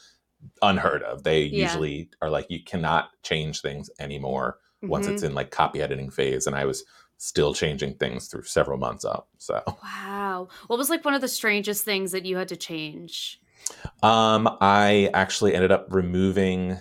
unheard 0.63 1.03
of 1.03 1.23
they 1.23 1.43
Yeah. 1.43 1.63
usually 1.63 2.09
are 2.21 2.29
like 2.31 2.47
you 2.49 2.63
cannot 2.63 3.09
change 3.23 3.61
things 3.61 3.89
anymore 3.99 4.59
once 4.83 5.07
Mhm. 5.07 5.13
it's 5.13 5.23
in 5.23 5.35
like 5.35 5.51
copy 5.51 5.81
editing 5.81 6.09
phase 6.09 6.47
and 6.47 6.55
i 6.55 6.65
was 6.65 6.83
still 7.21 7.53
changing 7.53 7.93
things 7.95 8.27
through 8.27 8.43
several 8.43 8.77
months 8.77 9.03
up 9.03 9.27
so 9.37 9.61
Wow. 9.83 10.47
What 10.67 10.79
was 10.79 10.89
like 10.89 11.03
one 11.03 11.13
of 11.13 11.21
the 11.21 11.27
strangest 11.27 11.83
things 11.83 12.13
that 12.13 12.25
you 12.25 12.37
had 12.37 12.47
to 12.47 12.55
change? 12.55 13.41
Um, 14.01 14.57
I 14.61 15.09
actually 15.13 15.53
ended 15.53 15.71
up 15.71 15.87
removing 15.89 16.77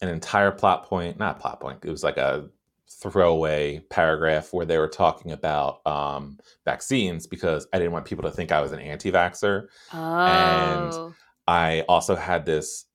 an 0.00 0.08
entire 0.08 0.50
plot 0.50 0.86
point, 0.86 1.18
not 1.18 1.38
plot 1.38 1.60
point, 1.60 1.84
it 1.84 1.90
was 1.90 2.02
like 2.02 2.16
a 2.16 2.48
throwaway 2.88 3.80
paragraph 3.90 4.52
where 4.52 4.64
they 4.64 4.78
were 4.78 4.88
talking 4.88 5.32
about 5.32 5.86
um, 5.86 6.38
vaccines 6.64 7.26
because 7.26 7.66
I 7.72 7.78
didn't 7.78 7.92
want 7.92 8.06
people 8.06 8.24
to 8.24 8.30
think 8.30 8.52
I 8.52 8.60
was 8.60 8.72
an 8.72 8.80
anti 8.80 9.12
vaxxer. 9.12 9.66
Oh. 9.92 10.26
And 10.26 11.14
I 11.46 11.84
also 11.88 12.16
had 12.16 12.46
this 12.46 12.86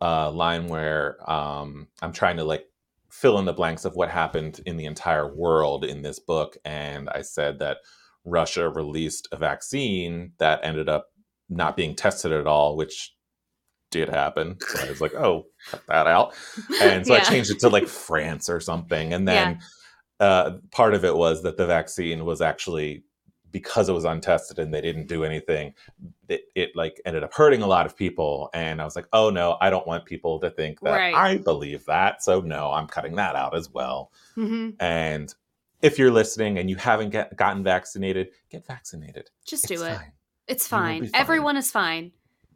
uh, 0.00 0.30
line 0.30 0.68
where 0.68 1.18
um, 1.30 1.88
I'm 2.00 2.12
trying 2.12 2.38
to 2.38 2.44
like 2.44 2.66
fill 3.10 3.38
in 3.38 3.44
the 3.44 3.52
blanks 3.52 3.84
of 3.84 3.94
what 3.94 4.10
happened 4.10 4.60
in 4.66 4.76
the 4.76 4.84
entire 4.84 5.32
world 5.32 5.84
in 5.84 6.02
this 6.02 6.18
book. 6.18 6.56
And 6.64 7.08
I 7.10 7.22
said 7.22 7.58
that 7.58 7.78
Russia 8.24 8.68
released 8.68 9.28
a 9.32 9.36
vaccine 9.36 10.32
that 10.38 10.60
ended 10.62 10.88
up 10.88 11.06
not 11.48 11.76
being 11.76 11.94
tested 11.94 12.32
at 12.32 12.46
all, 12.46 12.76
which 12.76 13.14
did 13.90 14.08
happen. 14.08 14.58
So 14.60 14.86
I 14.86 14.90
was 14.90 15.00
like, 15.00 15.14
oh, 15.14 15.46
cut 15.70 15.82
that 15.88 16.06
out. 16.06 16.34
And 16.82 17.06
so 17.06 17.14
I 17.14 17.20
changed 17.20 17.50
it 17.50 17.60
to 17.60 17.70
like 17.70 17.86
France 17.86 18.50
or 18.50 18.60
something. 18.60 19.14
And 19.14 19.26
then 19.26 19.60
uh, 20.20 20.52
part 20.70 20.94
of 20.94 21.04
it 21.04 21.16
was 21.16 21.42
that 21.42 21.56
the 21.56 21.66
vaccine 21.66 22.24
was 22.24 22.42
actually 22.42 23.04
because 23.52 23.88
it 23.88 23.92
was 23.92 24.04
untested 24.04 24.58
and 24.58 24.72
they 24.72 24.80
didn't 24.80 25.06
do 25.06 25.24
anything 25.24 25.72
it, 26.28 26.42
it 26.54 26.70
like 26.76 27.00
ended 27.06 27.22
up 27.24 27.32
hurting 27.32 27.62
a 27.62 27.66
lot 27.66 27.86
of 27.86 27.96
people 27.96 28.50
and 28.54 28.80
i 28.80 28.84
was 28.84 28.94
like 28.96 29.06
oh 29.12 29.30
no 29.30 29.56
i 29.60 29.70
don't 29.70 29.86
want 29.86 30.04
people 30.04 30.38
to 30.38 30.50
think 30.50 30.80
that 30.80 30.92
Right. 30.92 31.14
i 31.14 31.36
believe 31.38 31.84
that 31.86 32.22
so 32.22 32.40
no 32.40 32.70
i'm 32.72 32.86
cutting 32.86 33.16
that 33.16 33.34
out 33.36 33.56
as 33.56 33.70
well 33.70 34.12
Mhm. 34.36 34.74
and 34.80 35.34
if 35.80 35.98
you're 35.98 36.10
listening 36.10 36.58
and 36.58 36.68
you 36.68 36.76
haven't 36.76 37.10
get, 37.10 37.34
gotten 37.36 37.62
vaccinated 37.64 38.30
get 38.50 38.66
vaccinated 38.66 39.30
Just 39.46 39.70
It's 39.70 39.80
do 39.80 39.86
it. 39.86 39.96
fine. 39.96 40.12
It's 40.46 40.66
fine. 40.66 41.02
fine. 41.06 41.10
Everyone 41.14 41.56
is 41.56 41.70
fine. 41.70 42.12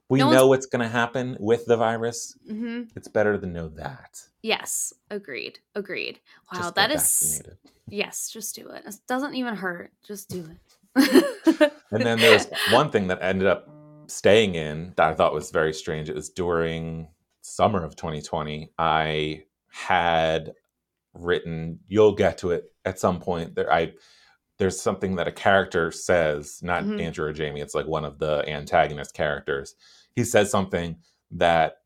we 0.08 0.18
No 0.18 0.30
know 0.30 0.46
what's 0.48 0.66
going 0.66 0.82
to 0.82 0.88
happen 0.88 1.36
with 1.40 1.64
the 1.66 1.76
virus 1.76 2.36
hmm 2.46 2.82
it's 2.96 3.08
better 3.08 3.38
to 3.38 3.46
know 3.46 3.68
that 3.68 4.20
Yes. 4.44 4.92
Agreed. 5.08 5.60
Agreed. 5.76 6.18
Wow. 6.52 6.58
Just 6.58 6.74
that 6.74 6.90
is. 6.90 7.42
Yes. 7.88 8.28
Just 8.28 8.56
do 8.56 8.68
it. 8.70 8.82
It 8.84 8.96
doesn't 9.06 9.34
even 9.36 9.54
hurt. 9.54 9.92
Just 10.04 10.28
do 10.30 10.40
it. 10.40 10.71
And 10.94 12.04
then 12.06 12.18
there's 12.18 12.46
one 12.70 12.90
thing 12.90 13.08
that 13.08 13.22
ended 13.22 13.46
up 13.48 13.68
staying 14.06 14.54
in 14.54 14.92
that 14.96 15.08
I 15.08 15.14
thought 15.14 15.34
was 15.34 15.50
very 15.50 15.72
strange. 15.72 16.08
It 16.08 16.14
was 16.14 16.30
during 16.30 17.08
summer 17.42 17.84
of 17.84 17.96
2020. 17.96 18.72
I 18.78 19.44
had 19.68 20.52
written, 21.14 21.80
you'll 21.88 22.14
get 22.14 22.38
to 22.38 22.50
it 22.52 22.72
at 22.84 22.98
some 22.98 23.20
point. 23.20 23.54
There 23.54 23.72
I 23.72 23.92
there's 24.58 24.80
something 24.80 25.16
that 25.16 25.26
a 25.26 25.32
character 25.32 25.90
says, 25.90 26.60
not 26.62 26.84
Mhm. 26.84 27.00
Andrew 27.02 27.26
or 27.26 27.32
Jamie, 27.32 27.60
it's 27.60 27.74
like 27.74 27.86
one 27.86 28.04
of 28.04 28.18
the 28.18 28.48
antagonist 28.48 29.12
characters. 29.12 29.74
He 30.14 30.24
says 30.24 30.50
something 30.50 30.98
that 31.32 31.78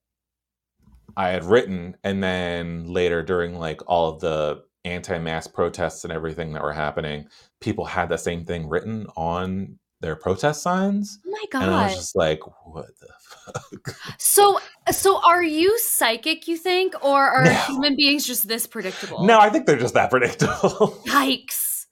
I 1.16 1.30
had 1.30 1.44
written, 1.44 1.96
and 2.04 2.22
then 2.22 2.84
later 2.92 3.22
during 3.22 3.58
like 3.58 3.80
all 3.86 4.10
of 4.10 4.20
the 4.20 4.64
anti-mask 4.86 5.52
protests 5.52 6.04
and 6.04 6.12
everything 6.12 6.52
that 6.52 6.62
were 6.62 6.72
happening, 6.72 7.28
people 7.60 7.84
had 7.84 8.08
the 8.08 8.16
same 8.16 8.44
thing 8.44 8.68
written 8.68 9.06
on 9.16 9.78
their 10.00 10.14
protest 10.16 10.62
signs. 10.62 11.18
oh 11.26 11.30
my 11.30 11.44
god! 11.50 11.62
And 11.64 11.74
I 11.74 11.84
was 11.86 11.96
just 11.96 12.16
like, 12.16 12.40
what 12.64 12.86
the 13.00 13.08
fuck? 13.18 13.96
So 14.18 14.60
so 14.90 15.20
are 15.26 15.42
you 15.42 15.78
psychic, 15.78 16.46
you 16.48 16.56
think, 16.56 16.94
or 17.04 17.24
are 17.28 17.44
No. 17.44 17.52
human 17.66 17.96
beings 17.96 18.26
just 18.26 18.46
this 18.48 18.66
predictable? 18.66 19.24
No, 19.24 19.38
I 19.38 19.50
think 19.50 19.66
they're 19.66 19.78
just 19.78 19.94
that 19.94 20.10
predictable. 20.10 21.02
Yikes! 21.06 21.86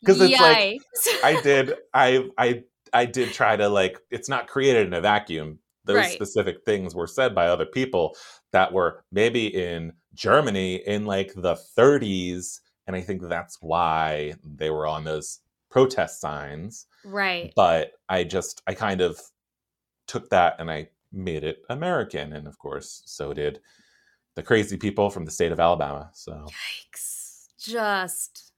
Because 0.00 0.20
it's 0.20 0.40
like, 0.40 0.80
I 1.24 1.40
did 1.42 1.74
I 1.92 2.24
I 2.38 2.62
I 2.92 3.04
did 3.04 3.32
try 3.32 3.56
to 3.56 3.68
like 3.68 3.98
it's 4.10 4.28
not 4.28 4.46
created 4.46 4.86
in 4.86 4.94
a 4.94 5.00
vacuum. 5.00 5.58
Those 5.90 5.96
Right. 5.96 6.12
specific 6.12 6.64
things 6.64 6.94
were 6.94 7.06
said 7.06 7.34
by 7.34 7.46
other 7.48 7.66
people 7.66 8.16
that 8.52 8.72
were 8.72 9.04
maybe 9.12 9.46
in 9.46 9.92
Germany 10.14 10.76
in 10.86 11.04
like 11.06 11.32
the 11.34 11.54
30s 11.76 12.60
and 12.86 12.96
I 12.96 13.00
think 13.02 13.22
that's 13.22 13.58
why 13.60 14.34
they 14.42 14.70
were 14.70 14.86
on 14.86 15.04
those 15.04 15.40
protest 15.70 16.20
signs. 16.20 16.86
right. 17.04 17.52
But 17.54 17.92
I 18.08 18.24
just 18.24 18.62
I 18.66 18.74
kind 18.74 19.00
of 19.00 19.20
took 20.06 20.28
that 20.30 20.56
and 20.58 20.70
I 20.70 20.88
made 21.12 21.44
it 21.44 21.62
American 21.68 22.32
and 22.32 22.46
of 22.46 22.58
course 22.58 23.02
so 23.06 23.32
did 23.32 23.60
the 24.36 24.42
crazy 24.42 24.76
people 24.76 25.10
from 25.10 25.24
the 25.24 25.30
state 25.30 25.52
of 25.52 25.60
Alabama. 25.60 26.10
So 26.14 26.46
Yikes. 26.48 27.46
Just 27.58 28.49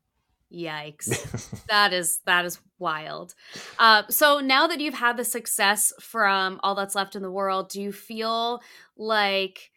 yikes. 0.53 1.64
that 1.68 1.92
is 1.92 2.20
that 2.26 2.44
is 2.44 2.59
wild. 2.78 3.34
Uh, 3.78 4.03
so 4.11 4.40
now 4.40 4.66
that 4.66 4.80
you've 4.80 4.94
had 4.94 5.16
the 5.16 5.24
success 5.24 5.92
from 6.00 6.61
all 6.62 6.74
that's 6.74 6.94
left 6.94 7.16
in 7.16 7.22
the 7.22 7.30
world, 7.30 7.68
do 7.68 7.80
you 7.80 7.92
feel 7.92 8.61
like 8.96 9.70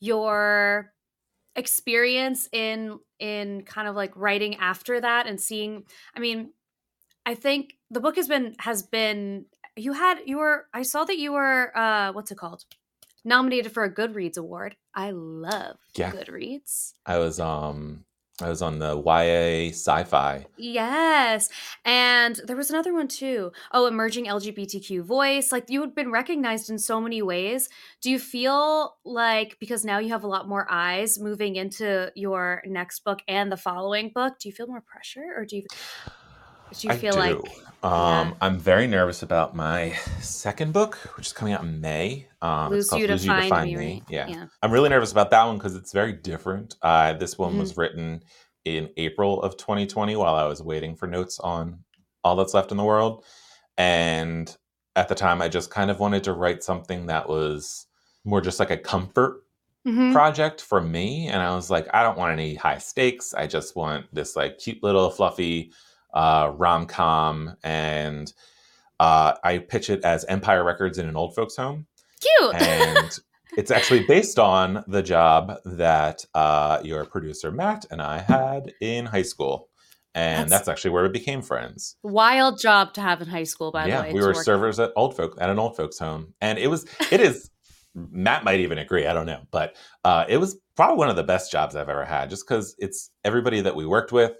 your 0.00 0.92
experience 1.54 2.48
in 2.52 2.98
in 3.18 3.62
kind 3.62 3.86
of 3.86 3.94
like 3.94 4.12
writing 4.16 4.56
after 4.56 5.00
that 5.00 5.26
and 5.26 5.38
seeing 5.38 5.84
i 6.16 6.18
mean 6.20 6.50
i 7.26 7.34
think 7.34 7.74
the 7.90 8.00
book 8.00 8.16
has 8.16 8.26
been 8.26 8.54
has 8.58 8.82
been 8.82 9.44
you 9.76 9.92
had 9.92 10.18
you 10.24 10.38
were 10.38 10.66
i 10.72 10.82
saw 10.82 11.04
that 11.04 11.18
you 11.18 11.30
were 11.32 11.70
uh 11.76 12.10
what's 12.12 12.30
it 12.32 12.38
called 12.38 12.64
nominated 13.22 13.70
for 13.70 13.84
a 13.84 13.94
goodreads 13.94 14.38
award 14.38 14.76
i 14.94 15.10
love 15.10 15.76
Yeah. 15.94 16.10
goodreads 16.10 16.94
I 17.04 17.18
was 17.18 17.38
um 17.38 18.04
I 18.40 18.48
was 18.48 18.62
on 18.62 18.78
the 18.78 18.96
YA 18.96 19.70
sci-fi. 19.70 20.46
Yes. 20.56 21.48
And 21.84 22.40
there 22.46 22.56
was 22.56 22.70
another 22.70 22.94
one 22.94 23.08
too. 23.08 23.52
Oh, 23.72 23.86
emerging 23.86 24.24
LGBTQ 24.26 25.02
voice. 25.02 25.52
Like 25.52 25.68
you 25.68 25.80
had 25.82 25.94
been 25.94 26.10
recognized 26.10 26.70
in 26.70 26.78
so 26.78 27.00
many 27.00 27.20
ways. 27.20 27.68
Do 28.00 28.10
you 28.10 28.18
feel 28.18 28.96
like 29.04 29.58
because 29.60 29.84
now 29.84 29.98
you 29.98 30.08
have 30.08 30.24
a 30.24 30.28
lot 30.28 30.48
more 30.48 30.66
eyes 30.70 31.18
moving 31.18 31.56
into 31.56 32.10
your 32.14 32.62
next 32.66 33.04
book 33.04 33.20
and 33.28 33.52
the 33.52 33.56
following 33.56 34.10
book, 34.14 34.38
do 34.38 34.48
you 34.48 34.54
feel 34.54 34.66
more 34.66 34.80
pressure 34.80 35.34
or 35.36 35.44
do 35.44 35.56
you 35.56 35.66
do 36.78 36.88
you 36.88 36.92
I 36.94 36.96
feel 36.96 37.12
do. 37.12 37.18
like 37.18 37.36
um 37.84 38.28
yeah. 38.28 38.34
I'm 38.40 38.58
very 38.58 38.86
nervous 38.86 39.22
about 39.22 39.56
my 39.56 39.90
second 40.20 40.72
book, 40.72 40.94
which 41.16 41.26
is 41.26 41.32
coming 41.32 41.52
out 41.54 41.62
in 41.62 41.80
May. 41.80 42.28
Um 42.40 42.70
lose 42.70 42.84
it's 42.84 42.90
called 42.90 43.00
you 43.00 43.06
to 43.08 43.12
Lose 43.14 43.26
find, 43.26 43.70
me, 43.72 43.76
right? 43.76 44.02
Yeah. 44.08 44.46
I'm 44.62 44.70
really 44.70 44.88
nervous 44.88 45.10
about 45.12 45.30
that 45.30 45.44
one 45.44 45.58
because 45.58 45.74
it's 45.76 45.92
very 45.92 46.12
different. 46.12 46.76
Uh, 46.82 47.14
this 47.14 47.36
one 47.38 47.50
Mm-hmm. 47.52 47.60
was 47.60 47.76
written 47.76 48.22
in 48.64 48.88
April 48.96 49.42
of 49.42 49.56
2020 49.56 50.14
while 50.16 50.34
I 50.36 50.44
was 50.46 50.62
waiting 50.62 50.94
for 50.94 51.08
notes 51.08 51.40
on 51.40 51.80
All 52.22 52.36
That's 52.36 52.54
Left 52.54 52.70
in 52.70 52.76
the 52.76 52.84
World. 52.84 53.24
And 53.78 54.54
at 54.94 55.08
the 55.08 55.14
time, 55.14 55.42
I 55.42 55.48
just 55.48 55.70
kind 55.70 55.90
of 55.90 55.98
wanted 55.98 56.22
to 56.24 56.32
write 56.34 56.62
something 56.62 57.06
that 57.06 57.28
was 57.28 57.86
more 58.24 58.40
just 58.40 58.60
like 58.60 58.70
a 58.70 58.76
comfort 58.76 59.42
Mhm. 59.86 60.12
project 60.12 60.60
for 60.60 60.80
me. 60.80 61.26
And 61.26 61.42
I 61.42 61.56
was 61.56 61.68
like, 61.68 61.88
I 61.92 62.04
don't 62.04 62.16
want 62.16 62.32
any 62.32 62.54
high 62.54 62.78
stakes. 62.78 63.34
I 63.34 63.48
just 63.48 63.74
want 63.74 64.06
this 64.14 64.36
like 64.36 64.58
cute 64.58 64.80
little 64.80 65.10
fluffy 65.10 65.72
uh, 66.12 66.52
rom 66.54 66.86
com. 66.86 67.56
And 67.62 68.32
uh, 69.00 69.34
I 69.42 69.58
pitch 69.58 69.90
it 69.90 70.04
as 70.04 70.24
Empire 70.26 70.64
Records 70.64 70.98
in 70.98 71.08
an 71.08 71.16
old 71.16 71.34
folks 71.34 71.56
home 71.56 71.86
Cute. 72.20 72.54
and 72.54 73.18
it's 73.56 73.70
actually 73.70 74.04
based 74.04 74.38
on 74.38 74.84
the 74.86 75.02
job 75.02 75.54
that 75.64 76.24
uh, 76.34 76.80
your 76.82 77.04
producer 77.04 77.50
Matt 77.50 77.84
and 77.90 78.00
I 78.00 78.18
had 78.20 78.72
in 78.80 79.06
high 79.06 79.22
school, 79.22 79.68
and 80.14 80.48
That's- 80.48 80.50
that's, 80.50 80.68
actually 80.68 80.90
where 80.92 81.02
we 81.02 81.08
became 81.08 81.42
friends. 81.42 81.96
Wild 82.02 82.60
job 82.60 82.94
to 82.94 83.00
have 83.00 83.20
in 83.22 83.28
high 83.28 83.44
school, 83.44 83.72
by 83.72 83.86
yeah, 83.86 84.02
the 84.02 84.08
way. 84.08 84.12
we 84.14 84.20
were 84.20 84.34
servers 84.34 84.78
at 84.78 84.92
old 84.96 85.16
folk 85.16 85.36
at 85.40 85.50
an 85.50 85.58
old 85.58 85.76
folks 85.76 85.98
home, 85.98 86.34
and 86.40 86.58
it 86.58 86.68
was 86.68 86.86
it 87.10 87.20
is. 87.20 87.50
Matt 87.94 88.42
might 88.42 88.60
even 88.60 88.78
agree. 88.78 89.06
I 89.06 89.12
don't 89.12 89.26
know, 89.26 89.42
but 89.50 89.76
uh, 90.04 90.24
it 90.26 90.38
was 90.38 90.58
probably 90.76 90.96
one 90.96 91.10
of 91.10 91.16
the 91.16 91.22
best 91.24 91.52
jobs 91.52 91.76
I've 91.76 91.90
ever 91.90 92.06
had, 92.06 92.30
just 92.30 92.46
because 92.48 92.74
it's 92.78 93.10
everybody 93.22 93.60
that 93.60 93.76
we 93.76 93.84
worked 93.84 94.12
with. 94.12 94.32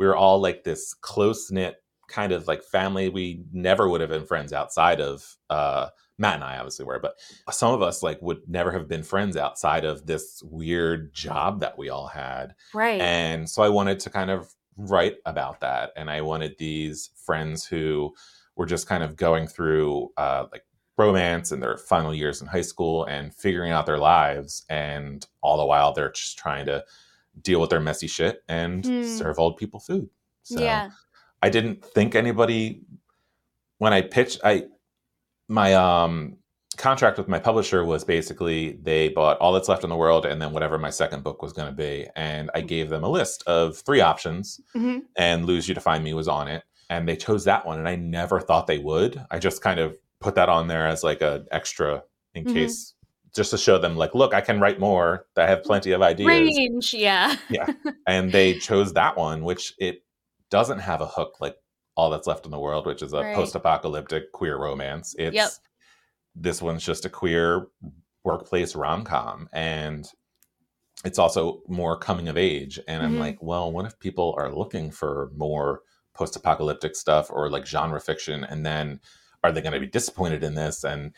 We 0.00 0.06
were 0.06 0.16
all 0.16 0.40
like 0.40 0.64
this 0.64 0.94
close 0.94 1.50
knit 1.50 1.76
kind 2.08 2.32
of 2.32 2.48
like 2.48 2.64
family. 2.64 3.10
We 3.10 3.44
never 3.52 3.86
would 3.86 4.00
have 4.00 4.08
been 4.08 4.24
friends 4.24 4.50
outside 4.50 4.98
of 4.98 5.36
uh, 5.50 5.88
Matt 6.16 6.36
and 6.36 6.44
I, 6.44 6.56
obviously 6.56 6.86
were, 6.86 6.98
but 6.98 7.16
some 7.50 7.74
of 7.74 7.82
us 7.82 8.02
like 8.02 8.20
would 8.22 8.40
never 8.48 8.72
have 8.72 8.88
been 8.88 9.02
friends 9.02 9.36
outside 9.36 9.84
of 9.84 10.06
this 10.06 10.42
weird 10.42 11.12
job 11.12 11.60
that 11.60 11.76
we 11.76 11.90
all 11.90 12.06
had. 12.06 12.54
Right. 12.72 12.98
And 12.98 13.48
so 13.48 13.62
I 13.62 13.68
wanted 13.68 14.00
to 14.00 14.10
kind 14.10 14.30
of 14.30 14.54
write 14.78 15.16
about 15.26 15.60
that. 15.60 15.92
And 15.96 16.08
I 16.08 16.22
wanted 16.22 16.56
these 16.58 17.10
friends 17.14 17.66
who 17.66 18.14
were 18.56 18.66
just 18.66 18.88
kind 18.88 19.02
of 19.02 19.16
going 19.16 19.48
through 19.48 20.08
uh, 20.16 20.46
like 20.50 20.64
romance 20.96 21.52
and 21.52 21.62
their 21.62 21.76
final 21.76 22.14
years 22.14 22.40
in 22.40 22.46
high 22.48 22.62
school 22.62 23.04
and 23.04 23.34
figuring 23.34 23.70
out 23.70 23.84
their 23.84 23.98
lives. 23.98 24.64
And 24.70 25.26
all 25.42 25.58
the 25.58 25.66
while, 25.66 25.92
they're 25.92 26.10
just 26.10 26.38
trying 26.38 26.64
to 26.66 26.84
deal 27.42 27.60
with 27.60 27.70
their 27.70 27.80
messy 27.80 28.06
shit 28.06 28.42
and 28.48 28.84
Hmm. 28.84 29.02
serve 29.02 29.38
old 29.38 29.56
people 29.56 29.80
food. 29.80 30.08
So 30.42 30.60
yeah. 30.60 30.90
I 31.42 31.48
didn't 31.50 31.84
think 31.84 32.14
anybody 32.14 32.82
when 33.78 33.92
I 33.92 34.02
pitched 34.02 34.40
I 34.44 34.64
my 35.48 35.74
um 35.74 36.36
contract 36.76 37.18
with 37.18 37.28
my 37.28 37.38
publisher 37.38 37.84
was 37.84 38.04
basically 38.04 38.78
they 38.82 39.08
bought 39.08 39.36
all 39.38 39.52
that's 39.52 39.68
left 39.68 39.84
in 39.84 39.90
the 39.90 39.96
world 39.96 40.24
and 40.24 40.40
then 40.40 40.52
whatever 40.52 40.78
my 40.78 40.88
second 40.90 41.22
book 41.22 41.42
was 41.42 41.52
going 41.52 41.68
to 41.68 41.74
be 41.76 42.06
and 42.16 42.50
I 42.54 42.60
gave 42.62 42.88
them 42.88 43.04
a 43.04 43.08
list 43.08 43.42
of 43.46 43.76
three 43.78 44.00
options 44.00 44.60
Mhm. 44.74 45.02
and 45.16 45.44
lose 45.46 45.68
you 45.68 45.74
to 45.74 45.80
find 45.80 46.02
me 46.04 46.14
was 46.14 46.28
on 46.28 46.48
it 46.48 46.62
and 46.88 47.06
they 47.08 47.16
chose 47.16 47.44
that 47.44 47.66
one 47.66 47.78
and 47.78 47.88
I 47.88 47.96
never 47.96 48.40
thought 48.40 48.66
they 48.66 48.78
would 48.78 49.22
I 49.30 49.38
just 49.38 49.62
kind 49.62 49.78
of 49.80 49.96
put 50.20 50.36
that 50.36 50.48
on 50.48 50.68
there 50.68 50.86
as 50.86 51.02
like 51.02 51.20
a 51.22 51.44
extra 51.50 52.02
in 52.34 52.44
Mhm. 52.44 52.52
case 52.54 52.94
just 53.34 53.50
to 53.50 53.58
show 53.58 53.78
them 53.78 53.96
like 53.96 54.14
look 54.14 54.34
I 54.34 54.40
can 54.40 54.60
write 54.60 54.80
more 54.80 55.26
I 55.36 55.46
have 55.46 55.62
plenty 55.62 55.92
of 55.92 56.02
ideas 56.02 56.26
Range. 56.26 56.94
Yeah. 56.94 57.36
yeah 57.48 57.66
and 58.06 58.32
they 58.32 58.54
chose 58.58 58.92
that 58.94 59.16
one 59.16 59.44
which 59.44 59.74
it 59.78 60.02
doesn't 60.50 60.80
have 60.80 61.00
a 61.00 61.06
hook 61.06 61.36
like 61.40 61.56
all 61.96 62.10
that's 62.10 62.26
left 62.26 62.44
in 62.44 62.50
the 62.50 62.58
world 62.58 62.86
which 62.86 63.02
is 63.02 63.12
a 63.12 63.20
Right. 63.20 63.34
post-apocalyptic 63.36 64.32
queer 64.32 64.56
romance 64.58 65.14
it's 65.18 65.34
Yep. 65.34 65.50
this 66.34 66.60
one's 66.62 66.84
just 66.84 67.04
a 67.04 67.08
queer 67.08 67.66
workplace 68.24 68.74
rom-com 68.74 69.48
and 69.52 70.06
it's 71.04 71.18
also 71.18 71.62
more 71.68 71.96
coming 71.96 72.28
of 72.28 72.36
age 72.36 72.78
and 72.88 73.02
i'm 73.02 73.14
Mhm. 73.16 73.20
like 73.20 73.38
well 73.42 73.70
what 73.72 73.86
if 73.86 73.98
people 73.98 74.34
are 74.38 74.54
looking 74.54 74.90
for 74.90 75.30
more 75.36 75.82
post-apocalyptic 76.14 76.94
stuff 76.96 77.30
or 77.30 77.48
like 77.48 77.66
genre 77.66 78.00
fiction 78.00 78.44
and 78.44 78.66
then 78.66 79.00
are 79.42 79.52
they 79.52 79.62
going 79.62 79.72
to 79.72 79.80
be 79.80 79.86
disappointed 79.86 80.42
in 80.44 80.54
this 80.54 80.84
and 80.84 81.12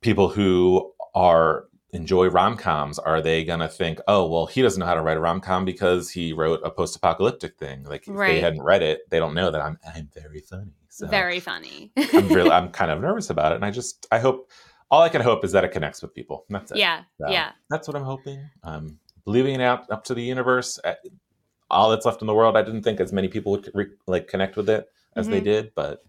people 0.00 0.28
who 0.30 0.92
are 1.14 1.66
enjoy 1.92 2.28
rom-coms 2.28 2.98
are 2.98 3.20
they 3.20 3.44
going 3.44 3.60
to 3.60 3.68
think 3.68 4.00
oh 4.08 4.26
well 4.26 4.46
he 4.46 4.60
doesn't 4.62 4.80
know 4.80 4.86
how 4.86 4.94
to 4.94 5.00
write 5.02 5.16
a 5.16 5.20
rom-com 5.20 5.64
because 5.64 6.10
he 6.10 6.32
wrote 6.32 6.60
a 6.64 6.70
post-apocalyptic 6.70 7.56
thing 7.56 7.84
like 7.84 8.02
if 8.08 8.14
Right. 8.14 8.32
they 8.32 8.40
hadn't 8.40 8.62
read 8.62 8.82
it 8.82 9.08
they 9.10 9.20
don't 9.20 9.32
know 9.34 9.50
that 9.52 9.60
i'm 9.60 9.78
i'm 9.94 10.10
very 10.12 10.40
funny 10.40 10.72
so 10.88 11.06
Very 11.06 11.38
funny. 11.38 11.92
i'm 11.96 12.28
really 12.28 12.50
i'm 12.58 12.70
kind 12.70 12.90
of 12.90 13.00
nervous 13.00 13.30
about 13.30 13.52
it 13.52 13.56
and 13.56 13.64
i 13.64 13.70
just 13.70 14.08
i 14.10 14.18
hope 14.18 14.50
all 14.90 15.02
i 15.02 15.08
can 15.08 15.20
hope 15.20 15.44
is 15.44 15.52
that 15.52 15.62
it 15.62 15.70
connects 15.70 16.02
with 16.02 16.12
people 16.14 16.44
that's 16.50 16.72
it 16.72 16.78
yeah. 16.78 17.02
So, 17.20 17.30
Yeah. 17.30 17.52
that's 17.70 17.86
what 17.86 17.96
i'm 17.96 18.02
hoping 18.04 18.44
i'm 18.64 18.98
leaving 19.24 19.54
it 19.54 19.60
out 19.60 19.88
up 19.90 20.02
to 20.04 20.14
the 20.14 20.22
universe 20.22 20.80
Uh, 20.84 20.94
all 21.70 21.90
that's 21.90 22.04
left 22.06 22.22
in 22.22 22.26
the 22.26 22.34
world 22.34 22.56
i 22.56 22.62
didn't 22.62 22.82
think 22.82 22.98
as 22.98 23.12
many 23.12 23.28
people 23.28 23.52
would 23.52 23.70
re- 23.72 23.86
like 24.08 24.26
connect 24.26 24.56
with 24.56 24.68
it 24.68 24.88
as 25.14 25.28
they 25.28 25.40
Mhm. 25.40 25.44
did 25.44 25.72
but 25.76 26.02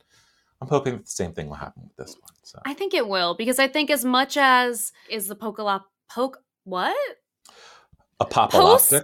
i'm 0.66 0.70
hoping 0.70 0.94
that 0.94 1.06
the 1.06 1.12
same 1.12 1.32
thing 1.34 1.48
will 1.48 1.56
happen 1.56 1.84
with 1.84 1.96
this 1.98 2.16
one 2.20 2.34
so. 2.44 2.60
I 2.66 2.74
think 2.74 2.94
it 2.94 3.08
will 3.08 3.36
because 3.36 3.60
I 3.60 3.68
think 3.68 3.90
as 3.90 4.06
much 4.06 4.38
as 4.38 4.92
is 5.10 5.28
the 5.28 5.36
Pokalop 5.36 5.84
poke 6.10 6.40
what? 6.64 6.96
apocalyptic 8.20 9.04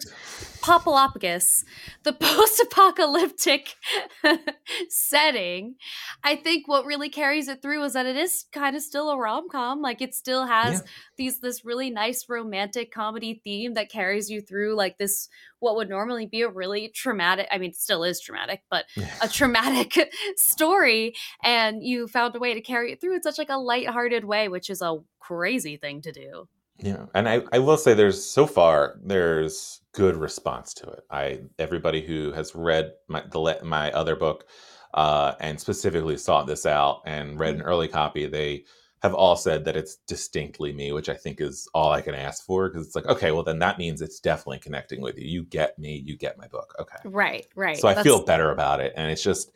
Popolopolis, 0.62 1.64
the 2.04 2.14
post-apocalyptic 2.14 3.76
setting, 4.92 5.76
I 6.24 6.36
think 6.36 6.68
what 6.68 6.86
really 6.86 7.10
carries 7.10 7.48
it 7.48 7.62
through 7.62 7.84
is 7.84 7.94
that 7.94 8.06
it 8.06 8.16
is 8.16 8.46
kind 8.52 8.76
of 8.76 8.82
still 8.82 9.10
a 9.10 9.18
rom-com. 9.18 9.82
Like 9.82 10.02
it 10.02 10.14
still 10.14 10.46
has 10.46 10.82
Yeah. 10.82 10.88
these 11.18 11.40
this 11.40 11.66
really 11.66 11.90
nice 11.90 12.28
romantic 12.30 12.92
comedy 12.92 13.42
theme 13.44 13.74
that 13.76 13.90
carries 13.90 14.30
you 14.30 14.42
through 14.42 14.76
like 14.76 14.98
this 14.98 15.30
what 15.60 15.76
would 15.76 15.90
normally 15.90 16.26
be 16.26 16.42
a 16.42 16.50
really 16.50 16.90
traumatic 16.90 17.48
I 17.52 17.58
mean 17.58 17.74
still 17.74 18.04
is 18.04 18.20
traumatic, 18.20 18.64
but 18.70 18.86
a 19.22 19.28
traumatic 19.28 19.98
story 20.36 21.14
and 21.44 21.84
you 21.84 22.08
found 22.08 22.36
a 22.36 22.40
way 22.40 22.54
to 22.54 22.62
carry 22.62 22.92
it 22.92 23.02
through 23.02 23.16
in 23.16 23.24
such 23.24 23.38
like 23.38 23.50
a 23.50 23.58
lighthearted 23.58 24.26
way, 24.26 24.48
which 24.48 24.70
is 24.70 24.82
a 24.82 24.98
crazy 25.20 25.78
thing 25.78 26.02
to 26.02 26.12
do. 26.12 26.48
Yeah, 26.80 27.06
and 27.14 27.30
I, 27.30 27.44
I 27.54 27.60
will 27.60 27.78
say 27.78 27.94
there's 27.94 28.24
so 28.24 28.48
far 28.48 29.00
there's 29.04 29.82
good 29.94 30.16
response 30.16 30.74
to 30.76 30.90
it. 30.90 31.02
I 31.12 31.42
everybody 31.60 32.02
who 32.06 32.32
has 32.32 32.56
read 32.56 32.94
my 33.08 33.22
the 33.30 33.60
my 33.64 33.92
other 33.92 34.16
book 34.16 34.48
uh, 34.94 35.34
and 35.40 35.60
specifically 35.60 36.18
sought 36.18 36.48
this 36.48 36.66
out 36.66 37.02
and 37.06 37.40
read 37.40 37.56
an 37.56 37.62
early 37.62 37.88
copy, 37.88 38.26
they 38.28 38.66
have 39.02 39.14
all 39.16 39.36
said 39.36 39.66
that 39.66 39.76
it's 39.76 39.96
distinctly 40.08 40.72
me, 40.72 40.92
which 40.92 41.10
I 41.10 41.16
think 41.16 41.42
is 41.42 41.68
all 41.74 41.92
I 41.92 42.02
can 42.02 42.14
ask 42.14 42.46
for 42.46 42.70
because 42.70 42.86
it's 42.86 42.96
like 42.96 43.08
okay, 43.08 43.32
well 43.32 43.44
then 43.44 43.58
that 43.60 43.80
means 43.80 44.02
it's 44.02 44.20
definitely 44.20 44.60
connecting 44.60 45.02
with 45.02 45.18
you. 45.18 45.28
You 45.28 45.44
get 45.44 45.78
me, 45.80 45.96
you 46.06 46.16
get 46.16 46.38
my 46.38 46.48
book. 46.48 46.76
Okay, 46.80 46.98
Right, 47.06 47.48
right. 47.56 47.78
so 47.78 47.88
I 47.88 47.94
That's- 47.94 48.04
feel 48.06 48.24
better 48.24 48.52
about 48.52 48.80
it, 48.80 48.94
and 48.96 49.10
it's 49.12 49.24
just 49.24 49.52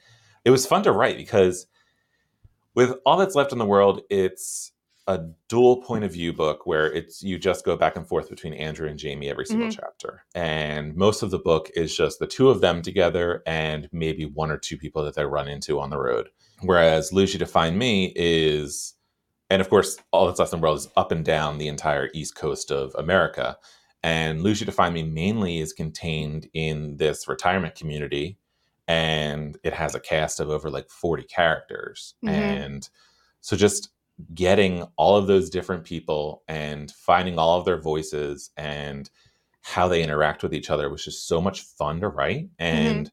it 0.46 0.50
was 0.52 0.66
fun 0.66 0.84
to 0.84 0.92
write 0.92 1.18
because 1.18 1.68
with 2.74 2.94
all 3.06 3.18
that's 3.18 3.36
left 3.36 3.52
in 3.52 3.58
the 3.58 3.66
world, 3.66 4.02
it's 4.10 4.72
a 5.08 5.20
dual 5.50 5.82
point 5.84 6.04
of 6.04 6.12
view 6.14 6.34
book 6.34 6.66
where 6.66 6.92
it's 6.92 7.22
you 7.22 7.38
just 7.38 7.64
go 7.64 7.78
back 7.78 7.96
and 7.96 8.08
forth 8.08 8.28
between 8.30 8.54
Andrew 8.54 8.88
and 8.90 8.98
Jamie 8.98 9.30
every 9.30 9.46
single 9.46 9.68
Mhm. 9.68 9.76
chapter. 9.80 10.24
And 10.34 10.96
most 10.96 11.22
of 11.22 11.30
the 11.30 11.38
book 11.38 11.70
is 11.76 11.96
just 11.96 12.18
the 12.20 12.26
two 12.26 12.50
of 12.50 12.60
them 12.62 12.82
together 12.82 13.44
and 13.46 13.88
maybe 13.92 14.26
one 14.26 14.50
or 14.50 14.58
two 14.58 14.78
people 14.78 15.04
that 15.04 15.14
they 15.14 15.26
run 15.26 15.48
into 15.48 15.80
on 15.80 15.92
the 15.92 16.00
road. 16.00 16.30
Whereas 16.62 17.14
Lose 17.14 17.34
You 17.34 17.40
To 17.40 17.46
Find 17.46 17.78
Me 17.78 18.14
is 18.16 18.94
and 19.52 19.62
of 19.62 19.70
course 19.70 19.98
all 20.12 20.26
that's 20.26 20.40
left 20.40 20.54
in 20.54 20.60
the 20.60 20.64
world 20.64 20.80
is 20.80 20.88
up 20.98 21.12
and 21.12 21.24
down 21.24 21.60
the 21.60 21.68
entire 21.68 22.10
east 22.16 22.36
coast 22.36 22.72
of 22.72 22.96
America. 22.96 23.58
And 24.02 24.42
Lose 24.42 24.60
You 24.60 24.66
To 24.66 24.72
Find 24.72 24.94
Me 24.94 25.04
mainly 25.04 25.60
is 25.60 25.72
contained 25.72 26.50
in 26.54 26.98
this 26.98 27.28
retirement 27.28 27.76
community 27.76 28.40
and 28.88 29.58
it 29.64 29.74
has 29.74 29.94
a 29.94 30.00
cast 30.00 30.40
of 30.40 30.50
over 30.50 30.72
like 30.72 30.90
40 30.90 31.24
characters. 31.24 32.16
Mhm. 32.24 32.30
And 32.30 32.90
so 33.42 33.56
just 33.56 33.90
getting 34.34 34.84
all 34.96 35.18
of 35.18 35.28
those 35.28 35.50
different 35.50 35.84
people 35.84 36.44
and 36.48 36.92
finding 36.92 37.38
all 37.38 37.60
of 37.60 37.66
their 37.66 37.82
voices 37.82 38.52
and 38.58 39.10
how 39.62 39.88
they 39.88 40.04
interact 40.04 40.44
with 40.44 40.54
each 40.54 40.70
other 40.70 40.90
was 40.90 41.04
just 41.04 41.28
so 41.28 41.42
much 41.42 41.62
fun 41.62 42.00
to 42.00 42.08
write. 42.08 42.46
Mm-hmm. 42.46 42.54
And 42.60 43.12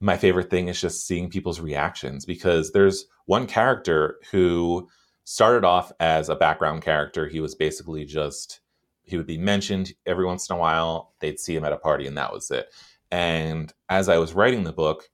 my 0.00 0.16
favorite 0.16 0.48
thing 0.48 0.68
is 0.68 0.80
just 0.80 1.06
seeing 1.06 1.28
people's 1.28 1.60
reactions 1.60 2.24
because 2.24 2.72
there's 2.72 3.06
one 3.26 3.46
character 3.46 4.18
who 4.30 4.88
started 5.24 5.64
off 5.64 5.92
as 6.00 6.28
a 6.28 6.36
background 6.36 6.82
character. 6.82 7.28
He 7.28 7.40
was 7.40 7.54
basically 7.54 8.04
just, 8.04 8.60
he 9.02 9.16
would 9.16 9.26
be 9.26 9.38
mentioned 9.38 9.92
every 10.06 10.24
once 10.24 10.48
in 10.48 10.56
a 10.56 10.58
while. 10.58 11.12
They'd 11.20 11.38
see 11.38 11.54
him 11.54 11.64
at 11.64 11.72
a 11.72 11.76
party, 11.76 12.06
and 12.06 12.16
that 12.16 12.32
was 12.32 12.50
it. 12.50 12.72
And 13.10 13.72
as 13.88 14.08
I 14.08 14.18
was 14.18 14.32
writing 14.32 14.64
the 14.64 14.72
book, 14.72 15.10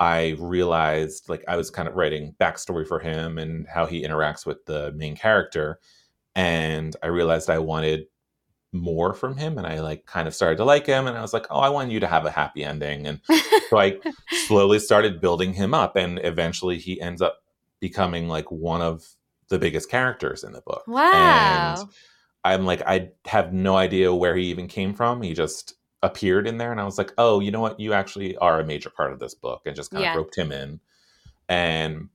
I 0.00 0.36
realized 0.38 1.28
like 1.28 1.44
I 1.48 1.56
was 1.56 1.70
kind 1.70 1.88
of 1.88 1.96
writing 1.96 2.34
backstory 2.40 2.86
for 2.86 3.00
him 3.00 3.38
and 3.38 3.66
how 3.66 3.86
he 3.86 4.04
interacts 4.04 4.46
with 4.46 4.64
the 4.64 4.92
main 4.92 5.16
character. 5.16 5.80
And 6.36 6.94
I 7.02 7.08
realized 7.08 7.50
I 7.50 7.58
wanted 7.58 8.06
more 8.72 9.14
from 9.14 9.36
him 9.36 9.58
and 9.58 9.66
I 9.66 9.80
like 9.80 10.06
kind 10.06 10.28
of 10.28 10.34
started 10.34 10.56
to 10.58 10.64
like 10.64 10.86
him 10.86 11.06
and 11.06 11.16
I 11.16 11.22
was 11.22 11.32
like, 11.32 11.46
"Oh, 11.50 11.58
I 11.58 11.70
want 11.70 11.90
you 11.90 12.00
to 12.00 12.06
have 12.06 12.26
a 12.26 12.30
happy 12.30 12.64
ending." 12.64 13.06
And 13.06 13.20
so 13.70 13.78
I 13.78 13.98
slowly 14.46 14.78
started 14.78 15.20
building 15.20 15.52
him 15.54 15.74
up 15.74 15.96
and 15.96 16.20
eventually 16.22 16.78
he 16.78 17.00
ends 17.00 17.22
up 17.22 17.38
becoming 17.80 18.28
like 18.28 18.50
one 18.50 18.82
of 18.82 19.04
the 19.48 19.58
biggest 19.58 19.90
characters 19.90 20.44
in 20.44 20.52
the 20.52 20.60
book. 20.60 20.84
Wow. 20.86 21.76
And 21.80 21.88
I'm 22.44 22.66
like 22.66 22.82
I 22.86 23.10
have 23.26 23.52
no 23.52 23.76
idea 23.76 24.14
where 24.14 24.36
he 24.36 24.44
even 24.44 24.68
came 24.68 24.94
from. 24.94 25.22
He 25.22 25.34
just 25.34 25.74
appeared 26.02 26.46
in 26.46 26.58
there 26.58 26.72
and 26.72 26.80
I 26.80 26.84
was 26.84 26.98
like, 26.98 27.12
"Oh, 27.18 27.40
you 27.40 27.50
know 27.50 27.60
what? 27.60 27.80
You 27.80 27.92
actually 27.92 28.36
are 28.38 28.60
a 28.60 28.64
major 28.66 28.90
part 28.90 29.12
of 29.12 29.18
this 29.18 29.34
book." 29.34 29.62
And 29.66 29.76
just 29.76 29.90
kind 29.90 30.04
Yeah. 30.04 30.12
of 30.12 30.16
roped 30.16 30.36
him 30.36 30.52
in. 30.52 30.80
And 31.48 32.08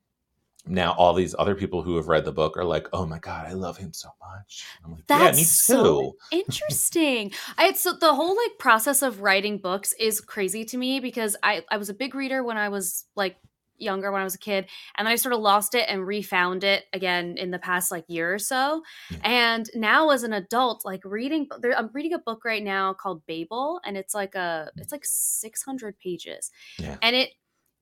now 0.65 0.93
all 0.93 1.13
these 1.13 1.35
other 1.37 1.55
people 1.55 1.81
who 1.81 1.97
have 1.97 2.07
read 2.07 2.25
the 2.25 2.31
book 2.31 2.57
are 2.57 2.63
like, 2.65 2.87
"Oh 2.93 3.05
my 3.05 3.19
god, 3.19 3.47
I 3.47 3.53
love 3.53 3.77
him 3.77 3.93
so 3.93 4.09
much." 4.21 4.65
I'm 4.85 4.93
like, 4.93 5.03
That's 5.07 5.37
"Yeah, 5.37 5.41
me 5.41 5.43
too." 5.43 5.55
so 5.65 6.15
interesting. 6.31 7.31
I 7.57 7.73
so 7.73 7.93
the 7.93 8.13
whole 8.13 8.35
like 8.37 8.57
process 8.59 9.01
of 9.01 9.21
writing 9.21 9.57
books 9.57 9.93
is 9.99 10.21
crazy 10.21 10.65
to 10.65 10.77
me 10.77 10.99
because 10.99 11.35
I 11.43 11.63
I 11.69 11.77
was 11.77 11.89
a 11.89 11.93
big 11.93 12.15
reader 12.15 12.43
when 12.43 12.57
I 12.57 12.69
was 12.69 13.05
like 13.15 13.37
younger 13.83 14.11
when 14.11 14.21
I 14.21 14.23
was 14.23 14.35
a 14.35 14.39
kid 14.39 14.67
and 14.97 15.05
then 15.05 15.11
I 15.11 15.15
sort 15.17 15.33
of 15.33 15.41
lost 15.41 15.75
it 15.75 15.85
and 15.89 16.07
refound 16.07 16.63
it 16.63 16.85
again 16.93 17.35
in 17.37 17.51
the 17.51 17.59
past 17.59 17.91
like 17.91 18.05
year 18.07 18.33
or 18.33 18.39
so. 18.39 18.81
And 19.23 19.69
now 19.75 20.09
as 20.09 20.23
an 20.23 20.33
adult 20.33 20.83
like 20.85 21.01
reading 21.05 21.47
I'm 21.77 21.89
reading 21.93 22.13
a 22.13 22.19
book 22.19 22.45
right 22.45 22.63
now 22.63 22.93
called 22.93 23.25
Babel 23.27 23.79
and 23.85 23.97
it's 23.97 24.13
like 24.15 24.35
a 24.35 24.71
it's 24.77 24.91
like 24.91 25.05
600 25.05 25.99
pages. 25.99 26.49
Yeah. 26.79 26.97
And 27.01 27.15
it 27.15 27.29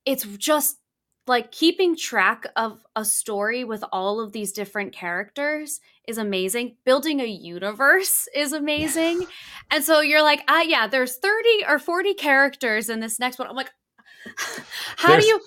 it's 0.04 0.24
just 0.24 0.76
like 1.26 1.52
keeping 1.52 1.96
track 1.96 2.46
of 2.56 2.82
a 2.96 3.04
story 3.04 3.62
with 3.64 3.84
all 3.92 4.20
of 4.20 4.32
these 4.32 4.52
different 4.52 4.92
characters 4.92 5.80
is 6.08 6.18
amazing. 6.18 6.76
Building 6.84 7.20
a 7.20 7.26
universe 7.26 8.28
is 8.34 8.52
amazing. 8.52 9.26
And 9.70 9.84
so 9.84 10.00
you're 10.00 10.22
like, 10.22 10.42
ah, 10.48 10.62
yeah, 10.62 10.88
there's 10.88 11.16
30 11.16 11.64
or 11.68 11.78
40 11.78 12.14
characters 12.14 12.88
in 12.88 13.00
this 13.00 13.20
next 13.20 13.38
one. 13.38 13.48
I'm 13.48 13.56
like, 13.56 13.70
how 14.96 15.08
There's- 15.08 15.24
do 15.24 15.28
you? 15.30 15.40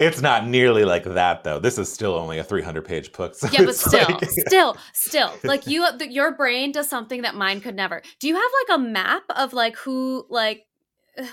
It's 0.00 0.22
not 0.22 0.46
nearly 0.46 0.84
like 0.84 1.04
that 1.04 1.44
though. 1.44 1.58
This 1.58 1.76
is 1.78 1.92
still 1.92 2.14
only 2.14 2.38
a 2.38 2.44
300 2.44 2.82
page 2.84 3.12
book. 3.12 3.34
so 3.34 3.48
Yeah, 3.52 3.66
but 3.66 3.76
still, 3.76 4.08
like- 4.08 4.30
still, 4.30 4.76
still, 4.94 5.32
like 5.44 5.66
you, 5.66 5.86
the, 5.98 6.10
your 6.10 6.32
brain 6.32 6.72
does 6.72 6.88
something 6.88 7.22
that 7.22 7.34
mine 7.34 7.60
could 7.60 7.76
never. 7.76 8.02
Do 8.18 8.26
you 8.26 8.34
have 8.34 8.50
like 8.68 8.78
a 8.78 8.82
map 8.82 9.22
of 9.36 9.52
like 9.52 9.76
who, 9.76 10.26
like, 10.30 10.66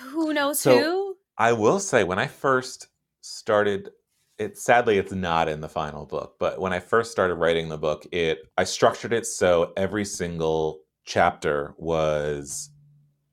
who 0.10 0.34
knows 0.34 0.60
So- 0.60 0.78
who? 0.78 1.18
I 1.40 1.54
will 1.54 1.80
say 1.80 2.04
when 2.04 2.20
I 2.20 2.28
first 2.28 2.88
started 3.22 3.92
it 4.40 4.56
sadly 4.58 4.98
it's 5.00 5.12
not 5.12 5.48
in 5.48 5.62
the 5.62 5.70
final 5.70 6.06
book, 6.06 6.36
but 6.40 6.60
when 6.60 6.72
I 6.74 6.80
first 6.80 7.12
started 7.12 7.36
writing 7.36 7.70
the 7.70 7.78
book, 7.78 8.06
it 8.12 8.40
I 8.58 8.66
structured 8.66 9.14
it 9.14 9.26
so 9.26 9.74
every 9.78 10.06
single 10.06 10.82
chapter 11.06 11.74
was 11.78 12.70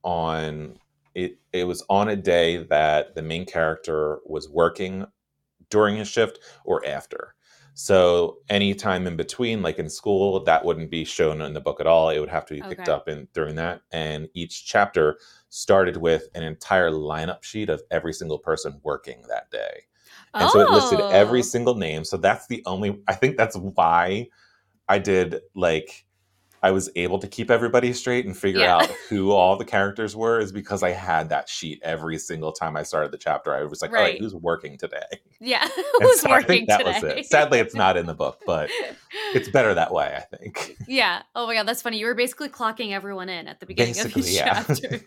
on 0.03 0.79
it 1.15 1.39
it 1.53 1.65
was 1.65 1.85
on 1.91 2.09
a 2.09 2.17
day 2.17 2.59
that 2.65 3.15
the 3.15 3.23
main 3.23 3.45
character 3.47 4.19
was 4.25 4.49
working 4.49 5.07
during 5.75 5.97
his 5.97 6.09
shift 6.09 6.39
or 6.65 6.87
after. 6.87 7.35
So 7.77 8.39
any 8.49 8.73
time 8.75 9.07
in 9.09 9.17
between, 9.17 9.61
like 9.61 9.81
in 9.81 9.89
school, 9.91 10.45
that 10.45 10.65
wouldn't 10.65 10.91
be 10.91 11.05
shown 11.05 11.41
in 11.43 11.55
the 11.55 11.61
book 11.61 11.81
at 11.81 11.89
all. 11.89 12.09
It 12.11 12.21
would 12.21 12.29
have 12.29 12.47
to 12.47 12.55
be 12.55 12.63
picked 12.63 12.89
Okay. 12.89 12.93
up 12.97 13.09
in 13.09 13.27
during 13.35 13.57
that. 13.57 13.83
And 13.91 14.29
each 14.35 14.65
chapter 14.65 15.19
started 15.49 15.97
with 15.97 16.29
an 16.37 16.45
entire 16.45 16.91
lineup 16.93 17.43
sheet 17.43 17.69
of 17.71 17.83
every 17.91 18.13
single 18.13 18.39
person 18.39 18.81
working 18.85 19.25
that 19.29 19.51
day. 19.51 19.75
And 20.39 20.49
so 20.51 20.61
it 20.61 20.71
listed 20.71 21.03
every 21.11 21.41
Oh. 21.41 21.43
single 21.43 21.75
name. 21.75 22.05
So 22.05 22.17
that's 22.17 22.47
the 22.47 22.63
only 22.67 23.03
I 23.09 23.15
think 23.15 23.37
that's 23.37 23.57
why 23.57 24.29
I 24.89 24.99
did 24.99 25.41
like 25.55 26.07
I 26.65 26.71
was 26.71 26.89
able 26.97 27.19
to 27.19 27.29
keep 27.29 27.51
everybody 27.51 27.93
straight 27.93 28.25
and 28.25 28.35
figure 28.35 28.63
Yeah. 28.63 28.77
out 28.77 28.87
who 29.11 29.33
all 29.33 29.57
the 29.59 29.67
characters 29.67 30.17
were 30.17 30.41
is 30.41 30.51
because 30.51 30.83
I 30.83 30.93
had 30.93 31.29
that 31.29 31.47
sheet 31.47 31.79
every 31.83 32.17
single 32.17 32.53
time 32.53 32.75
I 32.75 32.85
started 32.85 33.13
the 33.13 33.19
chapter. 33.19 33.55
I 33.55 33.65
was 33.65 33.83
like, 33.83 33.91
all 33.91 33.97
right, 33.97 34.13
Right. 34.15 34.19
who's 34.19 34.35
working 34.35 34.79
today? 34.79 35.21
Yeah, 35.41 35.69
who's 36.01 36.23
so 36.23 36.31
I 36.31 36.37
working 36.39 36.47
think 36.47 36.69
that 36.71 36.79
today? 36.79 36.93
was 36.95 37.05
it. 37.19 37.27
Sadly, 37.27 37.59
it's 37.59 37.75
not 37.75 37.99
in 37.99 38.07
the 38.07 38.15
book, 38.15 38.41
but 38.47 38.71
it's 39.35 39.51
better 39.51 39.75
that 39.75 39.93
way, 39.93 40.17
I 40.17 40.37
think. 40.37 40.77
Yeah. 40.89 41.21
Oh 41.35 41.47
my 41.47 41.53
god, 41.55 41.69
that's 41.69 41.83
funny. 41.83 41.99
You 41.99 42.07
were 42.07 42.15
basically 42.15 42.49
clocking 42.49 42.93
everyone 42.93 43.29
in 43.29 43.47
at 43.47 43.61
the 43.61 43.67
beginning 43.67 43.93
Basically, 43.93 44.23
of 44.23 44.29
each 44.29 44.35
yeah. 44.35 44.63
chapter. 44.67 45.01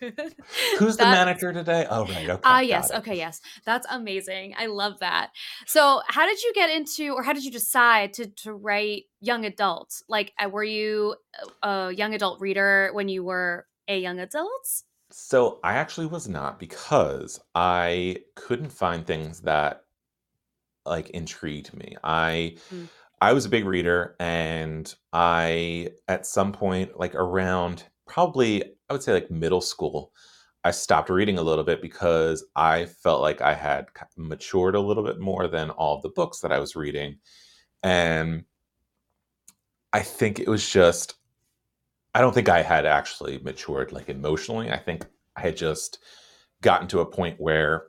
Who's 0.77 0.97
the 0.97 1.05
manager 1.05 1.53
today? 1.53 1.87
Oh, 1.89 2.05
right. 2.05 2.29
Okay. 2.29 2.41
Ah, 2.43 2.57
got 2.59 2.67
yes. 2.67 2.91
it. 2.91 2.97
Okay, 2.97 3.17
yes. 3.17 3.41
That's 3.65 3.87
amazing. 3.89 4.53
I 4.59 4.67
love 4.67 4.99
that. 4.99 5.31
So, 5.65 6.01
how 6.07 6.27
did 6.27 6.41
you 6.43 6.53
get 6.53 6.69
into, 6.69 7.13
or 7.13 7.23
how 7.23 7.33
did 7.33 7.43
you 7.43 7.51
decide 7.51 8.13
to 8.13 8.27
to 8.27 8.53
write 8.53 9.05
young 9.21 9.45
adult? 9.45 10.01
Like, 10.07 10.33
uh, 10.43 10.49
were 10.49 10.63
you 10.63 11.15
a 11.63 11.67
a 11.67 11.91
young 11.93 12.13
adult 12.13 12.39
reader 12.41 12.89
when 12.93 13.09
you 13.09 13.23
were 13.23 13.67
a 13.87 13.99
young 13.99 14.19
adult? 14.19 14.83
So 15.11 15.59
I 15.63 15.75
actually 15.75 16.07
was 16.07 16.27
not 16.27 16.59
because 16.59 17.39
I 17.55 18.17
couldn't 18.35 18.69
find 18.71 19.05
things 19.05 19.41
that 19.41 19.83
like 20.85 21.09
intrigued 21.11 21.73
me. 21.73 21.95
I 22.03 22.57
Mm. 22.71 22.89
I 23.19 23.33
was 23.33 23.45
a 23.45 23.49
big 23.49 23.65
reader 23.65 24.15
and 24.19 24.93
I 25.11 25.89
at 26.07 26.25
some 26.27 26.51
point 26.51 26.99
like 26.99 27.15
around 27.15 27.85
probably 28.05 28.63
I 28.89 28.93
would 28.93 29.03
say 29.03 29.13
like 29.13 29.31
middle 29.31 29.61
school 29.61 30.13
I 30.63 30.71
stopped 30.71 31.09
reading 31.09 31.37
a 31.37 31.41
little 31.43 31.63
bit 31.63 31.81
because 31.81 32.45
I 32.55 32.85
felt 32.87 33.21
like 33.21 33.41
I 33.41 33.53
had 33.53 33.87
matured 34.17 34.75
a 34.75 34.81
little 34.81 35.03
bit 35.03 35.19
more 35.19 35.47
than 35.47 35.69
all 35.71 36.01
the 36.01 36.09
books 36.09 36.41
that 36.41 36.51
I 36.51 36.59
was 36.59 36.75
reading 36.75 37.19
and 37.83 38.45
I 39.93 40.01
think 40.01 40.39
it 40.39 40.47
was 40.47 40.67
just 40.67 41.15
I 42.13 42.21
don't 42.21 42.33
think 42.33 42.49
I 42.49 42.63
had 42.63 42.85
actually 42.85 43.37
matured 43.39 43.91
like 43.91 44.09
emotionally. 44.09 44.71
I 44.71 44.77
think 44.77 45.05
I 45.35 45.41
had 45.41 45.57
just 45.57 45.99
gotten 46.61 46.87
to 46.87 47.01
a 47.01 47.05
point 47.05 47.39
where 47.39 47.85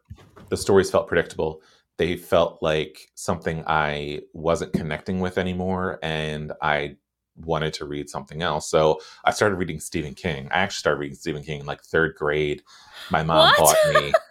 the 0.50 0.56
stories 0.56 0.90
felt 0.90 1.08
predictable. 1.08 1.62
They 1.96 2.16
felt 2.16 2.58
like 2.62 3.10
something 3.14 3.64
I 3.66 4.20
wasn't 4.34 4.74
connecting 4.74 5.20
with 5.20 5.38
anymore, 5.38 5.98
and 6.02 6.52
I 6.60 6.96
wanted 7.36 7.72
to 7.74 7.86
read 7.86 8.10
something 8.10 8.42
else. 8.42 8.70
So 8.70 9.00
I 9.24 9.30
started 9.30 9.56
reading 9.56 9.80
Stephen 9.80 10.14
King. 10.14 10.48
I 10.50 10.58
actually 10.58 10.80
started 10.80 11.00
reading 11.00 11.16
Stephen 11.16 11.42
King 11.42 11.60
in 11.60 11.66
like 11.66 11.82
third 11.82 12.14
grade. 12.16 12.62
My 13.10 13.22
mom 13.22 13.52
What? 13.56 13.58
bought 13.58 13.94
me. 14.02 14.12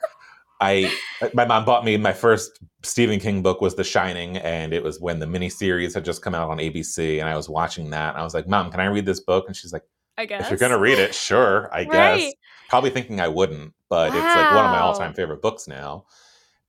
I 0.59 0.91
my 1.33 1.45
mom 1.45 1.65
bought 1.65 1.85
me 1.85 1.97
my 1.97 2.13
first 2.13 2.59
Stephen 2.83 3.19
King 3.19 3.41
book 3.41 3.61
was 3.61 3.75
The 3.75 3.83
Shining, 3.83 4.37
and 4.37 4.73
it 4.73 4.83
was 4.83 4.99
when 4.99 5.19
the 5.19 5.25
miniseries 5.25 5.93
had 5.93 6.05
just 6.05 6.21
come 6.21 6.33
out 6.33 6.49
on 6.49 6.57
ABC, 6.57 7.19
and 7.19 7.29
I 7.29 7.35
was 7.35 7.47
watching 7.49 7.89
that. 7.91 8.13
And 8.13 8.21
I 8.21 8.23
was 8.23 8.33
like, 8.33 8.47
"Mom, 8.47 8.71
can 8.71 8.79
I 8.79 8.85
read 8.85 9.05
this 9.05 9.19
book?" 9.19 9.45
And 9.47 9.55
she's 9.55 9.71
like, 9.73 9.83
I 10.17 10.25
guess. 10.25 10.41
"If 10.43 10.49
you're 10.49 10.57
gonna 10.59 10.79
read 10.79 10.97
it, 10.99 11.13
sure, 11.13 11.69
I 11.73 11.83
guess." 12.17 12.33
Probably 12.69 12.89
thinking 12.89 13.21
I 13.21 13.27
wouldn't, 13.27 13.73
but 13.89 14.13
it's 14.13 14.35
like 14.35 14.51
one 14.51 14.65
of 14.65 14.71
my 14.71 14.79
all-time 14.79 15.13
favorite 15.13 15.41
books 15.41 15.67
now. 15.67 16.05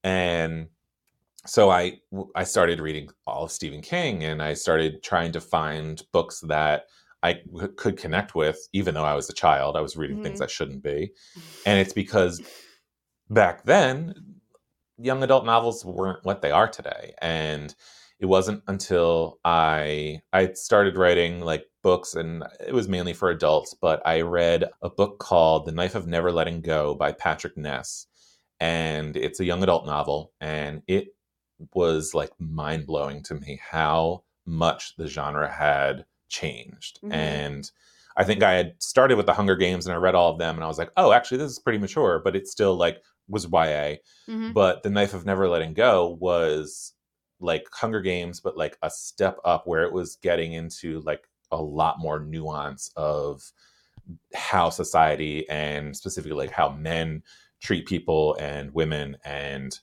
And 0.04 0.68
so 1.46 1.70
I 1.70 1.98
I 2.34 2.44
started 2.44 2.80
reading 2.80 3.08
all 3.26 3.44
of 3.44 3.50
Stephen 3.50 3.80
King, 3.80 4.22
and 4.24 4.42
I 4.42 4.54
started 4.54 5.02
trying 5.02 5.32
to 5.32 5.40
find 5.40 6.02
books 6.12 6.40
that 6.48 6.84
I 7.22 7.40
w- 7.50 7.72
could 7.74 7.96
connect 7.96 8.34
with, 8.34 8.58
even 8.72 8.94
though 8.94 9.04
I 9.04 9.14
was 9.14 9.28
a 9.28 9.32
child. 9.32 9.76
I 9.76 9.80
was 9.80 9.96
reading 9.96 10.22
things 10.22 10.40
Mhm. 10.40 10.44
I 10.44 10.46
shouldn't 10.46 10.82
be, 10.82 11.12
and 11.66 11.80
it's 11.80 11.92
because 11.92 12.40
back 13.30 13.64
then 13.64 14.14
young 14.98 15.22
adult 15.22 15.44
novels 15.44 15.84
weren't 15.84 16.24
what 16.24 16.42
they 16.42 16.50
are 16.50 16.68
today. 16.68 17.14
And 17.22 17.74
it 18.20 18.26
wasn't 18.26 18.62
until 18.66 19.38
i 19.44 20.20
i 20.32 20.52
started 20.54 20.96
writing 20.96 21.40
like 21.40 21.66
books 21.84 22.14
and 22.16 22.42
it 22.66 22.74
was 22.74 22.88
mainly 22.88 23.12
for 23.12 23.30
adults 23.30 23.74
but 23.80 24.02
i 24.04 24.20
read 24.20 24.64
a 24.82 24.90
book 24.90 25.20
called 25.20 25.64
the 25.66 25.72
knife 25.72 25.94
of 25.94 26.08
never 26.08 26.32
letting 26.32 26.60
go 26.60 26.94
by 26.94 27.12
patrick 27.12 27.56
ness. 27.56 28.06
And 28.60 29.16
it's 29.16 29.38
a 29.38 29.44
young 29.44 29.62
adult 29.62 29.86
novel 29.86 30.32
and 30.40 30.82
it 30.88 31.14
was 31.74 32.12
like 32.14 32.30
mind-blowing 32.40 33.22
to 33.24 33.34
me 33.34 33.60
how 33.62 34.24
much 34.46 34.96
the 34.96 35.06
genre 35.06 35.48
had 35.50 36.04
changed. 36.28 36.98
Mhm. 37.04 37.12
and 37.12 37.70
i 38.16 38.24
think 38.24 38.42
i 38.42 38.52
had 38.54 38.74
started 38.82 39.16
with 39.16 39.26
the 39.26 39.34
hunger 39.34 39.54
games 39.56 39.86
and 39.86 39.94
i 39.94 39.96
read 39.96 40.14
all 40.16 40.32
of 40.32 40.38
them 40.38 40.56
and 40.56 40.64
i 40.64 40.68
was 40.68 40.78
like 40.78 40.90
oh 40.96 41.12
actually 41.12 41.38
this 41.38 41.52
is 41.52 41.58
pretty 41.60 41.78
mature 41.78 42.20
but 42.24 42.34
it's 42.36 42.50
still 42.50 42.74
like 42.76 43.02
was 43.28 43.46
ya 43.52 43.94
Mhm. 44.28 44.54
but 44.54 44.82
the 44.82 44.90
knife 44.90 45.14
of 45.14 45.26
never 45.26 45.48
letting 45.48 45.74
go 45.74 46.16
was 46.20 46.94
like 47.40 47.66
hunger 47.72 48.00
games 48.00 48.40
but 48.40 48.56
like 48.56 48.76
a 48.82 48.90
step 48.90 49.38
up 49.44 49.66
where 49.66 49.84
it 49.84 49.92
was 49.92 50.16
getting 50.16 50.52
into 50.52 51.00
like 51.00 51.28
a 51.50 51.56
lot 51.62 51.98
more 51.98 52.20
nuance 52.20 52.90
of 52.96 53.52
how 54.34 54.70
society 54.70 55.48
and 55.48 55.96
specifically 55.96 56.36
like 56.36 56.50
how 56.50 56.70
men 56.70 57.22
treat 57.60 57.86
people 57.86 58.36
and 58.40 58.72
women 58.72 59.16
and 59.24 59.80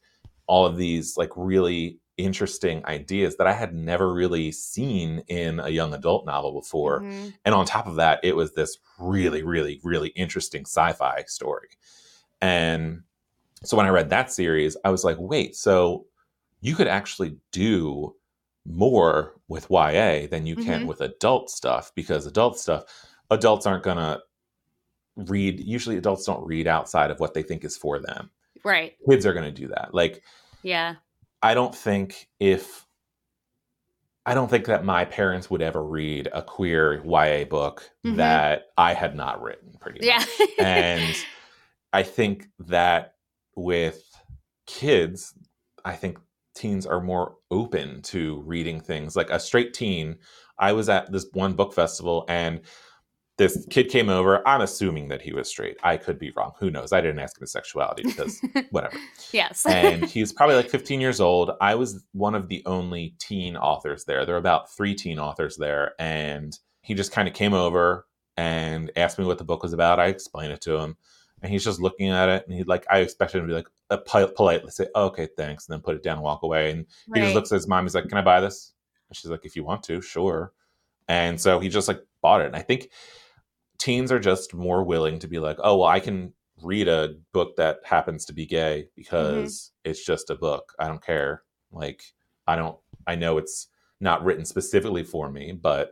all 0.48 0.66
of 0.66 0.78
these 0.78 1.18
like 1.18 1.32
really 1.36 2.00
interesting 2.18 2.86
ideas 2.86 3.36
that 3.38 3.48
I 3.48 3.52
had 3.54 3.74
never 3.74 4.14
really 4.14 4.52
seen 4.52 5.20
in 5.28 5.60
a 5.60 5.70
young 5.70 5.94
adult 5.94 6.26
novel 6.26 6.54
before. 6.54 7.02
Mhm. 7.02 7.34
And 7.44 7.54
on 7.54 7.66
top 7.66 7.88
of 7.88 7.96
that, 7.96 8.22
it 8.24 8.36
was 8.36 8.54
this 8.54 8.78
really, 8.98 9.44
really, 9.44 9.82
really 9.84 10.10
interesting 10.10 10.62
sci 10.62 10.94
fi 10.94 11.24
story. 11.28 11.68
And 12.42 13.04
so 13.68 13.78
when 13.78 13.86
I 13.86 13.90
read 13.90 14.10
that 14.10 14.32
series, 14.32 14.76
I 14.86 14.90
was 14.90 15.04
like, 15.04 15.18
wait, 15.20 15.56
so 15.56 16.06
you 16.62 16.76
could 16.76 16.88
actually 16.88 17.38
do 17.52 18.16
more 18.66 19.34
with 19.48 19.70
YA 19.70 20.26
than 20.28 20.46
you 20.46 20.56
can 20.56 20.84
Mhm. 20.84 20.88
with 20.88 21.02
adult 21.02 21.50
stuff 21.50 21.92
because 21.96 22.26
adult 22.26 22.58
stuff, 22.60 22.84
adults 23.30 23.66
aren't 23.66 23.84
going 23.84 23.98
to 23.98 24.22
read, 25.16 25.60
usually 25.60 25.98
adults 25.98 26.26
don't 26.26 26.46
read 26.46 26.68
outside 26.68 27.12
of 27.12 27.20
what 27.20 27.34
they 27.34 27.44
think 27.44 27.64
is 27.64 27.78
for 27.78 28.00
them. 28.00 28.32
Right. 28.64 28.96
Kids 29.08 29.26
are 29.26 29.34
going 29.34 29.46
to 29.46 29.62
do 29.62 29.68
that. 29.68 29.94
Like, 29.94 30.24
Yeah. 30.64 30.96
I 31.44 31.54
don't 31.54 31.76
think 31.76 32.30
if 32.40 32.86
I 34.28 34.34
don't 34.34 34.50
think 34.50 34.66
that 34.66 34.84
my 34.84 35.06
parents 35.06 35.52
would 35.52 35.62
ever 35.62 35.84
read 35.84 36.28
a 36.34 36.42
queer 36.42 37.00
YA 37.06 37.44
book 37.46 37.92
Mhm. 38.04 38.16
that 38.16 38.72
I 38.76 38.96
had 38.96 39.16
not 39.16 39.40
written 39.44 39.78
pretty 39.80 40.04
Yeah. 40.04 40.18
much. 40.18 40.50
and 40.58 41.16
I 41.94 42.02
think 42.02 42.48
that 42.60 43.15
with 43.56 44.04
kids, 44.68 45.34
I 45.84 45.94
think 45.94 46.20
teens 46.56 46.86
are 46.86 47.02
more 47.02 47.36
open 47.52 48.02
to 48.02 48.42
reading 48.46 48.80
things 48.80 49.16
like 49.16 49.30
a 49.30 49.40
straight 49.40 49.74
teen. 49.74 50.18
I 50.58 50.72
was 50.72 50.90
at 50.90 51.12
this 51.12 51.28
one 51.34 51.54
book 51.54 51.74
festival 51.74 52.26
and 52.28 52.62
this 53.38 53.66
kid 53.70 53.90
came 53.90 54.08
over. 54.08 54.48
I'm 54.48 54.62
assuming 54.62 55.10
that 55.10 55.22
he 55.22 55.34
was 55.34 55.50
straight. 55.50 55.78
I 55.84 55.98
could 55.98 56.18
be 56.18 56.32
wrong. 56.36 56.54
Who 56.60 56.72
knows? 56.72 56.94
I 56.94 57.02
didn't 57.02 57.20
ask 57.20 57.38
him 57.38 57.42
his 57.42 57.52
sexuality 57.52 58.04
because 58.04 58.40
whatever 58.72 58.98
yes. 59.34 59.66
and 59.66 60.06
he 60.10 60.22
was 60.22 60.32
probably 60.32 60.56
like 60.56 60.70
15 60.70 61.02
years 61.02 61.20
old. 61.20 61.52
I 61.60 61.76
was 61.76 62.06
one 62.14 62.36
of 62.36 62.48
the 62.48 62.64
only 62.66 63.16
teen 63.20 63.58
authors 63.58 64.06
there. 64.06 64.26
There 64.26 64.36
are 64.36 64.40
about 64.40 64.74
three 64.74 64.96
teen 64.96 65.20
authors 65.20 65.58
there, 65.58 65.94
and 66.00 66.58
he 66.82 66.94
just 66.94 67.12
kind 67.12 67.28
of 67.28 67.34
came 67.34 67.54
over 67.54 68.06
and 68.38 68.92
asked 68.96 69.20
me 69.20 69.26
what 69.26 69.38
the 69.38 69.44
book 69.44 69.64
was 69.64 69.74
about. 69.74 70.00
I 70.00 70.08
explained 70.08 70.54
it 70.54 70.62
to 70.62 70.78
him, 70.78 70.96
and 71.42 71.52
he's 71.52 71.64
just 71.64 71.80
looking 71.80 72.10
at 72.10 72.30
it, 72.30 72.46
and 72.48 72.56
he 72.56 72.64
like 72.64 72.86
I 72.90 73.00
expected 73.00 73.38
him 73.40 73.44
to 73.46 73.48
be 73.52 73.56
like 73.56 73.68
a 73.90 73.98
pol- 73.98 74.30
politely 74.36 74.72
say, 74.72 74.88
oh, 74.96 75.06
"Okay, 75.08 75.28
thanks," 75.38 75.68
and 75.68 75.74
then 75.74 75.82
put 75.82 75.96
it 75.96 76.04
down 76.04 76.16
and 76.18 76.24
walk 76.24 76.44
away. 76.44 76.72
And 76.72 76.86
he 77.14 77.22
just 77.22 77.36
looks 77.36 77.52
at 77.52 77.56
his 77.56 77.68
mom. 77.68 77.86
He's 77.86 77.96
like, 77.96 78.08
"Can 78.10 78.18
I 78.18 78.22
buy 78.24 78.42
this?" 78.42 78.74
And 79.10 79.16
she's 79.18 79.30
like, 79.30 79.46
"If 79.46 79.56
you 79.56 79.64
want 79.64 79.84
to, 79.84 80.02
sure." 80.02 80.54
And 81.08 81.40
so 81.40 81.60
he 81.60 81.70
just 81.70 81.88
like 81.88 82.02
bought 82.22 82.42
it. 82.42 82.48
And 82.48 82.56
I 82.56 82.62
think 82.62 82.90
teens 83.78 84.12
are 84.12 84.20
just 84.20 84.54
more 84.54 84.84
willing 84.84 85.20
to 85.20 85.28
be 85.28 85.40
like, 85.40 85.58
"Oh, 85.64 85.78
well, 85.78 85.88
I 85.90 86.00
can 86.00 86.34
read 86.64 86.88
a 86.88 87.16
book 87.34 87.58
that 87.58 87.80
happens 87.84 88.26
to 88.26 88.34
be 88.34 88.46
gay 88.46 88.88
because 88.96 89.72
it's 89.84 90.04
just 90.04 90.30
a 90.30 90.36
book. 90.36 90.74
I 90.80 90.88
don't 90.88 91.04
care. 91.04 91.44
Like, 91.72 92.02
I 92.48 92.56
don't. 92.56 92.78
I 93.06 93.16
know 93.16 93.38
it's 93.38 93.68
not 94.00 94.24
written 94.24 94.46
specifically 94.46 95.04
for 95.04 95.30
me, 95.30 95.52
but 95.52 95.92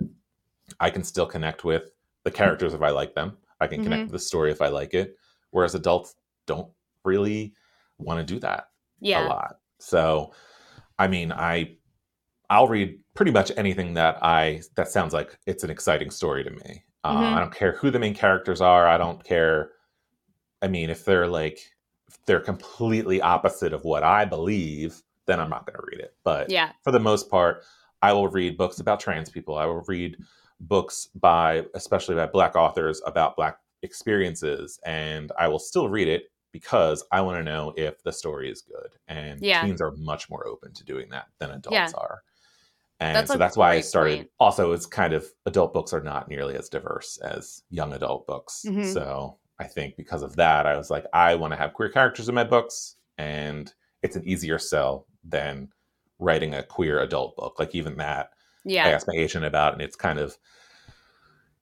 I 0.79 0.89
can 0.89 1.03
still 1.03 1.25
connect 1.25 1.63
with 1.63 1.91
the 2.23 2.31
characters 2.31 2.73
if 2.73 2.81
I 2.81 2.89
like 2.89 3.13
them. 3.13 3.37
I 3.59 3.67
can 3.67 3.83
connect 3.83 4.01
Mhm. 4.01 4.05
with 4.05 4.11
the 4.13 4.19
story 4.19 4.51
if 4.51 4.61
I 4.61 4.69
like 4.69 4.93
it. 4.93 5.17
Whereas 5.53 5.75
adults 5.75 6.15
don't 6.47 6.69
really 7.05 7.53
want 7.99 8.19
to 8.19 8.33
do 8.33 8.39
that 8.41 8.65
a 9.25 9.27
lot. 9.29 9.59
So, 9.79 10.33
I 10.99 11.07
mean, 11.07 11.31
I 11.31 11.77
I'll 12.49 12.67
read 12.67 12.99
pretty 13.15 13.31
much 13.31 13.51
anything 13.57 13.93
that 13.95 14.17
I 14.23 14.61
that 14.75 14.89
sounds 14.89 15.13
like 15.13 15.37
it's 15.47 15.63
an 15.63 15.69
exciting 15.69 16.11
story 16.11 16.43
to 16.43 16.49
me. 16.51 16.83
Uh, 17.03 17.15
Mhm. 17.15 17.33
I 17.33 17.39
don't 17.39 17.53
care 17.55 17.73
who 17.73 17.89
the 17.91 17.99
main 17.99 18.13
characters 18.13 18.61
are. 18.61 18.87
I 18.87 18.97
don't 18.97 19.23
care. 19.23 19.71
I 20.61 20.67
mean, 20.67 20.89
if 20.89 21.05
they're 21.05 21.27
like 21.27 21.59
if 22.07 22.17
they're 22.25 22.39
completely 22.39 23.21
opposite 23.21 23.73
of 23.73 23.83
what 23.85 24.03
I 24.03 24.25
believe, 24.25 25.01
then 25.25 25.39
I'm 25.39 25.49
not 25.49 25.65
going 25.65 25.77
to 25.79 25.85
read 25.89 25.99
it. 25.99 26.15
But 26.23 26.49
Yeah. 26.49 26.71
for 26.83 26.91
the 26.91 26.99
most 26.99 27.29
part, 27.29 27.63
I 28.01 28.11
will 28.13 28.27
read 28.27 28.57
books 28.57 28.79
about 28.79 28.99
trans 28.99 29.29
people. 29.29 29.57
I 29.57 29.65
will 29.65 29.81
read 29.87 30.17
books 30.59 31.07
by, 31.15 31.65
especially 31.73 32.15
by 32.15 32.25
Black 32.27 32.55
authors, 32.55 33.01
about 33.05 33.35
Black 33.35 33.57
experiences, 33.83 34.79
and 34.85 35.31
I 35.37 35.47
will 35.47 35.59
still 35.59 35.89
read 35.89 36.07
it 36.07 36.23
because 36.51 37.03
I 37.11 37.21
want 37.21 37.37
to 37.37 37.43
know 37.43 37.73
if 37.77 38.01
the 38.03 38.11
story 38.11 38.49
is 38.51 38.61
good. 38.61 38.95
And 39.07 39.41
Yeah. 39.41 39.63
teens 39.65 39.81
are 39.81 39.91
much 39.97 40.29
more 40.29 40.47
open 40.47 40.73
to 40.73 40.83
doing 40.83 41.09
that 41.09 41.27
than 41.39 41.51
adults 41.51 41.73
Yeah. 41.73 41.91
are. 41.97 42.23
And 42.99 43.15
That's 43.17 43.31
so 43.31 43.37
that's 43.37 43.57
why 43.57 43.73
I 43.73 43.81
started. 43.81 44.17
point. 44.17 44.31
Also, 44.39 44.71
it's 44.71 44.85
kind 44.85 45.13
of 45.13 45.25
adult 45.45 45.73
books 45.73 45.93
are 45.93 46.01
not 46.03 46.29
nearly 46.29 46.55
as 46.55 46.69
diverse 46.69 47.17
as 47.17 47.63
young 47.69 47.91
adult 47.93 48.27
books. 48.27 48.63
Mhm. 48.67 48.93
So 48.93 49.39
I 49.59 49.65
think 49.65 49.97
because 49.97 50.21
of 50.21 50.35
that, 50.37 50.65
I 50.67 50.77
was 50.77 50.89
like, 50.91 51.05
I 51.11 51.35
want 51.35 51.51
to 51.53 51.57
have 51.57 51.73
queer 51.73 51.89
characters 51.89 52.29
in 52.29 52.35
my 52.35 52.43
books, 52.43 52.95
and 53.17 53.73
it's 54.03 54.15
an 54.15 54.23
easier 54.27 54.59
sell 54.59 55.07
than 55.23 55.69
writing 56.19 56.53
a 56.53 56.63
queer 56.63 56.99
adult 57.01 57.35
book. 57.35 57.57
Like 57.59 57.73
even 57.75 57.97
that, 57.97 58.29
yeah. 58.63 58.85
I 58.85 58.91
asked 58.91 59.07
my 59.07 59.15
agent 59.15 59.43
about, 59.43 59.73
and 59.73 59.81
it's 59.81 59.95
kind 59.95 60.19
of 60.19 60.37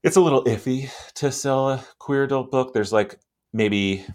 it's 0.03 0.15
a 0.15 0.21
little 0.21 0.43
iffy 0.45 0.89
to 1.15 1.31
sell 1.31 1.69
a 1.69 1.85
queer 1.99 2.23
adult 2.23 2.51
book. 2.51 2.73
There's 2.73 2.93
like 2.93 3.19
maybe 3.53 4.05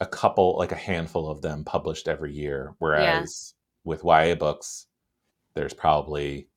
a 0.00 0.06
couple, 0.06 0.56
like 0.58 0.72
a 0.72 0.76
handful 0.76 1.30
of 1.30 1.42
them 1.42 1.64
published 1.64 2.08
every 2.08 2.32
year, 2.32 2.74
whereas 2.78 3.54
with 3.84 4.04
YA 4.04 4.34
books, 4.34 4.86
there's 5.54 5.74
probably 5.74 6.48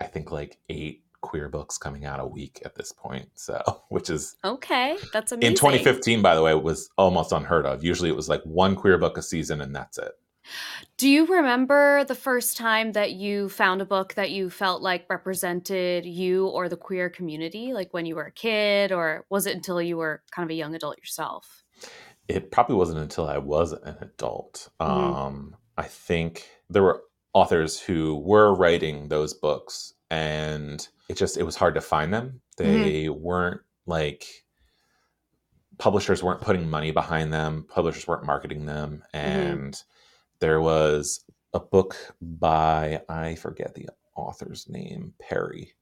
I 0.00 0.04
think 0.04 0.32
like 0.32 0.58
eight 0.68 1.02
queer 1.20 1.48
books 1.48 1.78
coming 1.78 2.04
out 2.04 2.20
a 2.20 2.26
week 2.26 2.60
at 2.64 2.74
this 2.74 2.92
point. 2.92 3.28
So, 3.34 3.62
which 3.88 4.10
is 4.10 4.36
Okay. 4.44 4.96
That's 5.12 5.32
amazing. 5.32 5.52
in 5.52 5.56
2015, 5.56 6.22
by 6.22 6.34
the 6.34 6.42
way, 6.42 6.52
it 6.52 6.62
was 6.62 6.90
almost 6.98 7.32
unheard 7.32 7.66
of. 7.66 7.82
Usually, 7.84 8.10
it 8.10 8.16
was 8.16 8.28
like 8.28 8.42
one 8.42 8.76
queer 8.76 8.98
book 8.98 9.16
a 9.18 9.22
season, 9.22 9.60
and 9.60 9.74
that's 9.74 9.98
it. 9.98 10.12
Do 10.96 11.08
you 11.08 11.26
remember 11.26 12.04
the 12.04 12.14
first 12.14 12.56
time 12.56 12.92
that 12.92 13.12
you 13.12 13.48
found 13.48 13.80
a 13.80 13.86
book 13.86 14.14
that 14.14 14.30
you 14.30 14.50
felt 14.50 14.82
like 14.82 15.06
represented 15.08 16.06
you 16.06 16.46
or 16.48 16.68
the 16.68 16.76
queer 16.76 17.10
community, 17.10 17.72
like 17.72 17.92
when 17.92 18.06
you 18.06 18.14
were 18.16 18.26
a 18.26 18.32
kid, 18.32 18.92
or 18.92 19.24
was 19.30 19.46
it 19.46 19.54
until 19.56 19.80
you 19.82 19.96
were 19.96 20.22
kind 20.30 20.46
of 20.46 20.50
a 20.50 20.54
young 20.58 20.74
adult 20.74 20.98
yourself? 20.98 21.62
it 22.26 22.50
probably 22.50 22.74
wasn't 22.74 22.98
until 22.98 23.28
I 23.28 23.36
was 23.36 23.72
an 23.72 23.96
adult. 24.00 24.70
Mhm. 24.80 24.86
Um, 24.86 25.56
I 25.76 25.82
think 25.82 26.48
there 26.70 26.82
were 26.82 27.02
authors 27.34 27.78
who 27.78 28.16
were 28.20 28.54
writing 28.54 29.08
those 29.08 29.34
books, 29.34 29.92
and 30.10 30.86
it 31.10 31.18
just 31.18 31.36
it 31.36 31.42
was 31.42 31.56
hard 31.56 31.74
to 31.74 31.82
find 31.82 32.14
them. 32.14 32.40
They 32.56 33.08
weren't 33.10 33.60
like 33.84 34.44
publishers 35.78 36.22
weren't 36.22 36.40
putting 36.40 36.70
money 36.70 36.92
behind 36.92 37.32
them, 37.32 37.66
publishers 37.68 38.06
weren't 38.06 38.24
marketing 38.24 38.66
them, 38.66 39.02
Mm-hmm. 39.12 39.70
There 40.44 40.60
was 40.60 41.24
a 41.54 41.58
book 41.60 41.96
by 42.20 43.00
I 43.08 43.34
forget 43.36 43.74
the 43.74 43.88
author's 44.14 44.68
name, 44.68 45.14
Perry, 45.18 45.72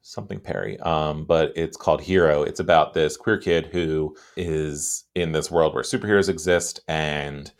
something 0.00 0.40
Perry, 0.40 0.80
um, 0.80 1.26
but 1.26 1.52
it's 1.56 1.76
called 1.76 2.00
Hero. 2.00 2.42
It's 2.42 2.58
about 2.58 2.94
this 2.94 3.18
queer 3.18 3.36
kid 3.36 3.66
who 3.66 4.16
is 4.34 5.04
in 5.14 5.32
this 5.32 5.50
world 5.50 5.74
where 5.74 5.82
superheroes 5.82 6.30
exist, 6.30 6.80
and 6.88 7.52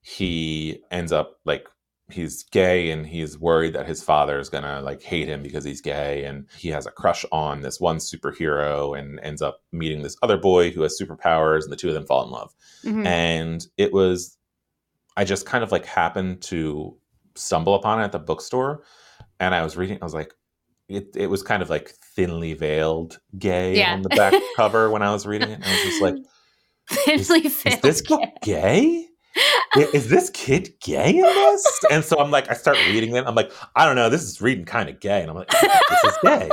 he 0.00 0.80
ends 0.92 1.10
up 1.10 1.40
like 1.44 1.66
he's 2.08 2.44
gay 2.44 2.90
and 2.92 3.04
he's 3.04 3.36
worried 3.36 3.74
that 3.74 3.88
his 3.88 4.00
father 4.02 4.38
is 4.38 4.48
gonna 4.48 4.80
like 4.80 5.02
hate 5.02 5.26
him 5.28 5.42
because 5.42 5.64
he's 5.64 5.80
gay 5.80 6.24
and 6.24 6.46
he 6.56 6.68
has 6.68 6.86
a 6.86 6.90
crush 6.92 7.24
on 7.32 7.60
this 7.62 7.80
one 7.80 7.96
superhero 7.98 8.96
and 8.98 9.18
ends 9.20 9.42
up 9.42 9.60
meeting 9.72 10.02
this 10.02 10.16
other 10.22 10.38
boy 10.38 10.70
who 10.70 10.80
has 10.82 10.96
superpowers 10.98 11.64
and 11.64 11.72
the 11.72 11.76
two 11.76 11.88
of 11.88 11.94
them 11.94 12.06
fall 12.06 12.24
in 12.24 12.30
love 12.30 12.54
Mhm. 12.84 13.04
and 13.06 13.66
it 13.76 13.92
was 13.92 14.37
i 15.18 15.24
just 15.24 15.44
kind 15.44 15.62
of 15.62 15.70
like 15.70 15.84
happened 15.84 16.40
to 16.40 16.96
stumble 17.34 17.74
upon 17.74 18.00
it 18.00 18.04
at 18.04 18.12
the 18.12 18.18
bookstore 18.18 18.82
and 19.40 19.54
i 19.54 19.62
was 19.62 19.76
reading 19.76 19.98
i 20.00 20.04
was 20.04 20.14
like 20.14 20.32
it, 20.88 21.08
it 21.14 21.26
was 21.26 21.42
kind 21.42 21.62
of 21.62 21.68
like 21.68 21.90
thinly 22.16 22.54
veiled 22.54 23.20
gay 23.38 23.76
Yeah. 23.76 23.92
on 23.92 24.00
the 24.02 24.08
back 24.08 24.32
cover 24.56 24.90
when 24.90 25.02
i 25.02 25.12
was 25.12 25.26
reading 25.26 25.50
it 25.50 25.54
and 25.54 25.64
i 25.64 25.72
was 25.72 25.82
just 25.82 26.00
like 26.02 26.14
Thinly 26.90 27.44
is 27.44 27.62
veiled 27.62 27.82
this 27.82 28.00
book 28.00 28.22
gay 28.42 29.04
is 29.76 30.08
this 30.08 30.30
kid 30.30 30.70
gay 30.80 31.10
in 31.10 31.22
this? 31.22 31.80
And 31.90 32.04
so 32.04 32.18
I'm 32.18 32.30
like, 32.30 32.50
I 32.50 32.54
start 32.54 32.76
reading 32.88 33.14
it. 33.14 33.24
I'm 33.26 33.34
like, 33.34 33.52
I 33.76 33.86
don't 33.86 33.94
know, 33.94 34.08
this 34.10 34.22
is 34.22 34.40
reading 34.40 34.64
kind 34.64 34.88
of 34.88 34.98
gay. 35.00 35.20
And 35.20 35.30
I'm 35.30 35.36
like, 35.36 35.48
this 35.50 36.04
is 36.04 36.18
gay. 36.24 36.48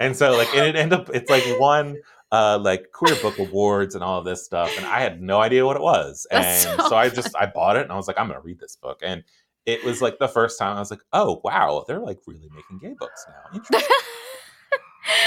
And 0.00 0.16
so 0.16 0.36
like, 0.36 0.48
and 0.54 0.66
it 0.66 0.76
ended 0.76 0.98
up, 1.00 1.10
it's 1.14 1.30
like 1.30 1.44
one 1.58 1.96
uh 2.32 2.58
like 2.60 2.90
queer 2.92 3.14
book 3.22 3.38
awards 3.38 3.94
and 3.94 4.02
all 4.02 4.18
of 4.18 4.24
this 4.24 4.44
stuff. 4.44 4.76
And 4.76 4.84
I 4.86 5.00
had 5.00 5.20
no 5.22 5.40
idea 5.40 5.64
what 5.64 5.76
it 5.76 5.82
was. 5.82 6.26
And 6.32 6.44
so, 6.58 6.76
so 6.88 6.96
I 6.96 7.08
just, 7.10 7.36
I 7.36 7.46
bought 7.46 7.76
it 7.76 7.82
and 7.82 7.92
I 7.92 7.96
was 7.96 8.08
like, 8.08 8.18
I'm 8.18 8.26
going 8.26 8.40
to 8.40 8.44
read 8.44 8.58
this 8.58 8.74
book. 8.76 9.00
And 9.04 9.22
it 9.66 9.84
was 9.84 10.02
like 10.02 10.18
the 10.18 10.26
first 10.28 10.58
time 10.58 10.76
I 10.76 10.80
was 10.80 10.90
like, 10.90 11.02
oh, 11.12 11.40
wow, 11.44 11.84
they're 11.86 12.00
like 12.00 12.18
really 12.26 12.48
making 12.54 12.78
gay 12.80 12.96
books 12.98 13.24
now. 13.28 13.56
Interesting. 13.58 13.96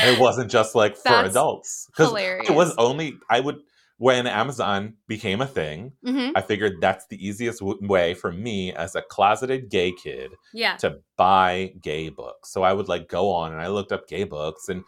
It 0.03 0.19
wasn't 0.19 0.49
just 0.49 0.73
like 0.75 0.95
for 0.95 1.03
That's 1.09 1.29
adults. 1.31 1.87
Because 1.87 2.07
hilarious. 2.09 2.49
it 2.49 2.53
was 2.53 2.73
only, 2.77 3.17
I 3.29 3.39
would, 3.39 3.57
when 3.97 4.25
Amazon 4.27 4.93
became 5.07 5.41
a 5.41 5.45
thing, 5.47 5.93
Mhm. 6.05 6.31
I 6.35 6.41
figured 6.41 6.75
that's 6.81 7.05
the 7.07 7.25
easiest 7.25 7.59
w- 7.59 7.79
way 7.81 8.13
for 8.13 8.31
me 8.31 8.73
as 8.73 8.95
a 8.95 9.01
closeted 9.01 9.69
gay 9.69 9.91
kid 9.91 10.31
Yeah. 10.53 10.75
to 10.77 10.99
buy 11.17 11.73
gay 11.81 12.09
books. 12.09 12.51
So 12.51 12.63
I 12.63 12.73
would 12.73 12.87
like 12.87 13.07
go 13.09 13.29
on 13.31 13.51
and 13.53 13.61
I 13.61 13.67
looked 13.67 13.91
up 13.91 14.07
gay 14.07 14.23
books 14.23 14.69
and 14.69 14.83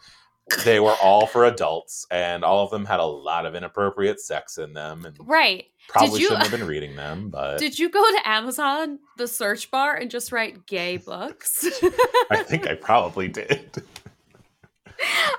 they 0.64 0.80
were 0.80 0.94
all 1.02 1.26
for 1.26 1.44
adults 1.44 2.06
and 2.10 2.44
all 2.44 2.64
of 2.64 2.70
them 2.70 2.84
had 2.84 3.00
a 3.00 3.04
lot 3.04 3.46
of 3.46 3.54
inappropriate 3.54 4.20
sex 4.20 4.58
in 4.58 4.72
them 4.72 5.04
and 5.04 5.16
Right. 5.20 5.66
probably 5.88 6.20
you- 6.20 6.28
shouldn't 6.28 6.48
have 6.48 6.50
been 6.58 6.66
reading 6.66 6.96
them, 6.96 7.30
but 7.30 7.58
Did 7.58 7.78
you 7.78 7.88
go 7.90 8.02
to 8.02 8.20
Amazon, 8.28 8.98
the 9.16 9.28
search 9.28 9.70
bar, 9.70 9.94
and 9.96 10.10
just 10.10 10.32
write 10.32 10.66
gay 10.66 10.96
books? 10.96 11.66
I 12.30 12.42
think 12.42 12.66
I 12.66 12.74
probably 12.74 13.28
did. 13.28 13.82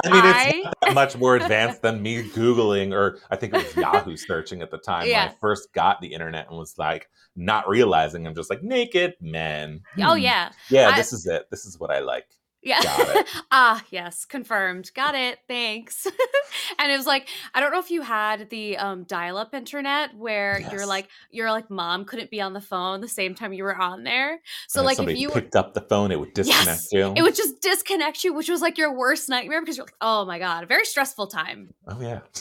I 0.05 0.10
mean, 0.10 0.22
it's 0.24 0.76
I- 0.84 0.93
much 0.93 1.18
more 1.18 1.36
advanced 1.36 1.82
than 1.82 2.01
me 2.01 2.24
Googling, 2.30 2.93
or 2.93 3.18
I 3.30 3.36
think 3.36 3.53
it 3.53 3.64
was 3.66 3.76
Yahoo 3.76 4.16
searching 4.16 4.62
at 4.62 4.72
the 4.72 4.78
time 4.78 5.01
when 5.07 5.16
I 5.18 5.34
first 5.41 5.74
got 5.74 5.99
the 5.99 6.14
internet 6.14 6.47
and 6.47 6.57
was 6.57 6.78
like, 6.78 7.10
not 7.36 7.68
realizing 7.68 8.26
I'm 8.26 8.36
just 8.36 8.49
like 8.49 8.64
naked 8.64 9.16
men. 9.20 9.82
oh 10.01 10.14
Hmm. 10.16 10.20
yeah. 10.22 10.51
Yeah, 10.70 10.89
I- 10.89 10.95
this 10.95 11.12
is 11.12 11.26
it. 11.28 11.49
This 11.51 11.66
is 11.66 11.78
what 11.80 11.91
I 11.91 11.99
like. 11.99 12.28
Yeah. 12.62 12.80
Ah, 13.51 13.84
yes, 13.89 14.26
confirmed. 14.26 14.91
Got 14.93 15.16
it. 15.16 15.39
Thanks. 15.47 16.05
and 16.80 16.91
it 16.91 16.97
was 16.97 17.07
like, 17.07 17.28
I 17.53 17.60
don't 17.62 17.72
know 17.72 17.80
if 17.80 17.89
you 17.89 18.01
had 18.03 18.49
the 18.49 18.78
um 18.78 19.03
dial-up 19.05 19.53
internet 19.55 20.16
where 20.16 20.60
you're 20.60 20.82
Yes. 20.82 20.88
like 20.88 21.07
your 21.32 21.51
like 21.51 21.70
mom 21.72 22.05
couldn't 22.05 22.30
be 22.30 22.41
on 22.41 22.53
the 22.53 22.62
phone 22.62 23.01
the 23.01 23.07
same 23.07 23.34
time 23.34 23.53
you 23.53 23.64
were 23.64 23.76
on 23.76 24.03
there. 24.03 24.39
So 24.68 24.82
And 24.82 24.86
like 24.86 24.99
if 24.99 25.18
you 25.18 25.30
picked 25.30 25.55
up 25.55 25.74
the 25.74 25.82
phone, 25.82 26.12
it 26.12 26.20
would 26.20 26.34
disconnect 26.34 26.66
Yes, 26.68 26.88
you. 26.91 27.14
it 27.16 27.22
would 27.24 27.36
just 27.36 27.60
disconnect 27.62 28.24
you, 28.24 28.34
which 28.34 28.49
was 28.49 28.62
like 28.62 28.78
your 28.78 28.95
worst 28.95 29.30
nightmare 29.30 29.62
because 29.62 29.78
you're 29.78 29.86
like, 29.88 29.95
oh 30.01 30.26
my 30.26 30.38
god, 30.38 30.64
a 30.64 30.68
very 30.68 30.86
stressful 30.86 31.28
time. 31.28 31.74
oh 31.88 31.99
yeah. 32.01 32.20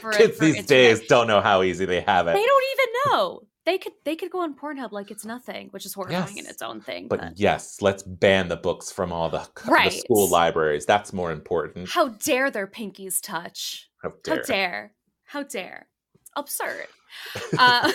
For- 0.00 0.12
Kids 0.12 0.36
for 0.38 0.44
these 0.44 0.56
internet. 0.56 0.68
days 0.68 1.06
don't 1.08 1.26
know 1.26 1.40
how 1.40 1.62
easy 1.62 1.84
they 1.84 2.00
have 2.02 2.28
it. 2.28 2.34
They 2.34 2.44
don't 2.44 2.64
even 2.72 3.12
know. 3.12 3.42
They 3.68 3.76
could 3.76 3.92
they 4.06 4.16
could 4.16 4.30
go 4.30 4.40
on 4.40 4.54
Pornhub 4.54 4.92
like 4.92 5.10
it's 5.10 5.26
nothing, 5.26 5.68
which 5.72 5.84
is 5.84 5.92
horrifying 5.92 6.38
in 6.38 6.46
its 6.46 6.62
own 6.62 6.80
thing. 6.80 7.06
but 7.06 7.20
But, 7.20 7.38
yes, 7.38 7.82
let's 7.82 8.02
ban 8.02 8.48
the 8.48 8.56
books 8.56 8.90
from 8.90 9.12
all 9.12 9.28
the, 9.28 9.46
the 9.66 9.90
school 9.90 10.26
libraries. 10.30 10.86
That's 10.86 11.12
more 11.12 11.30
important. 11.32 11.90
how 11.90 12.08
dare 12.08 12.50
their 12.50 12.66
pinkies 12.66 13.20
touch? 13.20 13.90
How 14.02 14.08
How 14.26 14.36
dare. 14.36 14.42
dare? 14.44 14.92
How 15.26 15.42
dare? 15.42 15.88
Absurd. 16.34 16.86
uh, 17.58 17.92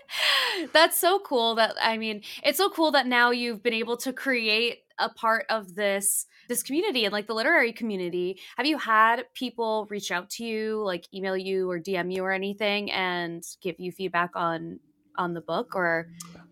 that's 0.72 0.98
so 0.98 1.18
cool 1.18 1.56
that 1.56 1.74
I 1.82 1.98
mean, 1.98 2.22
it's 2.42 2.56
so 2.56 2.70
cool 2.70 2.92
that 2.92 3.06
now 3.06 3.32
you've 3.32 3.62
been 3.62 3.74
able 3.74 3.98
to 3.98 4.14
create 4.14 4.78
a 4.98 5.10
part 5.10 5.44
of 5.50 5.74
this 5.74 6.24
this 6.48 6.62
community 6.62 7.04
and 7.04 7.12
like 7.12 7.26
the 7.26 7.34
literary 7.34 7.74
community. 7.74 8.40
Have 8.56 8.64
you 8.64 8.78
had 8.78 9.24
people 9.34 9.86
reach 9.90 10.10
out 10.10 10.30
to 10.30 10.44
you, 10.44 10.82
like 10.82 11.06
email 11.12 11.36
you 11.36 11.70
or 11.70 11.78
DM 11.78 12.10
you 12.10 12.24
or 12.24 12.32
anything 12.32 12.90
and 12.90 13.44
give 13.60 13.78
you 13.78 13.92
feedback 13.92 14.30
on 14.36 14.80
on 15.16 15.34
the 15.34 15.40
book 15.40 15.74
or 15.74 16.08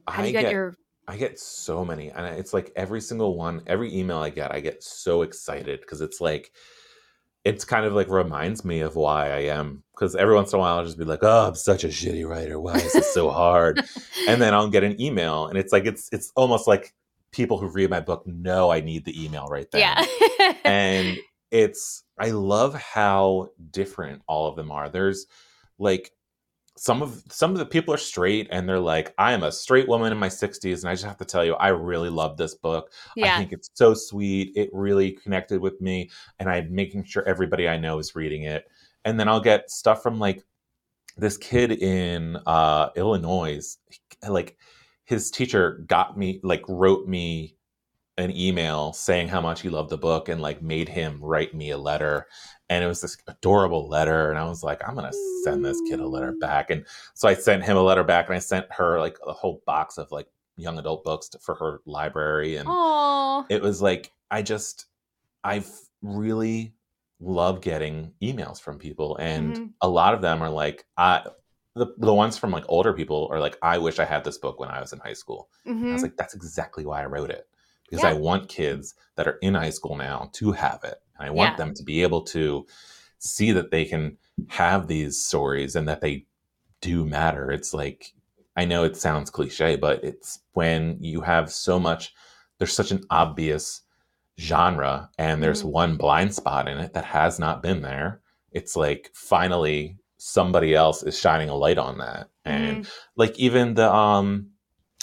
how 0.09 0.23
do 0.23 0.29
you 0.29 0.33
get, 0.33 0.43
get 0.43 0.53
your 0.53 0.75
I 1.11 1.17
get 1.17 1.41
so 1.41 1.85
many, 1.85 2.11
and 2.11 2.25
it's 2.39 2.55
like 2.55 2.73
every 2.77 3.01
single 3.01 3.37
one, 3.37 3.63
every 3.67 3.93
email 3.93 4.19
I 4.19 4.31
get, 4.31 4.55
I 4.55 4.61
get 4.61 4.81
so 4.85 5.23
excited 5.23 5.81
because 5.81 6.01
it's 6.01 6.21
like, 6.21 6.53
it's 7.45 7.65
kind 7.65 7.85
of 7.85 7.95
like 7.95 8.09
reminds 8.09 8.65
me 8.65 8.79
of 8.79 8.95
why 8.95 9.31
I 9.31 9.41
am. 9.47 9.83
Because 9.93 10.15
every 10.15 10.37
once 10.37 10.53
in 10.53 10.59
a 10.59 10.61
while, 10.61 10.79
I'll 10.79 10.85
just 10.85 10.99
be 10.99 11.05
like, 11.05 11.25
"Oh, 11.25 11.49
I'm 11.49 11.57
such 11.57 11.83
a 11.83 11.89
shitty 11.89 12.29
writer. 12.29 12.61
Why 12.61 12.77
is 12.77 12.93
this 12.93 13.13
so 13.13 13.29
hard?" 13.31 13.83
and 14.29 14.41
then 14.41 14.55
I'll 14.55 14.69
get 14.69 14.85
an 14.85 15.01
email, 15.01 15.47
and 15.47 15.59
it's 15.59 15.73
like 15.73 15.85
it's 15.85 16.09
it's 16.13 16.31
almost 16.37 16.69
like 16.69 16.95
people 17.33 17.59
who 17.59 17.67
read 17.67 17.91
my 17.91 18.01
book 18.01 18.25
know 18.25 18.71
I 18.71 18.81
need 18.81 19.05
the 19.05 19.25
email 19.25 19.49
right 19.49 19.69
there. 19.73 19.81
Yeah. 19.81 20.55
and 20.65 21.19
it's 21.51 22.05
I 22.21 22.31
love 22.31 22.75
how 22.75 23.49
different 23.73 24.23
all 24.29 24.47
of 24.47 24.55
them 24.55 24.71
are. 24.71 24.89
There's 24.89 25.27
like 25.79 26.13
some 26.81 27.03
of 27.03 27.23
some 27.29 27.53
of 27.53 27.59
the 27.59 27.67
people 27.67 27.93
are 27.93 27.99
straight 27.99 28.49
and 28.51 28.67
they're 28.67 28.81
like 28.81 29.13
i 29.19 29.33
am 29.33 29.43
a 29.43 29.53
straight 29.53 29.87
woman 29.87 30.13
in 30.13 30.17
my 30.17 30.31
60s 30.31 30.81
and 30.81 30.89
i 30.89 30.95
just 30.95 31.05
have 31.05 31.19
to 31.19 31.27
tell 31.27 31.45
you 31.45 31.53
i 31.57 31.69
really 31.69 32.09
love 32.09 32.39
this 32.39 32.55
book. 32.55 32.91
I 33.35 33.39
think 33.39 33.53
it's 33.53 33.69
so 33.75 33.93
sweet. 33.93 34.53
It 34.57 34.71
really 34.73 35.13
connected 35.13 35.61
with 35.61 35.79
me 35.83 36.09
and 36.39 36.49
i'm 36.49 36.75
making 36.75 37.05
sure 37.05 37.23
everybody 37.29 37.69
i 37.69 37.77
know 37.77 37.99
is 37.99 38.17
reading 38.17 38.45
it. 38.45 38.65
And 39.05 39.21
then 39.21 39.29
i'll 39.29 39.43
get 39.43 39.71
stuff 39.71 40.03
from 40.03 40.19
like 40.19 40.43
this 41.19 41.37
kid 41.37 41.71
in 41.71 42.39
uh 42.47 42.89
illinois. 42.97 43.77
Like 44.27 44.57
his 45.05 45.31
teacher 45.31 45.85
got 45.87 46.17
me 46.17 46.41
like 46.43 46.65
wrote 46.67 47.07
me 47.07 47.57
an 48.17 48.35
email 48.35 48.95
saying 48.95 49.29
how 49.29 49.43
much 49.43 49.61
he 49.61 49.69
loved 49.69 49.91
the 49.91 49.99
book 49.99 50.31
and 50.31 50.41
like 50.41 50.63
made 50.63 50.89
him 50.89 51.19
write 51.21 51.55
me 51.55 51.71
a 51.71 51.79
letter 51.79 52.27
and 52.71 52.83
it 52.83 52.87
was 52.87 53.03
this 53.03 53.19
adorable 53.27 53.87
letter 53.89 54.31
and 54.31 54.39
i 54.39 54.45
was 54.49 54.63
like 54.63 54.81
i'm 54.89 54.95
gonna 54.95 55.13
send 55.45 55.63
this 55.65 55.81
kid 55.89 56.01
a 56.01 56.07
letter 56.07 56.33
back 56.41 56.71
and 56.71 56.87
so 57.15 57.29
i 57.29 57.35
sent 57.35 57.63
him 57.63 57.77
a 57.77 57.83
letter 57.83 58.05
back 58.05 58.27
and 58.29 58.35
i 58.37 58.39
sent 58.39 58.65
her 58.73 58.99
like 58.99 59.19
a 59.27 59.33
whole 59.33 59.63
box 59.67 59.99
of 59.99 60.11
like 60.13 60.27
young 60.57 60.79
adult 60.79 61.05
books 61.05 61.29
to, 61.29 61.39
for 61.39 61.55
her 61.57 61.81
library 61.85 62.57
and 62.57 62.67
Oh. 62.71 63.45
it 63.51 63.61
was 63.61 63.83
like 63.83 64.13
i 64.31 64.41
just 64.41 64.87
i've 65.45 65.69
really 66.03 66.73
love 67.21 67.61
getting 67.61 68.13
emails 68.23 68.61
from 68.61 68.79
people 68.79 69.17
and 69.17 69.55
Mhm. 69.57 69.71
a 69.83 69.89
lot 69.89 70.15
of 70.15 70.23
them 70.23 70.41
are 70.43 70.49
like 70.51 70.87
i 70.97 71.23
the, 71.77 71.87
the 71.99 72.13
ones 72.15 72.37
from 72.37 72.51
like 72.51 72.65
older 72.69 72.93
people 72.93 73.29
are 73.31 73.41
like 73.41 73.57
i 73.63 73.79
wish 73.79 73.99
i 73.99 74.05
had 74.05 74.25
this 74.25 74.39
book 74.39 74.59
when 74.59 74.69
i 74.71 74.81
was 74.81 74.93
in 74.93 74.99
high 75.01 75.13
school 75.13 75.49
I 75.67 75.71
Mhm. 75.71 75.93
was 75.93 76.03
like, 76.03 76.17
that's 76.17 76.35
exactly 76.35 76.85
why 76.87 77.03
I 77.03 77.07
wrote 77.07 77.31
it. 77.31 77.47
Because 77.89 78.05
I 78.05 78.13
want 78.13 78.49
kids 78.49 78.95
that 79.17 79.27
are 79.29 79.39
in 79.43 79.55
high 79.55 79.71
school 79.71 79.97
now 79.97 80.31
to 80.35 80.53
have 80.53 80.85
it. 80.85 80.97
And 81.21 81.29
I 81.29 81.33
want 81.33 81.53
Yeah. 81.53 81.57
them 81.57 81.75
to 81.75 81.83
be 81.85 82.03
able 82.03 82.23
to 82.23 82.67
see 83.19 83.53
that 83.53 83.71
they 83.71 83.85
can 83.85 84.17
have 84.49 84.87
these 84.87 85.21
stories 85.21 85.77
and 85.77 85.89
that 85.89 86.01
they 86.01 86.27
do 86.81 87.05
matter. 87.05 87.51
It's 87.51 87.75
like, 87.75 88.13
I 88.57 88.65
know 88.65 88.85
it 88.85 88.97
sounds 88.97 89.31
cliche, 89.31 89.77
but 89.77 90.03
it's 90.03 90.41
when 90.55 90.99
you 91.01 91.21
have 91.21 91.53
so 91.53 91.79
much, 91.79 92.13
there's 92.59 92.73
such 92.73 92.91
an 92.91 93.03
obvious 93.11 93.83
genre 94.39 95.11
and 95.19 95.43
there's 95.43 95.63
Mhm. 95.63 95.71
one 95.71 95.97
blind 95.97 96.35
spot 96.35 96.69
in 96.69 96.79
it 96.79 96.95
that 96.95 97.05
has 97.05 97.39
not 97.39 97.63
been 97.63 97.83
there. 97.83 98.23
It's 98.53 98.75
like 98.77 99.11
finally 99.15 99.99
somebody 100.17 100.75
else 100.75 101.03
is 101.03 101.19
shining 101.19 101.51
a 101.51 101.55
light 101.55 101.79
on 101.79 101.99
that. 101.99 102.31
And 102.45 102.85
Mhm. 102.85 102.91
like 103.17 103.39
even 103.39 103.75
the 103.75 103.93
um 103.93 104.51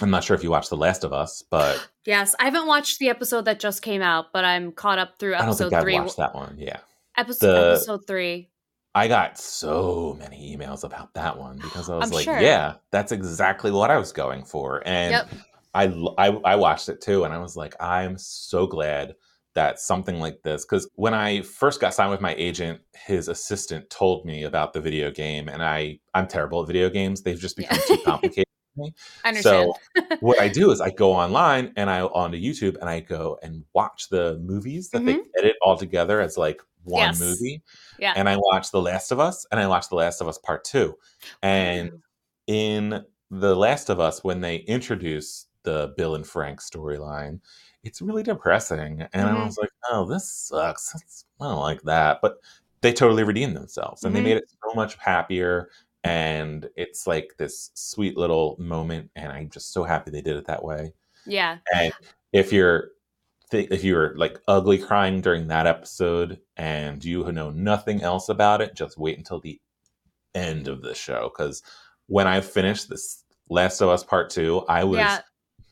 I'm 0.01 0.09
not 0.11 0.23
sure 0.23 0.35
if 0.35 0.43
you 0.43 0.51
watched 0.51 0.69
The 0.69 0.77
Last 0.77 1.03
of 1.03 1.11
Us, 1.13 1.43
but 1.49 1.87
Yes, 2.05 2.35
I 2.39 2.45
haven't 2.45 2.67
watched 2.67 2.99
the 2.99 3.09
episode 3.09 3.45
that 3.45 3.59
just 3.59 3.81
came 3.81 4.01
out, 4.01 4.31
but 4.31 4.45
I'm 4.45 4.71
caught 4.71 4.99
up 4.99 5.17
through 5.19 5.33
I 5.35 5.43
episode 5.43 5.73
I've 5.73 5.81
three. 5.83 5.99
watched 5.99 6.17
that 6.17 6.33
one. 6.35 6.55
Yeah. 6.57 6.79
Episode 7.17 7.47
The- 7.51 7.71
episode 7.75 8.07
three. 8.07 8.49
I 8.95 9.07
got 9.07 9.37
so 9.37 10.15
many 10.17 10.57
emails 10.57 10.83
about 10.83 11.13
that 11.13 11.37
one 11.37 11.57
because 11.57 11.87
I 11.87 11.97
was 11.97 12.09
I'm 12.09 12.15
like, 12.15 12.23
sure. 12.25 12.39
yeah, 12.39 12.75
that's 12.91 13.11
exactly 13.11 13.69
what 13.69 13.91
I 13.91 13.97
was 13.97 14.11
going 14.11 14.43
for. 14.43 14.81
And 14.87 15.11
Yep. 15.11 15.29
I, 15.75 15.83
I 16.17 16.27
I 16.29 16.55
watched 16.55 16.89
it 16.89 16.99
too 17.01 17.23
and 17.23 17.31
I 17.33 17.37
was 17.37 17.55
like, 17.55 17.75
I'm 17.79 18.17
so 18.17 18.65
glad 18.65 19.13
that 19.53 19.79
something 19.79 20.19
like 20.19 20.41
this 20.43 20.65
because 20.65 20.89
when 20.95 21.13
I 21.13 21.41
first 21.41 21.79
got 21.79 21.93
signed 21.93 22.09
with 22.09 22.21
my 22.21 22.33
agent, 22.35 22.79
his 22.95 23.27
assistant 23.27 23.87
told 23.91 24.25
me 24.25 24.43
about 24.45 24.73
the 24.73 24.81
video 24.81 25.11
game, 25.11 25.47
and 25.47 25.61
I 25.61 25.99
I'm 26.15 26.27
terrible 26.27 26.61
at 26.61 26.67
video 26.67 26.89
games. 26.89 27.21
They've 27.21 27.37
just 27.39 27.57
become 27.57 27.77
too 27.87 27.97
complicated. 28.05 28.45
Me. 28.77 28.93
Understand. 29.25 29.73
So 29.97 30.13
what 30.19 30.39
I 30.39 30.47
do 30.47 30.71
is 30.71 30.79
I 30.81 30.89
go 30.89 31.11
online 31.23 31.73
and 31.75 31.89
I 31.89 32.01
onto 32.01 32.37
YouTube 32.37 32.77
and 32.79 32.89
I 32.89 32.99
go 33.01 33.37
and 33.43 33.63
watch 33.73 34.09
the 34.09 34.37
movies 34.39 34.89
that 34.89 35.05
they 35.05 35.19
edit 35.37 35.55
all 35.61 35.77
together 35.77 36.21
as 36.21 36.37
like 36.37 36.61
one 36.83 37.01
Yes. 37.01 37.19
movie. 37.19 37.61
yeah. 37.99 38.13
And 38.15 38.29
I 38.29 38.37
watch 38.37 38.71
The 38.71 38.81
Last 38.81 39.11
of 39.11 39.19
Us 39.19 39.45
and 39.51 39.59
I 39.59 39.67
watch 39.67 39.89
The 39.89 39.95
Last 39.95 40.21
of 40.21 40.27
Us 40.27 40.37
Part 40.37 40.63
Two. 40.63 40.95
And 41.43 41.89
Ooh. 41.91 42.01
in 42.47 43.03
The 43.29 43.55
Last 43.55 43.89
of 43.89 43.99
Us, 43.99 44.23
when 44.23 44.39
they 44.41 44.57
introduce 44.57 45.47
the 45.63 45.93
Bill 45.97 46.15
and 46.15 46.25
Frank 46.25 46.61
storyline, 46.61 47.41
it's 47.83 48.01
really 48.01 48.23
depressing. 48.23 49.05
And 49.13 49.27
I 49.27 49.33
Mhm. 49.33 49.45
was 49.45 49.57
like, 49.57 49.69
oh, 49.91 50.05
this 50.05 50.31
sucks. 50.31 50.93
That's- 50.93 51.25
I 51.41 51.45
don't 51.49 51.59
like 51.59 51.81
that. 51.83 52.19
But 52.21 52.37
they 52.81 52.93
totally 52.93 53.23
redeemed 53.23 53.57
themselves 53.57 54.03
and 54.03 54.13
Mhm. 54.13 54.17
they 54.17 54.23
made 54.23 54.37
it 54.37 54.49
so 54.49 54.73
much 54.75 54.95
happier. 54.95 55.69
And 56.03 56.69
it's 56.75 57.05
like 57.07 57.35
this 57.37 57.71
sweet 57.73 58.15
little 58.17 58.55
moment. 58.59 59.09
And 59.15 59.31
I'm 59.31 59.49
just 59.49 59.73
so 59.73 59.83
happy 59.83 60.11
they 60.11 60.21
did 60.21 60.37
it 60.37 60.45
that 60.47 60.63
way. 60.63 60.93
yeah. 61.25 61.57
And 61.73 61.91
if 62.33 62.51
you're 62.53 62.89
th- 63.51 63.69
if 63.71 63.83
you're 63.83 64.15
like 64.17 64.39
ugly 64.47 64.77
crying 64.77 65.21
during 65.21 65.47
that 65.47 65.67
episode 65.67 66.39
and 66.57 67.03
you 67.03 67.29
know 67.31 67.49
nothing 67.49 68.01
else 68.01 68.29
about 68.29 68.61
it, 68.61 68.75
just 68.75 68.97
wait 68.97 69.17
until 69.17 69.39
the 69.39 69.59
end 70.35 70.67
of 70.67 70.81
the 70.81 70.93
show. 70.93 71.31
Because 71.35 71.63
when 72.07 72.27
I 72.27 72.41
finished 72.41 72.89
this 72.89 73.23
Last 73.49 73.81
of 73.81 73.89
Us 73.89 74.03
Part 74.03 74.29
Two, 74.29 74.65
I 74.69 74.83
was 74.83 74.99
Yeah. 74.99 75.19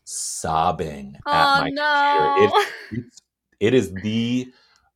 sobbing 0.05 1.17
Oh 1.25 1.31
at 1.31 1.61
my 1.61 1.69
no. 1.69 2.33
computer. 2.35 2.67
It, 2.91 3.05
it 3.59 3.73
is 3.73 3.93
the 3.93 4.51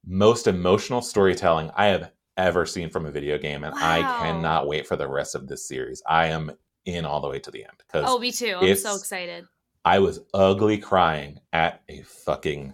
most 0.06 0.48
emotional 0.48 1.02
storytelling 1.02 1.72
I 1.76 1.88
have 1.88 2.12
ever 2.40 2.66
seen 2.66 2.90
from 2.90 3.06
a 3.06 3.12
video 3.12 3.38
game, 3.38 3.64
and 3.64 3.76
I 3.76 4.02
cannot 4.22 4.68
wait 4.68 4.88
for 4.88 4.96
the 4.96 5.08
rest 5.08 5.36
of 5.36 5.48
this 5.48 5.68
series. 5.68 6.02
I 6.08 6.28
am 6.28 6.52
in 6.86 7.06
all 7.06 7.20
the 7.22 7.28
way 7.30 7.40
to 7.40 7.52
the 7.52 7.64
end 7.64 7.74
because 7.78 8.06
oh, 8.08 8.18
me 8.20 8.32
too. 8.32 8.58
I'm 8.60 8.76
so 8.76 8.96
excited. 8.96 9.46
I 9.86 10.00
was 10.00 10.20
ugly 10.34 10.78
crying 10.78 11.40
at 11.54 11.82
a 11.90 12.02
fucking 12.02 12.74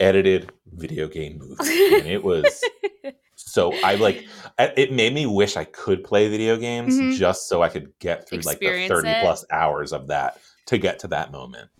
edited 0.00 0.52
video 0.72 1.08
game 1.08 1.38
movie. 1.38 1.94
and 1.96 2.06
it 2.06 2.22
was 2.22 2.62
so 3.36 3.72
I 3.82 3.94
like 3.94 4.24
it 4.58 4.92
made 4.92 5.14
me 5.14 5.26
wish 5.26 5.56
I 5.56 5.64
could 5.64 6.02
play 6.04 6.28
video 6.28 6.56
games 6.56 6.94
Mhm. 6.94 7.16
just 7.16 7.48
so 7.48 7.62
I 7.62 7.68
could 7.68 7.92
get 8.00 8.28
through 8.28 8.40
like 8.40 8.58
the 8.58 8.88
30 8.88 9.08
it. 9.08 9.20
plus 9.22 9.44
hours 9.50 9.92
of 9.92 10.08
that 10.08 10.38
to 10.66 10.78
get 10.78 11.00
to 11.00 11.08
that 11.08 11.30
moment. 11.32 11.70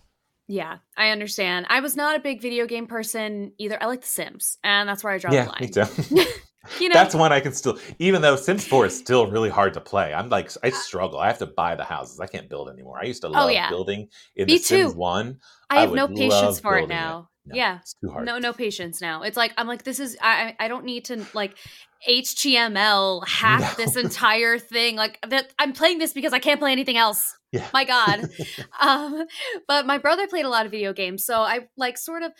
Yeah, 0.46 0.78
I 0.96 1.08
understand. 1.08 1.66
I 1.70 1.80
was 1.80 1.96
not 1.96 2.16
a 2.16 2.20
big 2.20 2.42
video 2.42 2.66
game 2.66 2.86
person 2.86 3.52
either. 3.58 3.82
I 3.82 3.86
like 3.86 4.02
The 4.02 4.06
Sims, 4.06 4.58
and 4.62 4.86
that's 4.88 5.02
where 5.02 5.12
I 5.14 5.18
draw 5.18 5.32
yeah, 5.32 5.44
the 5.44 5.50
line. 5.50 5.60
me 5.60 5.68
too. 5.68 6.30
You 6.80 6.88
know, 6.88 6.94
That's 6.94 7.14
one 7.14 7.32
I 7.32 7.40
can 7.40 7.52
still 7.52 7.78
even 7.98 8.22
though 8.22 8.36
Sims 8.36 8.66
4 8.66 8.86
is 8.86 8.96
still 8.96 9.26
really 9.30 9.50
hard 9.50 9.74
to 9.74 9.80
play. 9.80 10.14
I'm 10.14 10.28
like 10.28 10.50
I 10.62 10.70
struggle. 10.70 11.18
I 11.18 11.26
have 11.26 11.38
to 11.38 11.46
buy 11.46 11.74
the 11.74 11.84
houses. 11.84 12.20
I 12.20 12.26
can't 12.26 12.48
build 12.48 12.68
anymore. 12.70 12.98
I 13.00 13.04
used 13.04 13.22
to 13.22 13.28
love 13.28 13.46
Oh, 13.46 13.48
yeah. 13.48 13.68
building 13.68 14.08
in 14.36 14.46
Me 14.46 14.54
the 14.54 14.62
Sims 14.62 14.94
1. 14.94 15.38
I 15.70 15.80
have 15.80 15.90
would 15.90 15.96
no 15.96 16.08
patience 16.08 16.60
for 16.60 16.78
it 16.78 16.88
now. 16.88 17.28
No, 17.46 17.54
yeah, 17.54 17.78
It's 17.80 17.94
too 18.00 18.08
hard. 18.10 18.24
no, 18.24 18.38
no 18.38 18.52
patience 18.54 19.02
now. 19.02 19.22
It's 19.22 19.36
like 19.36 19.52
I'm 19.58 19.66
like 19.66 19.82
this 19.84 20.00
is 20.00 20.16
I 20.22 20.54
I 20.58 20.64
I 20.64 20.68
don't 20.68 20.84
need 20.86 21.04
to 21.06 21.26
like 21.34 21.54
HTML 22.08 23.26
hack 23.28 23.60
No. 23.60 23.84
this 23.84 23.96
entire 23.96 24.58
thing. 24.58 24.96
Like 24.96 25.18
that 25.28 25.52
I'm 25.58 25.72
playing 25.72 25.98
this 25.98 26.12
because 26.12 26.32
I 26.32 26.38
can't 26.38 26.60
play 26.60 26.72
anything 26.72 26.96
else. 26.96 27.36
Yeah. 27.52 27.66
My 27.72 27.84
God. 27.84 28.28
um, 28.80 29.24
but 29.68 29.86
my 29.86 29.98
brother 29.98 30.26
played 30.26 30.44
a 30.44 30.48
lot 30.48 30.64
of 30.66 30.72
video 30.72 30.92
games, 30.92 31.24
so 31.24 31.40
I 31.40 31.68
like 31.76 31.98
sort 31.98 32.22
of 32.22 32.32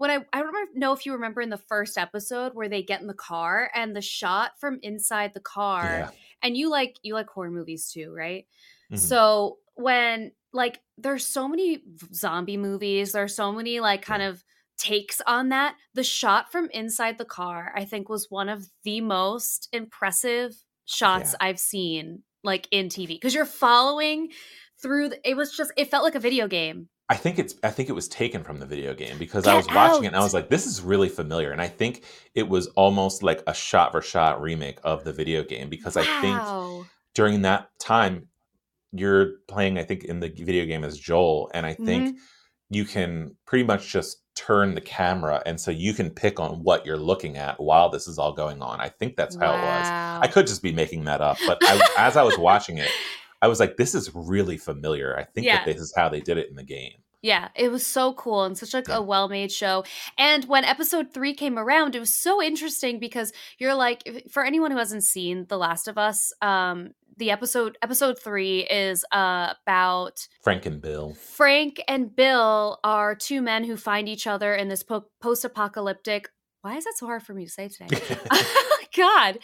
when 0.00 0.10
I 0.10 0.18
I 0.32 0.40
don't 0.40 0.76
know 0.76 0.94
if 0.94 1.04
you 1.04 1.12
remember 1.12 1.42
in 1.42 1.50
the 1.50 1.58
first 1.58 1.98
episode 1.98 2.54
where 2.54 2.70
they 2.70 2.82
get 2.82 3.02
in 3.02 3.06
the 3.06 3.12
car 3.12 3.70
and 3.74 3.94
the 3.94 4.00
shot 4.00 4.52
from 4.58 4.78
inside 4.82 5.34
the 5.34 5.40
car, 5.40 5.84
Yeah. 5.84 6.10
and 6.42 6.56
you 6.56 6.70
like 6.70 6.96
you 7.02 7.12
like 7.12 7.28
horror 7.28 7.50
movies 7.50 7.90
too, 7.92 8.10
right? 8.10 8.46
Mhm. 8.90 8.98
So 8.98 9.58
when 9.74 10.32
like 10.54 10.80
there's 10.96 11.26
so 11.26 11.46
many 11.46 11.82
zombie 12.14 12.56
movies, 12.56 13.12
there's 13.12 13.34
so 13.36 13.52
many 13.52 13.78
like 13.80 14.00
kind 14.00 14.22
of 14.22 14.42
takes 14.78 15.20
on 15.26 15.50
that. 15.50 15.76
The 15.92 16.02
shot 16.02 16.50
from 16.50 16.70
inside 16.70 17.18
the 17.18 17.26
car, 17.26 17.70
I 17.76 17.84
think, 17.84 18.08
was 18.08 18.30
one 18.30 18.48
of 18.48 18.66
the 18.84 19.02
most 19.02 19.68
impressive 19.70 20.54
shots 20.86 21.34
I've 21.42 21.60
seen 21.60 22.22
like 22.42 22.66
in 22.70 22.88
TV 22.88 23.08
because 23.08 23.34
you're 23.34 23.44
following 23.44 24.30
through. 24.80 25.10
The, 25.10 25.28
it 25.28 25.36
was 25.36 25.54
just 25.54 25.72
it 25.76 25.90
felt 25.90 26.04
like 26.04 26.14
a 26.14 26.20
video 26.20 26.48
game. 26.48 26.88
I 27.10 27.16
think 27.16 27.40
it's 27.40 27.56
I 27.64 27.70
think 27.70 27.88
it 27.88 27.92
was 27.92 28.08
taken 28.08 28.44
from 28.44 28.60
the 28.60 28.66
video 28.66 28.94
game 28.94 29.18
because 29.18 29.46
I 29.46 29.52
Get 29.52 29.56
was 29.56 29.66
watching 29.74 30.04
it 30.04 30.08
and 30.08 30.16
I 30.16 30.20
was 30.20 30.32
like, 30.32 30.48
this 30.48 30.64
is 30.64 30.80
really 30.80 31.08
familiar. 31.08 31.50
And 31.50 31.60
I 31.60 31.66
think 31.68 32.04
it 32.34 32.48
was 32.48 32.68
almost 32.68 33.22
like 33.24 33.42
a 33.48 33.52
shot 33.52 33.90
for 33.90 34.00
shot 34.00 34.40
remake 34.40 34.78
of 34.84 35.02
the 35.04 35.12
video 35.12 35.42
game 35.42 35.68
because 35.68 35.96
I 35.96 36.04
think 36.22 36.40
during 37.14 37.42
that 37.42 37.68
time 37.80 38.28
you're 38.92 39.32
playing, 39.48 39.78
I 39.78 39.82
think, 39.84 40.04
in 40.04 40.20
the 40.20 40.28
video 40.28 40.64
game 40.64 40.84
as 40.84 40.98
Joel, 40.98 41.50
and 41.52 41.66
I 41.66 41.74
think 41.74 42.10
Mm-hmm. 42.10 42.16
you 42.70 42.84
can 42.84 43.36
pretty 43.46 43.64
much 43.64 43.88
just 43.92 44.18
turn 44.36 44.74
the 44.74 44.80
camera 44.80 45.42
and 45.44 45.60
so 45.60 45.70
you 45.72 45.92
can 45.92 46.10
pick 46.10 46.40
on 46.40 46.62
what 46.62 46.86
you're 46.86 46.96
looking 46.96 47.36
at 47.36 47.60
while 47.60 47.90
this 47.90 48.06
is 48.08 48.18
all 48.18 48.32
going 48.32 48.62
on. 48.62 48.80
I 48.80 48.88
think 48.88 49.16
that's 49.16 49.36
how 49.36 49.52
it 49.54 49.60
was. 49.60 49.86
I 50.22 50.28
could 50.28 50.46
just 50.46 50.62
be 50.62 50.72
making 50.72 51.04
that 51.04 51.20
up, 51.20 51.38
but 51.46 51.58
I, 51.62 51.80
as 51.98 52.16
I 52.16 52.22
was 52.22 52.38
watching 52.38 52.78
it, 52.78 52.90
I 53.42 53.48
was 53.48 53.60
like, 53.60 53.76
this 53.76 53.94
is 53.94 54.10
really 54.14 54.56
familiar. 54.58 55.16
I 55.18 55.24
think 55.24 55.46
Yeah. 55.46 55.64
that 55.64 55.66
this 55.66 55.80
is 55.80 55.92
how 55.96 56.08
they 56.08 56.20
did 56.20 56.36
it 56.38 56.48
in 56.50 56.56
the 56.56 56.62
game. 56.64 56.92
Yeah, 57.22 57.48
it 57.54 57.70
was 57.70 57.86
so 57.86 58.14
cool 58.14 58.44
and 58.44 58.56
such 58.56 58.72
like 58.72 58.88
Yeah. 58.88 58.96
a 58.96 59.02
well-made 59.02 59.52
show. 59.52 59.84
And 60.16 60.44
when 60.46 60.64
episode 60.64 61.12
3 61.12 61.34
came 61.34 61.58
around, 61.58 61.94
it 61.94 62.00
was 62.00 62.12
so 62.14 62.42
interesting 62.42 62.98
because 62.98 63.32
you're 63.58 63.74
like 63.74 64.24
for 64.30 64.42
anyone 64.44 64.70
who 64.70 64.78
hasn't 64.78 65.04
seen 65.04 65.44
The 65.48 65.58
Last 65.58 65.86
of 65.88 65.98
Us, 65.98 66.32
um 66.40 66.90
the 67.18 67.30
episode 67.30 67.76
episode 67.82 68.18
3 68.18 68.60
is 68.70 69.04
uh, 69.12 69.52
about 69.66 70.26
Frank 70.42 70.64
and 70.64 70.80
Bill. 70.80 71.12
Frank 71.12 71.82
and 71.86 72.16
Bill 72.16 72.78
are 72.82 73.14
two 73.14 73.42
men 73.42 73.64
who 73.64 73.76
find 73.76 74.08
each 74.08 74.26
other 74.26 74.54
in 74.54 74.68
this 74.68 74.82
po- 74.82 75.04
post-apocalyptic 75.20 76.30
why 76.62 76.76
is 76.76 76.84
that 76.84 76.94
so 76.96 77.06
hard 77.06 77.22
for 77.22 77.34
me 77.34 77.46
to 77.46 77.50
say 77.50 77.68
today? 77.68 77.98
God, 78.96 79.38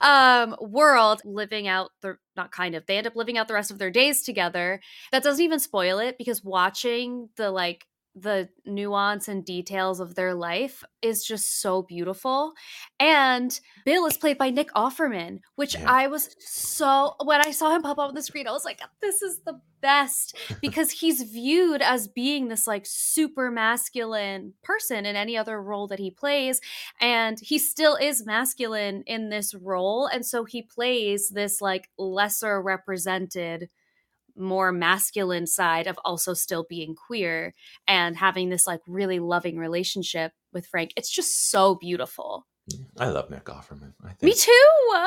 um, 0.00 0.56
world 0.60 1.22
living 1.24 1.68
out 1.68 1.90
the 2.02 2.18
not 2.36 2.50
kind 2.50 2.74
of. 2.74 2.84
They 2.86 2.98
end 2.98 3.06
up 3.06 3.16
living 3.16 3.38
out 3.38 3.48
the 3.48 3.54
rest 3.54 3.70
of 3.70 3.78
their 3.78 3.90
days 3.90 4.22
together. 4.22 4.80
That 5.12 5.22
doesn't 5.22 5.44
even 5.44 5.60
spoil 5.60 5.98
it 5.98 6.18
because 6.18 6.44
watching 6.44 7.28
the 7.36 7.50
like 7.50 7.86
the 8.20 8.48
nuance 8.66 9.28
and 9.28 9.44
details 9.44 10.00
of 10.00 10.14
their 10.14 10.34
life 10.34 10.84
is 11.02 11.24
just 11.24 11.60
so 11.60 11.82
beautiful. 11.82 12.52
And 12.98 13.58
Bill 13.84 14.06
is 14.06 14.16
played 14.16 14.38
by 14.38 14.50
Nick 14.50 14.70
Offerman, 14.74 15.40
which 15.56 15.74
Yeah. 15.74 15.90
I 15.90 16.06
was 16.08 16.34
so 16.38 17.14
when 17.24 17.40
I 17.40 17.50
saw 17.52 17.74
him 17.74 17.82
pop 17.82 17.98
up 17.98 18.08
on 18.08 18.14
the 18.14 18.22
screen, 18.22 18.46
I 18.46 18.52
was 18.52 18.64
like, 18.64 18.80
this 19.00 19.22
is 19.22 19.40
the 19.40 19.60
best 19.80 20.36
because 20.60 20.90
he's 20.90 21.22
viewed 21.22 21.82
as 21.82 22.08
being 22.08 22.48
this 22.48 22.66
like 22.66 22.84
super 22.86 23.50
masculine 23.50 24.54
person 24.62 25.06
in 25.06 25.16
any 25.16 25.36
other 25.36 25.62
role 25.62 25.86
that 25.86 25.98
he 25.98 26.10
plays 26.10 26.60
and 27.00 27.38
he 27.40 27.58
still 27.58 27.94
is 27.96 28.26
masculine 28.26 29.02
in 29.06 29.28
this 29.28 29.54
role 29.54 30.06
and 30.06 30.26
so 30.26 30.44
he 30.44 30.62
plays 30.62 31.28
this 31.28 31.60
like 31.60 31.88
lesser 31.96 32.60
represented 32.60 33.68
more 34.38 34.72
masculine 34.72 35.46
side 35.46 35.86
of 35.86 35.98
also 36.04 36.34
still 36.34 36.64
being 36.68 36.94
queer 36.94 37.54
and 37.86 38.16
having 38.16 38.48
this 38.48 38.66
like 38.66 38.80
really 38.86 39.18
loving 39.18 39.58
relationship 39.58 40.32
with 40.52 40.66
Frank 40.66 40.92
it's 40.96 41.10
just 41.10 41.50
so 41.50 41.74
beautiful 41.74 42.46
mm, 42.72 42.84
I 42.98 43.08
love 43.08 43.30
Nick 43.30 43.44
Offerman. 43.44 43.94
I 44.02 44.08
think 44.08 44.22
me 44.22 44.34
too 44.34 45.06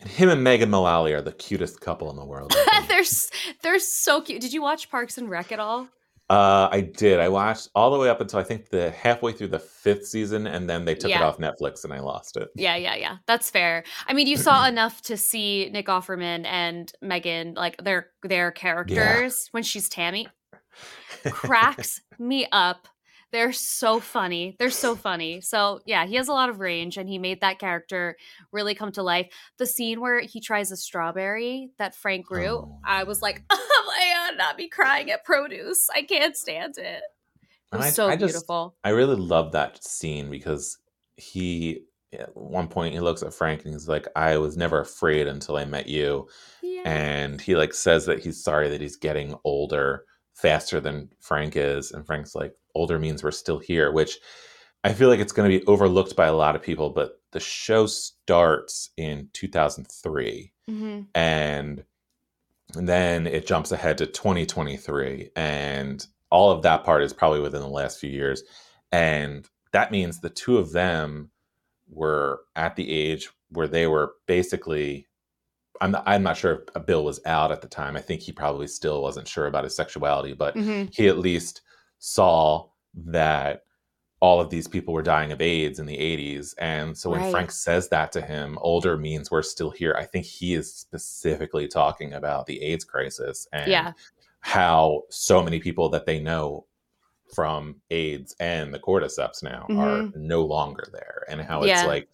And 0.00 0.10
him 0.10 0.28
and 0.28 0.42
Megan 0.42 0.70
Mullally 0.70 1.12
are 1.12 1.22
the 1.22 1.32
cutest 1.32 1.80
couple 1.80 2.10
in 2.10 2.16
the 2.16 2.24
world. 2.24 2.52
They're 2.88 3.04
they're 3.62 3.78
so 3.78 4.20
cute 4.20 4.40
did 4.40 4.52
you 4.52 4.62
watch 4.62 4.90
Parks 4.90 5.18
and 5.18 5.30
Rec 5.30 5.52
at 5.52 5.60
all 5.60 5.88
uh, 6.30 6.68
I 6.70 6.80
did. 6.80 7.20
I 7.20 7.28
watched 7.28 7.68
all 7.74 7.90
the 7.90 7.98
way 7.98 8.08
up 8.08 8.20
until 8.20 8.38
I 8.38 8.42
think 8.42 8.70
the 8.70 8.90
halfway 8.90 9.32
through 9.32 9.48
the 9.48 9.58
fifth 9.58 10.06
season, 10.06 10.46
and 10.46 10.68
then 10.68 10.84
they 10.84 10.94
took 10.94 11.10
it 11.10 11.20
off 11.20 11.38
Netflix, 11.38 11.84
and 11.84 11.92
I 11.92 12.00
lost 12.00 12.36
it. 12.36 12.48
Yeah, 12.54 12.76
yeah, 12.76 12.94
yeah. 12.94 13.16
That's 13.26 13.50
fair. 13.50 13.84
I 14.06 14.14
mean, 14.14 14.26
you 14.26 14.36
saw 14.36 14.66
enough 14.66 15.02
to 15.02 15.16
see 15.16 15.68
Nick 15.70 15.86
Offerman 15.86 16.46
and 16.46 16.90
Megan 17.02 17.54
like 17.54 17.76
their 17.82 18.08
their 18.22 18.50
characters 18.50 19.48
when 19.50 19.62
she's 19.62 19.88
Tammy 19.88 20.28
cracks 21.30 22.00
me 22.18 22.46
up. 22.52 22.88
They're 23.32 23.52
so 23.52 23.98
funny. 23.98 24.56
They're 24.58 24.70
so 24.70 24.94
funny. 24.94 25.40
So, 25.40 25.80
yeah, 25.86 26.04
he 26.06 26.16
has 26.16 26.28
a 26.28 26.32
lot 26.32 26.50
of 26.50 26.60
range 26.60 26.98
and 26.98 27.08
he 27.08 27.18
made 27.18 27.40
that 27.40 27.58
character 27.58 28.16
really 28.52 28.74
come 28.74 28.92
to 28.92 29.02
life. 29.02 29.28
The 29.58 29.66
scene 29.66 30.00
where 30.00 30.20
he 30.20 30.38
tries 30.40 30.70
a 30.70 30.76
strawberry 30.76 31.70
that 31.78 31.94
Frank 31.94 32.26
grew, 32.26 32.46
Oh, 32.48 32.78
I 32.84 33.04
was 33.04 33.22
like, 33.22 33.42
"Oh 33.50 33.84
my 33.86 34.12
god, 34.30 34.36
not 34.38 34.56
be 34.58 34.68
crying 34.68 35.10
at 35.10 35.24
produce. 35.24 35.88
I 35.94 36.02
can't 36.02 36.36
stand 36.36 36.76
it." 36.78 37.02
It 37.72 37.76
was 37.76 37.86
I- 37.86 37.90
so 37.90 38.06
I 38.08 38.16
just- 38.16 38.34
beautiful. 38.34 38.76
I 38.84 38.90
really 38.90 39.16
love 39.16 39.52
that 39.52 39.82
scene 39.82 40.30
because 40.30 40.76
he, 41.16 41.84
at 42.12 42.36
one 42.36 42.68
point, 42.68 42.92
he 42.92 43.00
looks 43.00 43.22
at 43.22 43.32
Frank 43.32 43.64
and 43.64 43.72
he's 43.72 43.88
like, 43.88 44.06
"I 44.14 44.36
was 44.36 44.58
never 44.58 44.80
afraid 44.80 45.26
until 45.26 45.56
I 45.56 45.64
met 45.64 45.86
you," 45.88 46.28
Yeah. 46.62 46.82
and 46.84 47.40
he 47.40 47.56
like 47.56 47.72
says 47.72 48.04
that 48.06 48.20
he's 48.22 48.44
sorry 48.44 48.68
that 48.68 48.82
he's 48.82 48.96
getting 48.96 49.34
older 49.44 50.04
faster 50.34 50.80
than 50.80 51.10
Frank 51.20 51.56
is, 51.56 51.92
and 51.92 52.06
Frank's 52.06 52.34
like, 52.34 52.54
"Older 52.74 52.98
means 52.98 53.22
we're 53.22 53.30
still 53.30 53.58
here," 53.58 53.92
which 53.92 54.18
I 54.84 54.92
feel 54.92 55.08
like 55.08 55.20
it's 55.20 55.32
going 55.32 55.50
to 55.50 55.58
be 55.58 55.66
overlooked 55.66 56.16
by 56.16 56.26
a 56.26 56.34
lot 56.34 56.56
of 56.56 56.62
people, 56.62 56.90
but 56.90 57.20
the 57.32 57.40
show 57.40 57.86
starts 57.86 58.90
in 58.96 59.28
2003 59.32 60.52
hmm 60.68 61.00
and 61.14 61.84
then 62.74 63.26
it 63.26 63.46
jumps 63.46 63.72
ahead 63.72 63.98
to 63.98 64.06
2023 64.06 65.30
and 65.36 66.06
all 66.30 66.50
of 66.50 66.62
that 66.62 66.84
part 66.84 67.02
is 67.02 67.12
probably 67.12 67.40
within 67.40 67.60
the 67.60 67.68
last 67.68 67.98
few 67.98 68.08
years 68.10 68.44
and 68.92 69.48
that 69.72 69.90
means 69.90 70.20
the 70.20 70.30
two 70.30 70.56
of 70.58 70.72
them 70.72 71.30
were 71.90 72.40
at 72.56 72.76
the 72.76 72.90
age 72.90 73.28
where 73.50 73.68
they 73.68 73.86
were 73.86 74.14
basically 74.26 75.06
I'm 75.80 75.90
not, 75.92 76.02
I'm 76.06 76.22
not 76.22 76.36
sure 76.36 76.64
if 76.76 76.86
Bill 76.86 77.04
was 77.04 77.20
out 77.26 77.50
at 77.50 77.60
the 77.60 77.68
time. 77.68 77.96
I 77.96 78.00
think 78.00 78.20
he 78.20 78.32
probably 78.32 78.66
still 78.68 79.02
wasn't 79.02 79.26
sure 79.28 79.46
about 79.46 79.64
his 79.64 79.74
sexuality, 79.74 80.32
but 80.34 80.54
hmm 80.54 80.84
he 80.92 81.08
at 81.08 81.18
least 81.18 81.62
saw 81.98 82.68
that 82.94 83.64
all 84.20 84.40
of 84.40 84.50
these 84.50 84.68
people 84.68 84.94
were 84.94 85.02
dying 85.02 85.32
of 85.32 85.40
AIDS 85.40 85.80
in 85.80 85.86
the 85.86 85.96
80s. 85.96 86.54
And 86.58 86.96
so 86.96 87.10
when 87.10 87.20
Right. 87.22 87.30
Frank 87.30 87.50
says 87.50 87.88
that 87.88 88.12
to 88.12 88.20
him, 88.20 88.56
older 88.60 88.96
means 88.96 89.30
we're 89.30 89.42
still 89.42 89.70
here. 89.70 89.96
I 89.98 90.04
think 90.04 90.26
he 90.26 90.54
is 90.54 90.72
specifically 90.72 91.66
talking 91.66 92.12
about 92.12 92.46
the 92.46 92.62
AIDS 92.62 92.84
crisis 92.84 93.48
and 93.52 93.70
Yeah. 93.70 93.92
how 94.40 95.02
so 95.08 95.42
many 95.42 95.58
people 95.58 95.88
that 95.88 96.06
they 96.06 96.20
know 96.20 96.66
from 97.34 97.80
AIDS 97.90 98.36
and 98.38 98.72
the 98.72 98.78
cordyceps 98.78 99.42
now 99.42 99.66
are 99.76 100.10
no 100.14 100.44
longer 100.44 100.84
there, 100.92 101.24
and 101.28 101.40
how 101.40 101.62
it's 101.62 101.72
Mm-hmm. 101.72 101.86
Yeah. 101.86 101.92
like 101.92 102.08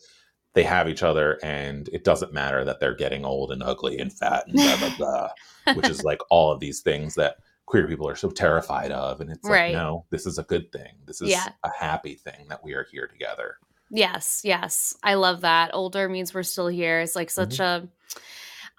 they 0.58 0.64
have 0.64 0.88
each 0.88 1.04
other, 1.04 1.38
and 1.44 1.88
it 1.92 2.02
doesn't 2.02 2.32
matter 2.32 2.64
that 2.64 2.80
they're 2.80 2.96
getting 2.96 3.24
old 3.24 3.52
and 3.52 3.62
ugly 3.62 4.00
and 4.00 4.12
fat 4.12 4.42
and 4.48 4.54
blah 4.56 4.76
blah 4.76 4.96
blah, 4.98 5.30
which 5.74 5.88
is 5.88 6.02
like 6.02 6.18
all 6.30 6.50
of 6.50 6.58
these 6.58 6.80
things 6.80 7.14
that 7.14 7.36
queer 7.64 7.86
people 7.86 8.08
are 8.08 8.16
so 8.16 8.28
terrified 8.28 8.90
of, 8.90 9.20
and 9.20 9.30
it's 9.30 9.44
like 9.44 9.72
no, 9.72 10.04
this 10.10 10.26
is 10.26 10.36
a 10.36 10.42
good 10.42 10.72
thing. 10.72 10.94
This 11.06 11.20
is 11.22 11.30
Yeah. 11.30 11.50
a 11.62 11.70
happy 11.78 12.16
thing 12.16 12.46
that 12.48 12.64
we 12.64 12.72
are 12.74 12.84
here 12.90 13.06
together. 13.06 13.58
Yes, 13.88 14.40
yes. 14.42 14.96
I 15.04 15.14
love 15.14 15.42
that. 15.42 15.70
Older 15.74 16.08
means 16.08 16.34
we're 16.34 16.42
still 16.42 16.66
here. 16.66 16.98
It's 17.02 17.14
like 17.14 17.30
such 17.30 17.58
Mm-hmm. 17.58 17.86
a 17.86 17.88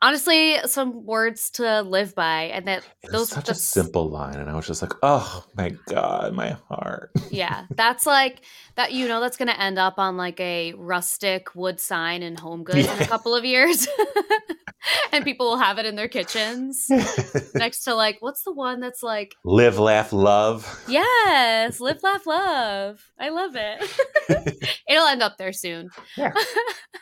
honestly 0.01 0.57
some 0.65 1.05
words 1.05 1.49
to 1.51 1.81
live 1.81 2.15
by 2.15 2.43
and 2.43 2.67
that 2.67 2.83
It's 3.03 3.11
those 3.11 3.29
such 3.29 3.49
a 3.49 3.53
simple 3.55 4.09
line, 4.09 4.35
and 4.35 4.49
I 4.49 4.55
was 4.55 4.67
just 4.67 4.81
like, 4.81 4.93
oh 5.03 5.45
my 5.55 5.69
god, 5.87 6.33
my 6.33 6.55
heart. 6.69 7.11
yeah 7.31 7.65
that's 7.75 8.05
like 8.05 8.41
that 8.75 8.91
you 8.93 9.07
know 9.07 9.19
that's 9.19 9.37
going 9.37 9.49
to 9.49 9.59
end 9.61 9.77
up 9.77 9.95
on 9.97 10.15
like 10.17 10.39
a 10.39 10.73
rustic 10.73 11.53
wood 11.55 11.79
sign 11.79 12.23
in 12.23 12.35
home 12.37 12.63
goods 12.63 12.87
in 12.87 13.01
a 13.01 13.05
couple 13.07 13.35
of 13.35 13.43
years 13.43 13.87
and 15.11 15.23
people 15.25 15.47
will 15.49 15.57
have 15.57 15.77
it 15.77 15.85
in 15.85 15.95
their 15.95 16.07
kitchens 16.07 16.87
next 17.55 17.83
to 17.83 17.93
like 17.93 18.17
what's 18.21 18.43
the 18.43 18.53
one 18.53 18.79
that's 18.79 19.03
like 19.03 19.35
Live, 19.43 19.77
laugh, 19.79 20.13
love. 20.13 20.65
yes 20.87 21.79
live 21.81 22.01
laugh 22.03 22.25
love 22.25 23.01
i 23.19 23.29
love 23.29 23.55
it 23.55 24.79
it'll 24.87 25.07
end 25.07 25.21
up 25.21 25.37
there 25.37 25.51
soon 25.53 25.89
Yeah. 26.15 26.31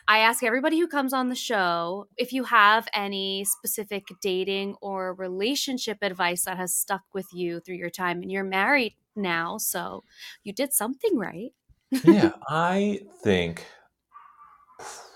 i 0.08 0.20
ask 0.20 0.44
everybody 0.44 0.80
who 0.80 0.88
comes 0.88 1.14
on 1.14 1.30
the 1.30 1.36
show 1.36 2.08
if 2.18 2.34
you 2.34 2.44
have 2.46 2.87
any 2.94 3.46
specific 3.46 4.08
dating 4.22 4.76
or 4.82 5.14
relationship 5.14 6.00
advice 6.02 6.46
that 6.46 6.58
has 6.58 6.74
stuck 6.74 7.02
with 7.14 7.28
you 7.34 7.60
through 7.60 7.76
your 7.76 7.90
time? 7.90 8.22
And 8.22 8.32
you're 8.32 8.44
married 8.44 8.96
now 9.16 9.58
so 9.58 10.04
you 10.44 10.54
did 10.54 10.74
something 10.74 11.18
right. 11.18 11.52
Yeah, 12.04 12.34
I 12.48 13.02
think 13.24 13.66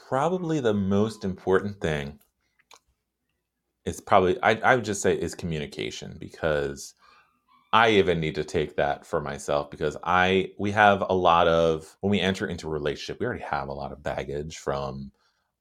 probably 0.07 0.59
the 0.59 0.74
most 0.74 1.24
important 1.24 1.80
thing 1.80 2.19
is 3.86 4.01
probably 4.01 4.38
I, 4.43 4.55
I 4.55 4.76
would 4.76 4.86
just 4.86 5.01
say 5.01 5.13
is 5.13 5.34
communication 5.36 6.17
because 6.19 6.93
I 7.74 7.91
even 7.91 8.19
need 8.19 8.36
to 8.36 8.43
take 8.43 8.76
that 8.76 9.05
for 9.05 9.22
myself 9.22 9.72
because 9.72 9.95
I 10.03 10.51
we 10.59 10.72
have 10.72 11.03
a 11.07 11.13
lot 11.13 11.47
of 11.47 11.95
when 12.01 12.11
we 12.11 12.19
enter 12.19 12.45
into 12.45 12.67
a 12.67 12.72
relationship, 12.72 13.19
we 13.19 13.26
already 13.26 13.43
have 13.43 13.69
a 13.69 13.74
lot 13.74 13.91
of 13.91 14.03
baggage 14.03 14.57
from 14.57 15.11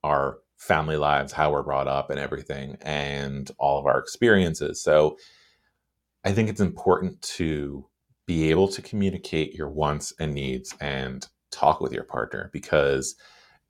our 0.02 0.38
family 0.60 0.96
lives, 0.96 1.32
how 1.32 1.50
we're 1.50 1.62
brought 1.62 1.88
up 1.88 2.10
and 2.10 2.20
everything, 2.20 2.76
and 2.82 3.50
all 3.58 3.78
of 3.80 3.86
our 3.86 3.98
experiences. 3.98 4.82
So 4.82 5.16
I 6.24 6.32
think 6.32 6.48
it's 6.48 6.60
important 6.60 7.20
to 7.22 7.86
be 8.26 8.50
able 8.50 8.68
to 8.68 8.82
communicate 8.82 9.54
your 9.54 9.70
wants 9.70 10.12
and 10.20 10.34
needs 10.34 10.74
and 10.80 11.26
talk 11.50 11.80
with 11.80 11.92
your 11.92 12.04
partner 12.04 12.50
because 12.52 13.16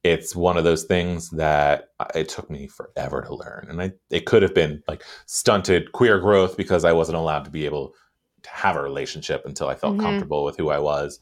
it's 0.02 0.34
one 0.34 0.56
of 0.56 0.64
those 0.64 0.84
things 0.84 1.30
that 1.30 1.90
it 2.14 2.28
took 2.28 2.50
me 2.50 2.66
forever 2.66 3.22
to 3.22 3.34
learn 3.34 3.66
and 3.70 3.80
I, 3.80 3.92
it 4.10 4.26
could 4.26 4.42
have 4.42 4.54
been 4.54 4.82
like 4.88 5.02
stunted 5.26 5.92
queer 5.92 6.18
growth 6.18 6.56
because 6.56 6.84
i 6.84 6.92
wasn't 6.92 7.16
allowed 7.18 7.44
to 7.44 7.50
be 7.50 7.64
able 7.66 7.94
to 8.42 8.50
have 8.50 8.76
a 8.76 8.82
relationship 8.82 9.42
until 9.46 9.68
i 9.68 9.74
felt 9.74 9.96
Mhm. 9.96 10.00
comfortable 10.02 10.44
with 10.44 10.56
who 10.58 10.70
i 10.70 10.78
was 10.78 11.20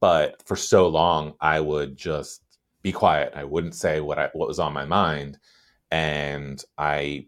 but 0.00 0.42
for 0.46 0.56
so 0.56 0.88
long 0.88 1.34
i 1.40 1.60
would 1.60 1.96
just 1.96 2.42
be 2.86 2.92
quiet 2.92 3.32
i 3.34 3.44
wouldn't 3.52 3.74
say 3.74 3.94
what 4.00 4.18
i 4.18 4.26
what 4.32 4.48
was 4.48 4.60
on 4.60 4.72
my 4.72 4.84
mind 4.84 5.38
and 5.90 6.64
i 6.78 7.26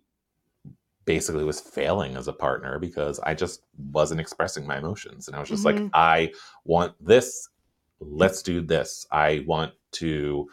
basically 1.09 1.43
was 1.43 1.59
failing 1.59 2.17
as 2.17 2.29
a 2.29 2.35
partner 2.35 2.79
because 2.79 3.19
I 3.21 3.33
just 3.33 3.63
wasn't 3.95 4.21
expressing 4.21 4.67
my 4.67 4.77
emotions. 4.77 5.27
And 5.27 5.35
I 5.35 5.41
was 5.41 5.49
just 5.49 5.65
like, 5.65 5.77
Mhm. 5.77 5.91
I 5.95 6.33
want 6.65 6.93
this. 7.03 7.49
Let's 7.99 8.43
do 8.43 8.61
this. 8.61 9.07
I 9.11 9.43
want 9.47 9.73
to 9.93 10.51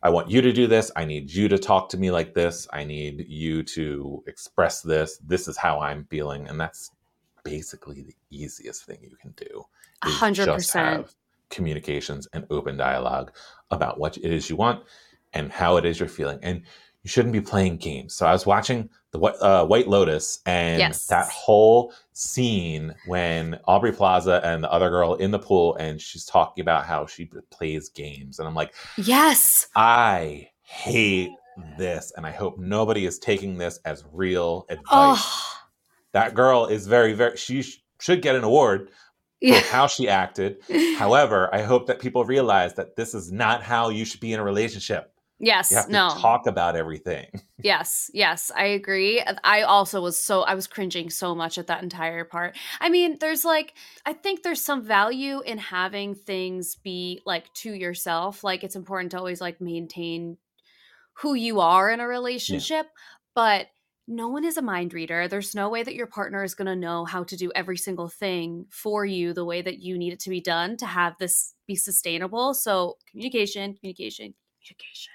I 0.00 0.10
want 0.10 0.30
you 0.30 0.40
to 0.40 0.52
do 0.52 0.68
this. 0.68 0.92
I 0.94 1.04
need 1.04 1.32
you 1.32 1.48
to 1.48 1.58
talk 1.58 1.88
to 1.88 1.98
me 1.98 2.12
like 2.12 2.32
this. 2.32 2.68
I 2.72 2.84
need 2.84 3.26
you 3.28 3.64
to 3.64 4.22
express 4.28 4.82
this. 4.82 5.18
This 5.18 5.48
is 5.48 5.56
how 5.56 5.80
I'm 5.80 6.04
feeling. 6.04 6.46
And 6.46 6.60
that's 6.60 6.92
basically 7.42 8.02
the 8.02 8.14
easiest 8.30 8.84
thing 8.84 8.98
you 9.02 9.16
can 9.16 9.32
do. 9.32 9.64
A 10.02 10.10
hundred 10.10 10.46
percent. 10.54 11.12
Communications 11.50 12.26
and 12.32 12.46
open 12.50 12.76
dialogue 12.76 13.32
about 13.70 13.98
what 13.98 14.16
it 14.16 14.24
is 14.32 14.48
you 14.50 14.56
want 14.56 14.82
and 15.32 15.50
how 15.52 15.76
it 15.76 15.84
is 15.84 15.98
you're 16.00 16.08
feeling. 16.08 16.38
And 16.42 16.62
you 17.02 17.10
shouldn't 17.10 17.32
be 17.32 17.40
playing 17.40 17.76
games. 17.76 18.14
So 18.14 18.26
I 18.26 18.32
was 18.32 18.44
watching 18.46 18.88
the 19.12 19.20
uh, 19.20 19.64
White 19.64 19.88
Lotus 19.88 20.40
and 20.46 20.78
Yes. 20.78 21.06
that 21.06 21.28
whole 21.28 21.92
scene 22.12 22.94
when 23.06 23.58
Aubrey 23.66 23.92
Plaza 23.92 24.40
and 24.44 24.62
the 24.64 24.70
other 24.72 24.90
girl 24.90 25.14
in 25.14 25.30
the 25.30 25.38
pool 25.38 25.76
and 25.76 26.00
she's 26.00 26.24
talking 26.24 26.60
about 26.62 26.84
how 26.86 27.06
she 27.06 27.30
plays 27.50 27.88
games. 27.88 28.38
And 28.38 28.48
I'm 28.48 28.54
like, 28.54 28.74
Yes. 28.96 29.68
I 29.76 30.48
hate 30.62 31.30
this. 31.78 32.12
And 32.16 32.26
I 32.26 32.32
hope 32.32 32.58
nobody 32.58 33.06
is 33.06 33.18
taking 33.18 33.56
this 33.58 33.78
as 33.84 34.04
real 34.12 34.66
advice. 34.68 34.84
Oh. 34.90 35.44
That 36.12 36.34
girl 36.34 36.66
is 36.66 36.86
very, 36.86 37.12
very, 37.12 37.36
she 37.36 37.62
sh- 37.62 37.82
should 38.00 38.22
get 38.22 38.34
an 38.34 38.44
award 38.44 38.90
Yeah. 39.40 39.60
how 39.60 39.86
she 39.86 40.08
acted. 40.08 40.58
However, 40.98 41.48
I 41.54 41.62
hope 41.62 41.86
that 41.86 42.00
people 42.00 42.24
realize 42.24 42.74
that 42.74 42.96
this 42.96 43.14
is 43.14 43.30
not 43.30 43.62
how 43.62 43.88
you 43.90 44.04
should 44.04 44.20
be 44.20 44.32
in 44.32 44.40
a 44.40 44.44
relationship. 44.44 45.12
yes. 45.38 45.70
You 45.70 45.76
have 45.76 45.86
to 45.86 45.92
no. 45.92 46.10
talk 46.18 46.46
about 46.46 46.76
everything. 46.76 47.26
Yes, 47.60 48.08
yes, 48.14 48.52
I 48.54 48.66
agree. 48.66 49.20
I 49.42 49.62
also 49.62 50.00
was 50.00 50.16
so 50.16 50.42
I 50.42 50.54
was 50.54 50.68
cringing 50.68 51.10
so 51.10 51.34
much 51.34 51.58
at 51.58 51.66
that 51.66 51.82
entire 51.82 52.24
part. 52.24 52.56
I 52.80 52.88
mean, 52.88 53.16
there's 53.18 53.44
like 53.44 53.74
I 54.06 54.12
think 54.12 54.44
there's 54.44 54.60
some 54.62 54.84
value 54.84 55.40
in 55.40 55.58
having 55.58 56.14
things 56.14 56.76
be 56.76 57.20
like 57.26 57.52
to 57.54 57.72
yourself. 57.72 58.44
Like 58.44 58.62
it's 58.62 58.76
important 58.76 59.10
to 59.10 59.18
always 59.18 59.40
like 59.40 59.60
maintain 59.60 60.36
who 61.14 61.34
you 61.34 61.58
are 61.58 61.90
in 61.90 61.98
a 61.98 62.06
relationship, 62.06 62.86
but 63.34 63.66
no 64.08 64.28
one 64.28 64.44
is 64.44 64.56
a 64.56 64.62
mind 64.62 64.94
reader. 64.94 65.28
There's 65.28 65.54
no 65.54 65.68
way 65.68 65.82
that 65.82 65.94
your 65.94 66.06
partner 66.06 66.42
is 66.42 66.54
going 66.54 66.66
to 66.66 66.74
know 66.74 67.04
how 67.04 67.24
to 67.24 67.36
do 67.36 67.52
every 67.54 67.76
single 67.76 68.08
thing 68.08 68.64
for 68.70 69.04
you 69.04 69.34
the 69.34 69.44
way 69.44 69.60
that 69.60 69.80
you 69.80 69.98
need 69.98 70.14
it 70.14 70.20
to 70.20 70.30
be 70.30 70.40
done 70.40 70.78
to 70.78 70.86
have 70.86 71.14
this 71.18 71.54
be 71.66 71.76
sustainable. 71.76 72.54
So, 72.54 72.96
communication, 73.10 73.74
communication, 73.74 74.34
communication 74.66 75.12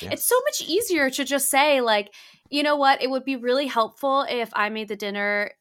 Yeah. 0.00 0.10
it's 0.12 0.24
so 0.24 0.36
much 0.46 0.62
easier 0.68 1.10
to 1.10 1.24
just 1.24 1.50
say 1.50 1.80
like 1.80 2.12
you 2.50 2.62
know 2.62 2.76
what 2.76 3.02
it 3.02 3.10
would 3.10 3.24
be 3.24 3.36
really 3.36 3.66
helpful 3.66 4.26
if 4.28 4.50
i 4.52 4.68
made 4.68 4.88
the 4.88 4.96
dinner 4.96 5.52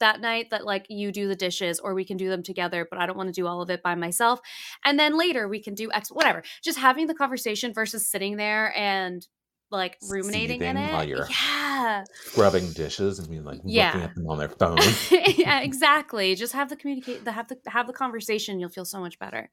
that 0.00 0.20
night 0.20 0.50
that 0.50 0.64
like 0.64 0.86
you 0.88 1.12
do 1.12 1.28
the 1.28 1.36
dishes 1.36 1.78
or 1.78 1.94
we 1.94 2.04
can 2.04 2.16
do 2.16 2.28
them 2.28 2.42
together 2.42 2.86
but 2.88 2.98
i 2.98 3.06
don't 3.06 3.16
want 3.16 3.28
to 3.28 3.40
do 3.40 3.46
all 3.46 3.62
of 3.62 3.70
it 3.70 3.82
by 3.82 3.94
myself 3.94 4.40
and 4.84 4.98
then 4.98 5.18
later 5.18 5.48
we 5.48 5.60
can 5.62 5.74
do 5.74 5.90
x 5.92 6.10
whatever 6.10 6.42
just 6.62 6.78
having 6.78 7.06
the 7.06 7.14
conversation 7.14 7.72
versus 7.72 8.08
sitting 8.08 8.36
there 8.36 8.76
and 8.76 9.26
like 9.76 9.96
ruminating 10.10 10.60
in 10.62 10.76
it 10.76 10.92
while 10.92 11.06
you're- 11.08 11.26
yeah 11.30 12.02
Scrubbing 12.24 12.72
dishes 12.72 13.18
and 13.18 13.28
being 13.30 13.44
like 13.44 13.60
Yeah. 13.64 13.86
looking 13.88 14.02
at 14.02 14.14
them 14.14 14.26
on 14.28 14.38
their 14.38 14.48
phone. 14.60 14.78
yeah 15.36 15.60
exactly 15.70 16.34
just 16.34 16.52
have 16.54 16.68
the 16.68 16.76
communicate 16.76 17.24
the 17.24 17.32
have 17.32 17.48
the 17.48 17.58
have 17.66 17.86
the 17.86 17.92
conversation 17.92 18.58
you'll 18.58 18.70
feel 18.70 18.84
so 18.84 18.98
much 19.00 19.18
better 19.18 19.50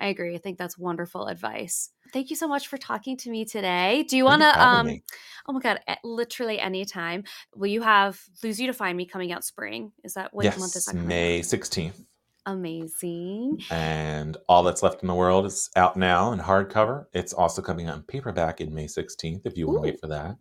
i 0.00 0.06
agree 0.06 0.34
i 0.34 0.38
think 0.38 0.58
that's 0.58 0.76
wonderful 0.78 1.26
advice 1.26 1.90
thank 2.12 2.30
you 2.30 2.36
so 2.36 2.48
much 2.48 2.66
for 2.68 2.76
talking 2.78 3.16
to 3.18 3.30
me 3.30 3.44
today 3.44 4.04
do 4.08 4.16
you 4.16 4.24
want 4.24 4.42
to 4.42 4.46
you 4.48 4.52
for 4.54 4.58
having 4.58 4.78
um 4.80 4.86
me. 4.86 5.02
Oh 5.48 5.52
my 5.52 5.60
god! 5.60 5.78
Literally 6.02 6.58
any 6.58 6.84
time. 6.84 7.22
Will 7.54 7.68
you 7.68 7.82
have 7.82 8.20
"Lose 8.42 8.60
You 8.60 8.66
to 8.66 8.72
Find 8.72 8.96
Me" 8.96 9.06
coming 9.06 9.30
out 9.30 9.44
spring? 9.44 9.92
Is 10.02 10.14
that 10.14 10.34
what 10.34 10.44
month 10.58 10.74
is 10.74 10.86
that 10.86 10.96
May 10.96 11.38
out? 11.38 11.44
16th. 11.44 12.04
Amazing. 12.46 13.60
And 13.70 14.36
All 14.48 14.62
That's 14.62 14.82
Left 14.82 15.02
in 15.02 15.08
the 15.08 15.14
World 15.14 15.46
is 15.46 15.68
out 15.74 15.96
now 15.96 16.32
in 16.32 16.38
hardcover. 16.38 17.06
It's 17.12 17.32
also 17.32 17.60
coming 17.60 17.88
out 17.88 17.96
in 17.96 18.02
paperback 18.04 18.60
in 18.60 18.72
May 18.72 18.86
16th 18.86 19.40
if 19.44 19.58
you 19.58 19.66
want 19.66 19.78
to 19.78 19.82
wait 19.82 20.00
for 20.00 20.06
that. 20.06 20.36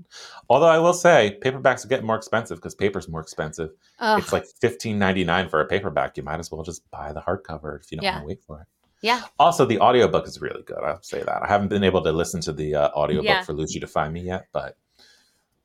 Although 0.48 0.68
I 0.68 0.78
will 0.78 0.94
say, 0.94 1.40
paperbacks 1.42 1.84
are 1.84 1.88
getting 1.88 2.06
more 2.06 2.16
expensive 2.16 2.58
because 2.58 2.76
paper's 2.76 3.10
more 3.10 3.22
expensive. 3.22 3.72
Ugh, 4.00 4.20
It's 4.20 4.32
like 4.32 4.46
$15.99 4.62 5.50
for 5.50 5.62
a 5.62 5.66
paperback. 5.66 6.16
You 6.16 6.22
might 6.24 6.40
as 6.40 6.52
well 6.52 6.62
just 6.62 6.90
buy 6.92 7.12
the 7.12 7.22
hardcover 7.22 7.80
if 7.82 7.92
you 7.92 7.98
don't 7.98 8.04
Yeah. 8.06 8.14
want 8.18 8.24
to 8.24 8.28
wait 8.28 8.44
for 8.46 8.62
it. 8.62 8.68
Yeah. 9.02 9.24
Also, 9.40 9.66
the 9.66 9.80
audiobook 9.80 10.28
is 10.28 10.40
really 10.40 10.62
good. 10.64 10.78
I'll 10.84 11.02
say 11.02 11.24
that. 11.24 11.42
I 11.44 11.48
haven't 11.48 11.70
been 11.70 11.84
able 11.84 12.04
to 12.04 12.12
listen 12.12 12.40
to 12.42 12.54
the 12.54 12.76
uh, 12.76 12.90
audiobook 12.90 13.26
Yeah. 13.26 13.42
for 13.44 13.54
Lose 13.54 13.74
You 13.74 13.82
to 13.82 13.88
Find 13.88 14.14
Me 14.14 14.22
yet, 14.22 14.48
but 14.54 14.78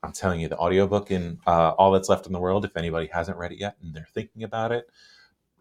I'm 0.03 0.13
telling 0.13 0.41
you, 0.41 0.49
the 0.49 0.57
audiobook 0.59 1.11
in 1.11 1.39
uh, 1.47 1.71
All 1.73 1.93
That's 1.93 2.09
Left 2.09 2.27
in 2.27 2.33
the 2.33 2.41
World, 2.41 2.65
if 2.65 2.77
anybody 2.79 3.09
hasn't 3.13 3.37
read 3.37 3.53
it 3.53 3.59
yet 3.59 3.77
and 3.83 3.95
they're 3.95 4.09
thinking 4.15 4.43
about 4.43 4.73
it, 4.73 4.89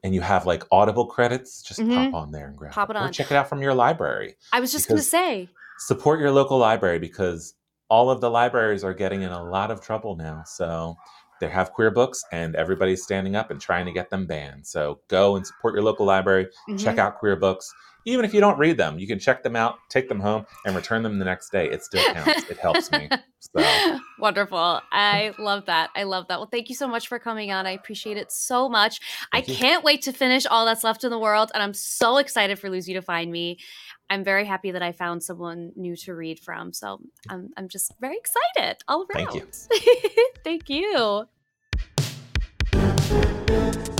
and 0.03 0.13
you 0.15 0.21
have 0.21 0.45
like 0.45 0.63
Audible 0.71 1.05
credits, 1.05 1.61
just 1.61 1.79
Mhm. 1.79 2.11
pop 2.11 2.13
on 2.13 2.31
there 2.31 2.47
and 2.47 2.57
grab 2.57 2.73
Pop 2.73 2.89
it 2.89 2.95
Or 2.95 2.99
on. 2.99 3.11
check 3.13 3.31
it 3.31 3.35
out 3.35 3.47
from 3.49 3.61
your 3.61 3.73
library. 3.73 4.35
I 4.53 4.59
was 4.59 4.71
just 4.71 4.87
going 4.87 4.97
to 4.97 5.03
say, 5.03 5.49
Support 5.79 6.19
your 6.19 6.31
local 6.31 6.57
library 6.57 6.99
because 6.99 7.53
all 7.89 8.09
of 8.11 8.19
the 8.19 8.29
libraries 8.29 8.83
are 8.83 8.93
getting 8.93 9.21
in 9.21 9.31
a 9.31 9.41
lot 9.43 9.71
of 9.71 9.79
trouble 9.81 10.15
now. 10.17 10.43
So 10.45 10.95
they 11.39 11.47
have 11.47 11.71
queer 11.71 11.89
books 11.89 12.21
and 12.33 12.53
everybody's 12.55 13.01
standing 13.03 13.37
up 13.37 13.49
and 13.49 13.61
trying 13.61 13.85
to 13.85 13.93
get 13.93 14.09
them 14.09 14.27
banned. 14.27 14.67
So 14.67 14.99
go 15.07 15.37
and 15.37 15.47
support 15.47 15.73
your 15.73 15.83
local 15.83 16.05
library 16.05 16.47
check 16.77 16.95
Mhm. 16.97 16.99
out 16.99 17.17
queer 17.17 17.37
books 17.37 17.73
even 18.05 18.25
if 18.25 18.33
you 18.33 18.39
don't 18.39 18.57
read 18.57 18.77
them 18.77 18.97
you 18.99 19.07
can 19.07 19.19
check 19.19 19.43
them 19.43 19.55
out 19.55 19.77
take 19.89 20.07
them 20.09 20.19
home 20.19 20.45
and 20.65 20.75
return 20.75 21.03
them 21.03 21.19
the 21.19 21.25
next 21.25 21.51
day 21.51 21.69
it 21.69 21.83
still 21.83 22.03
counts 22.13 22.49
it 22.49 22.57
helps 22.57 22.91
me 22.91 23.09
so 23.39 23.99
Wonderful. 24.19 24.81
I 24.91 25.33
love 25.39 25.65
that. 25.67 25.91
I 25.95 26.03
love 26.03 26.27
that. 26.27 26.39
Well, 26.39 26.49
thank 26.51 26.69
you 26.69 26.75
so 26.75 26.87
much 26.87 27.07
for 27.07 27.19
coming 27.19 27.51
on. 27.51 27.65
I 27.65 27.71
appreciate 27.71 28.17
it 28.17 28.31
so 28.31 28.67
much. 28.67 28.99
Thank 29.31 29.49
I 29.49 29.51
you. 29.51 29.57
can't 29.57 29.83
wait 29.83 30.01
to 30.03 30.11
finish 30.11 30.45
all 30.45 30.65
that's 30.65 30.83
left 30.83 31.03
in 31.03 31.09
the 31.09 31.19
world. 31.19 31.51
And 31.53 31.63
I'm 31.63 31.73
so 31.73 32.17
excited 32.17 32.59
for 32.59 32.69
Lose 32.69 32.87
You 32.87 32.95
to 32.95 33.01
Find 33.01 33.31
Me. 33.31 33.57
I'm 34.09 34.23
very 34.23 34.45
happy 34.45 34.71
that 34.71 34.81
I 34.81 34.91
found 34.91 35.23
someone 35.23 35.71
new 35.75 35.95
to 35.97 36.15
read 36.15 36.39
from. 36.39 36.73
So 36.73 36.99
I'm, 37.29 37.49
I'm 37.55 37.69
just 37.69 37.93
very 38.01 38.17
excited 38.17 38.77
all 38.87 39.05
around. 39.15 39.31
Thank 40.43 40.69
you. 40.69 40.69
thank 43.63 43.89
you. 43.89 43.98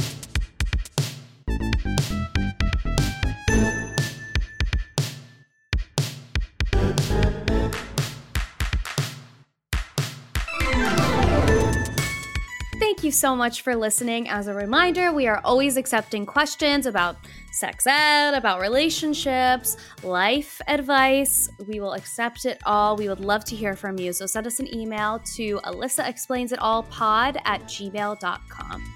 You 13.09 13.13
so 13.13 13.35
much 13.35 13.63
for 13.63 13.75
listening. 13.75 14.29
As 14.29 14.45
a 14.45 14.53
reminder, 14.53 15.11
we 15.11 15.25
are 15.25 15.41
always 15.43 15.77
accepting 15.77 16.27
questions 16.27 16.85
about 16.85 17.15
sex 17.51 17.87
ed, 17.87 18.35
about 18.35 18.61
relationships, 18.61 19.77
life 20.03 20.61
advice. 20.67 21.49
We 21.65 21.79
will 21.79 21.93
accept 21.93 22.45
it 22.45 22.59
all. 22.67 22.95
We 22.95 23.09
would 23.09 23.19
love 23.19 23.43
to 23.45 23.55
hear 23.55 23.75
from 23.75 23.97
you. 23.97 24.13
So 24.13 24.27
send 24.27 24.45
us 24.45 24.59
an 24.59 24.71
email 24.71 25.17
to 25.37 25.59
Alyssa 25.63 26.07
Explains 26.07 26.51
It 26.51 26.59
All 26.59 26.83
pod 26.83 27.39
at 27.45 27.63
gmail.com. 27.63 28.95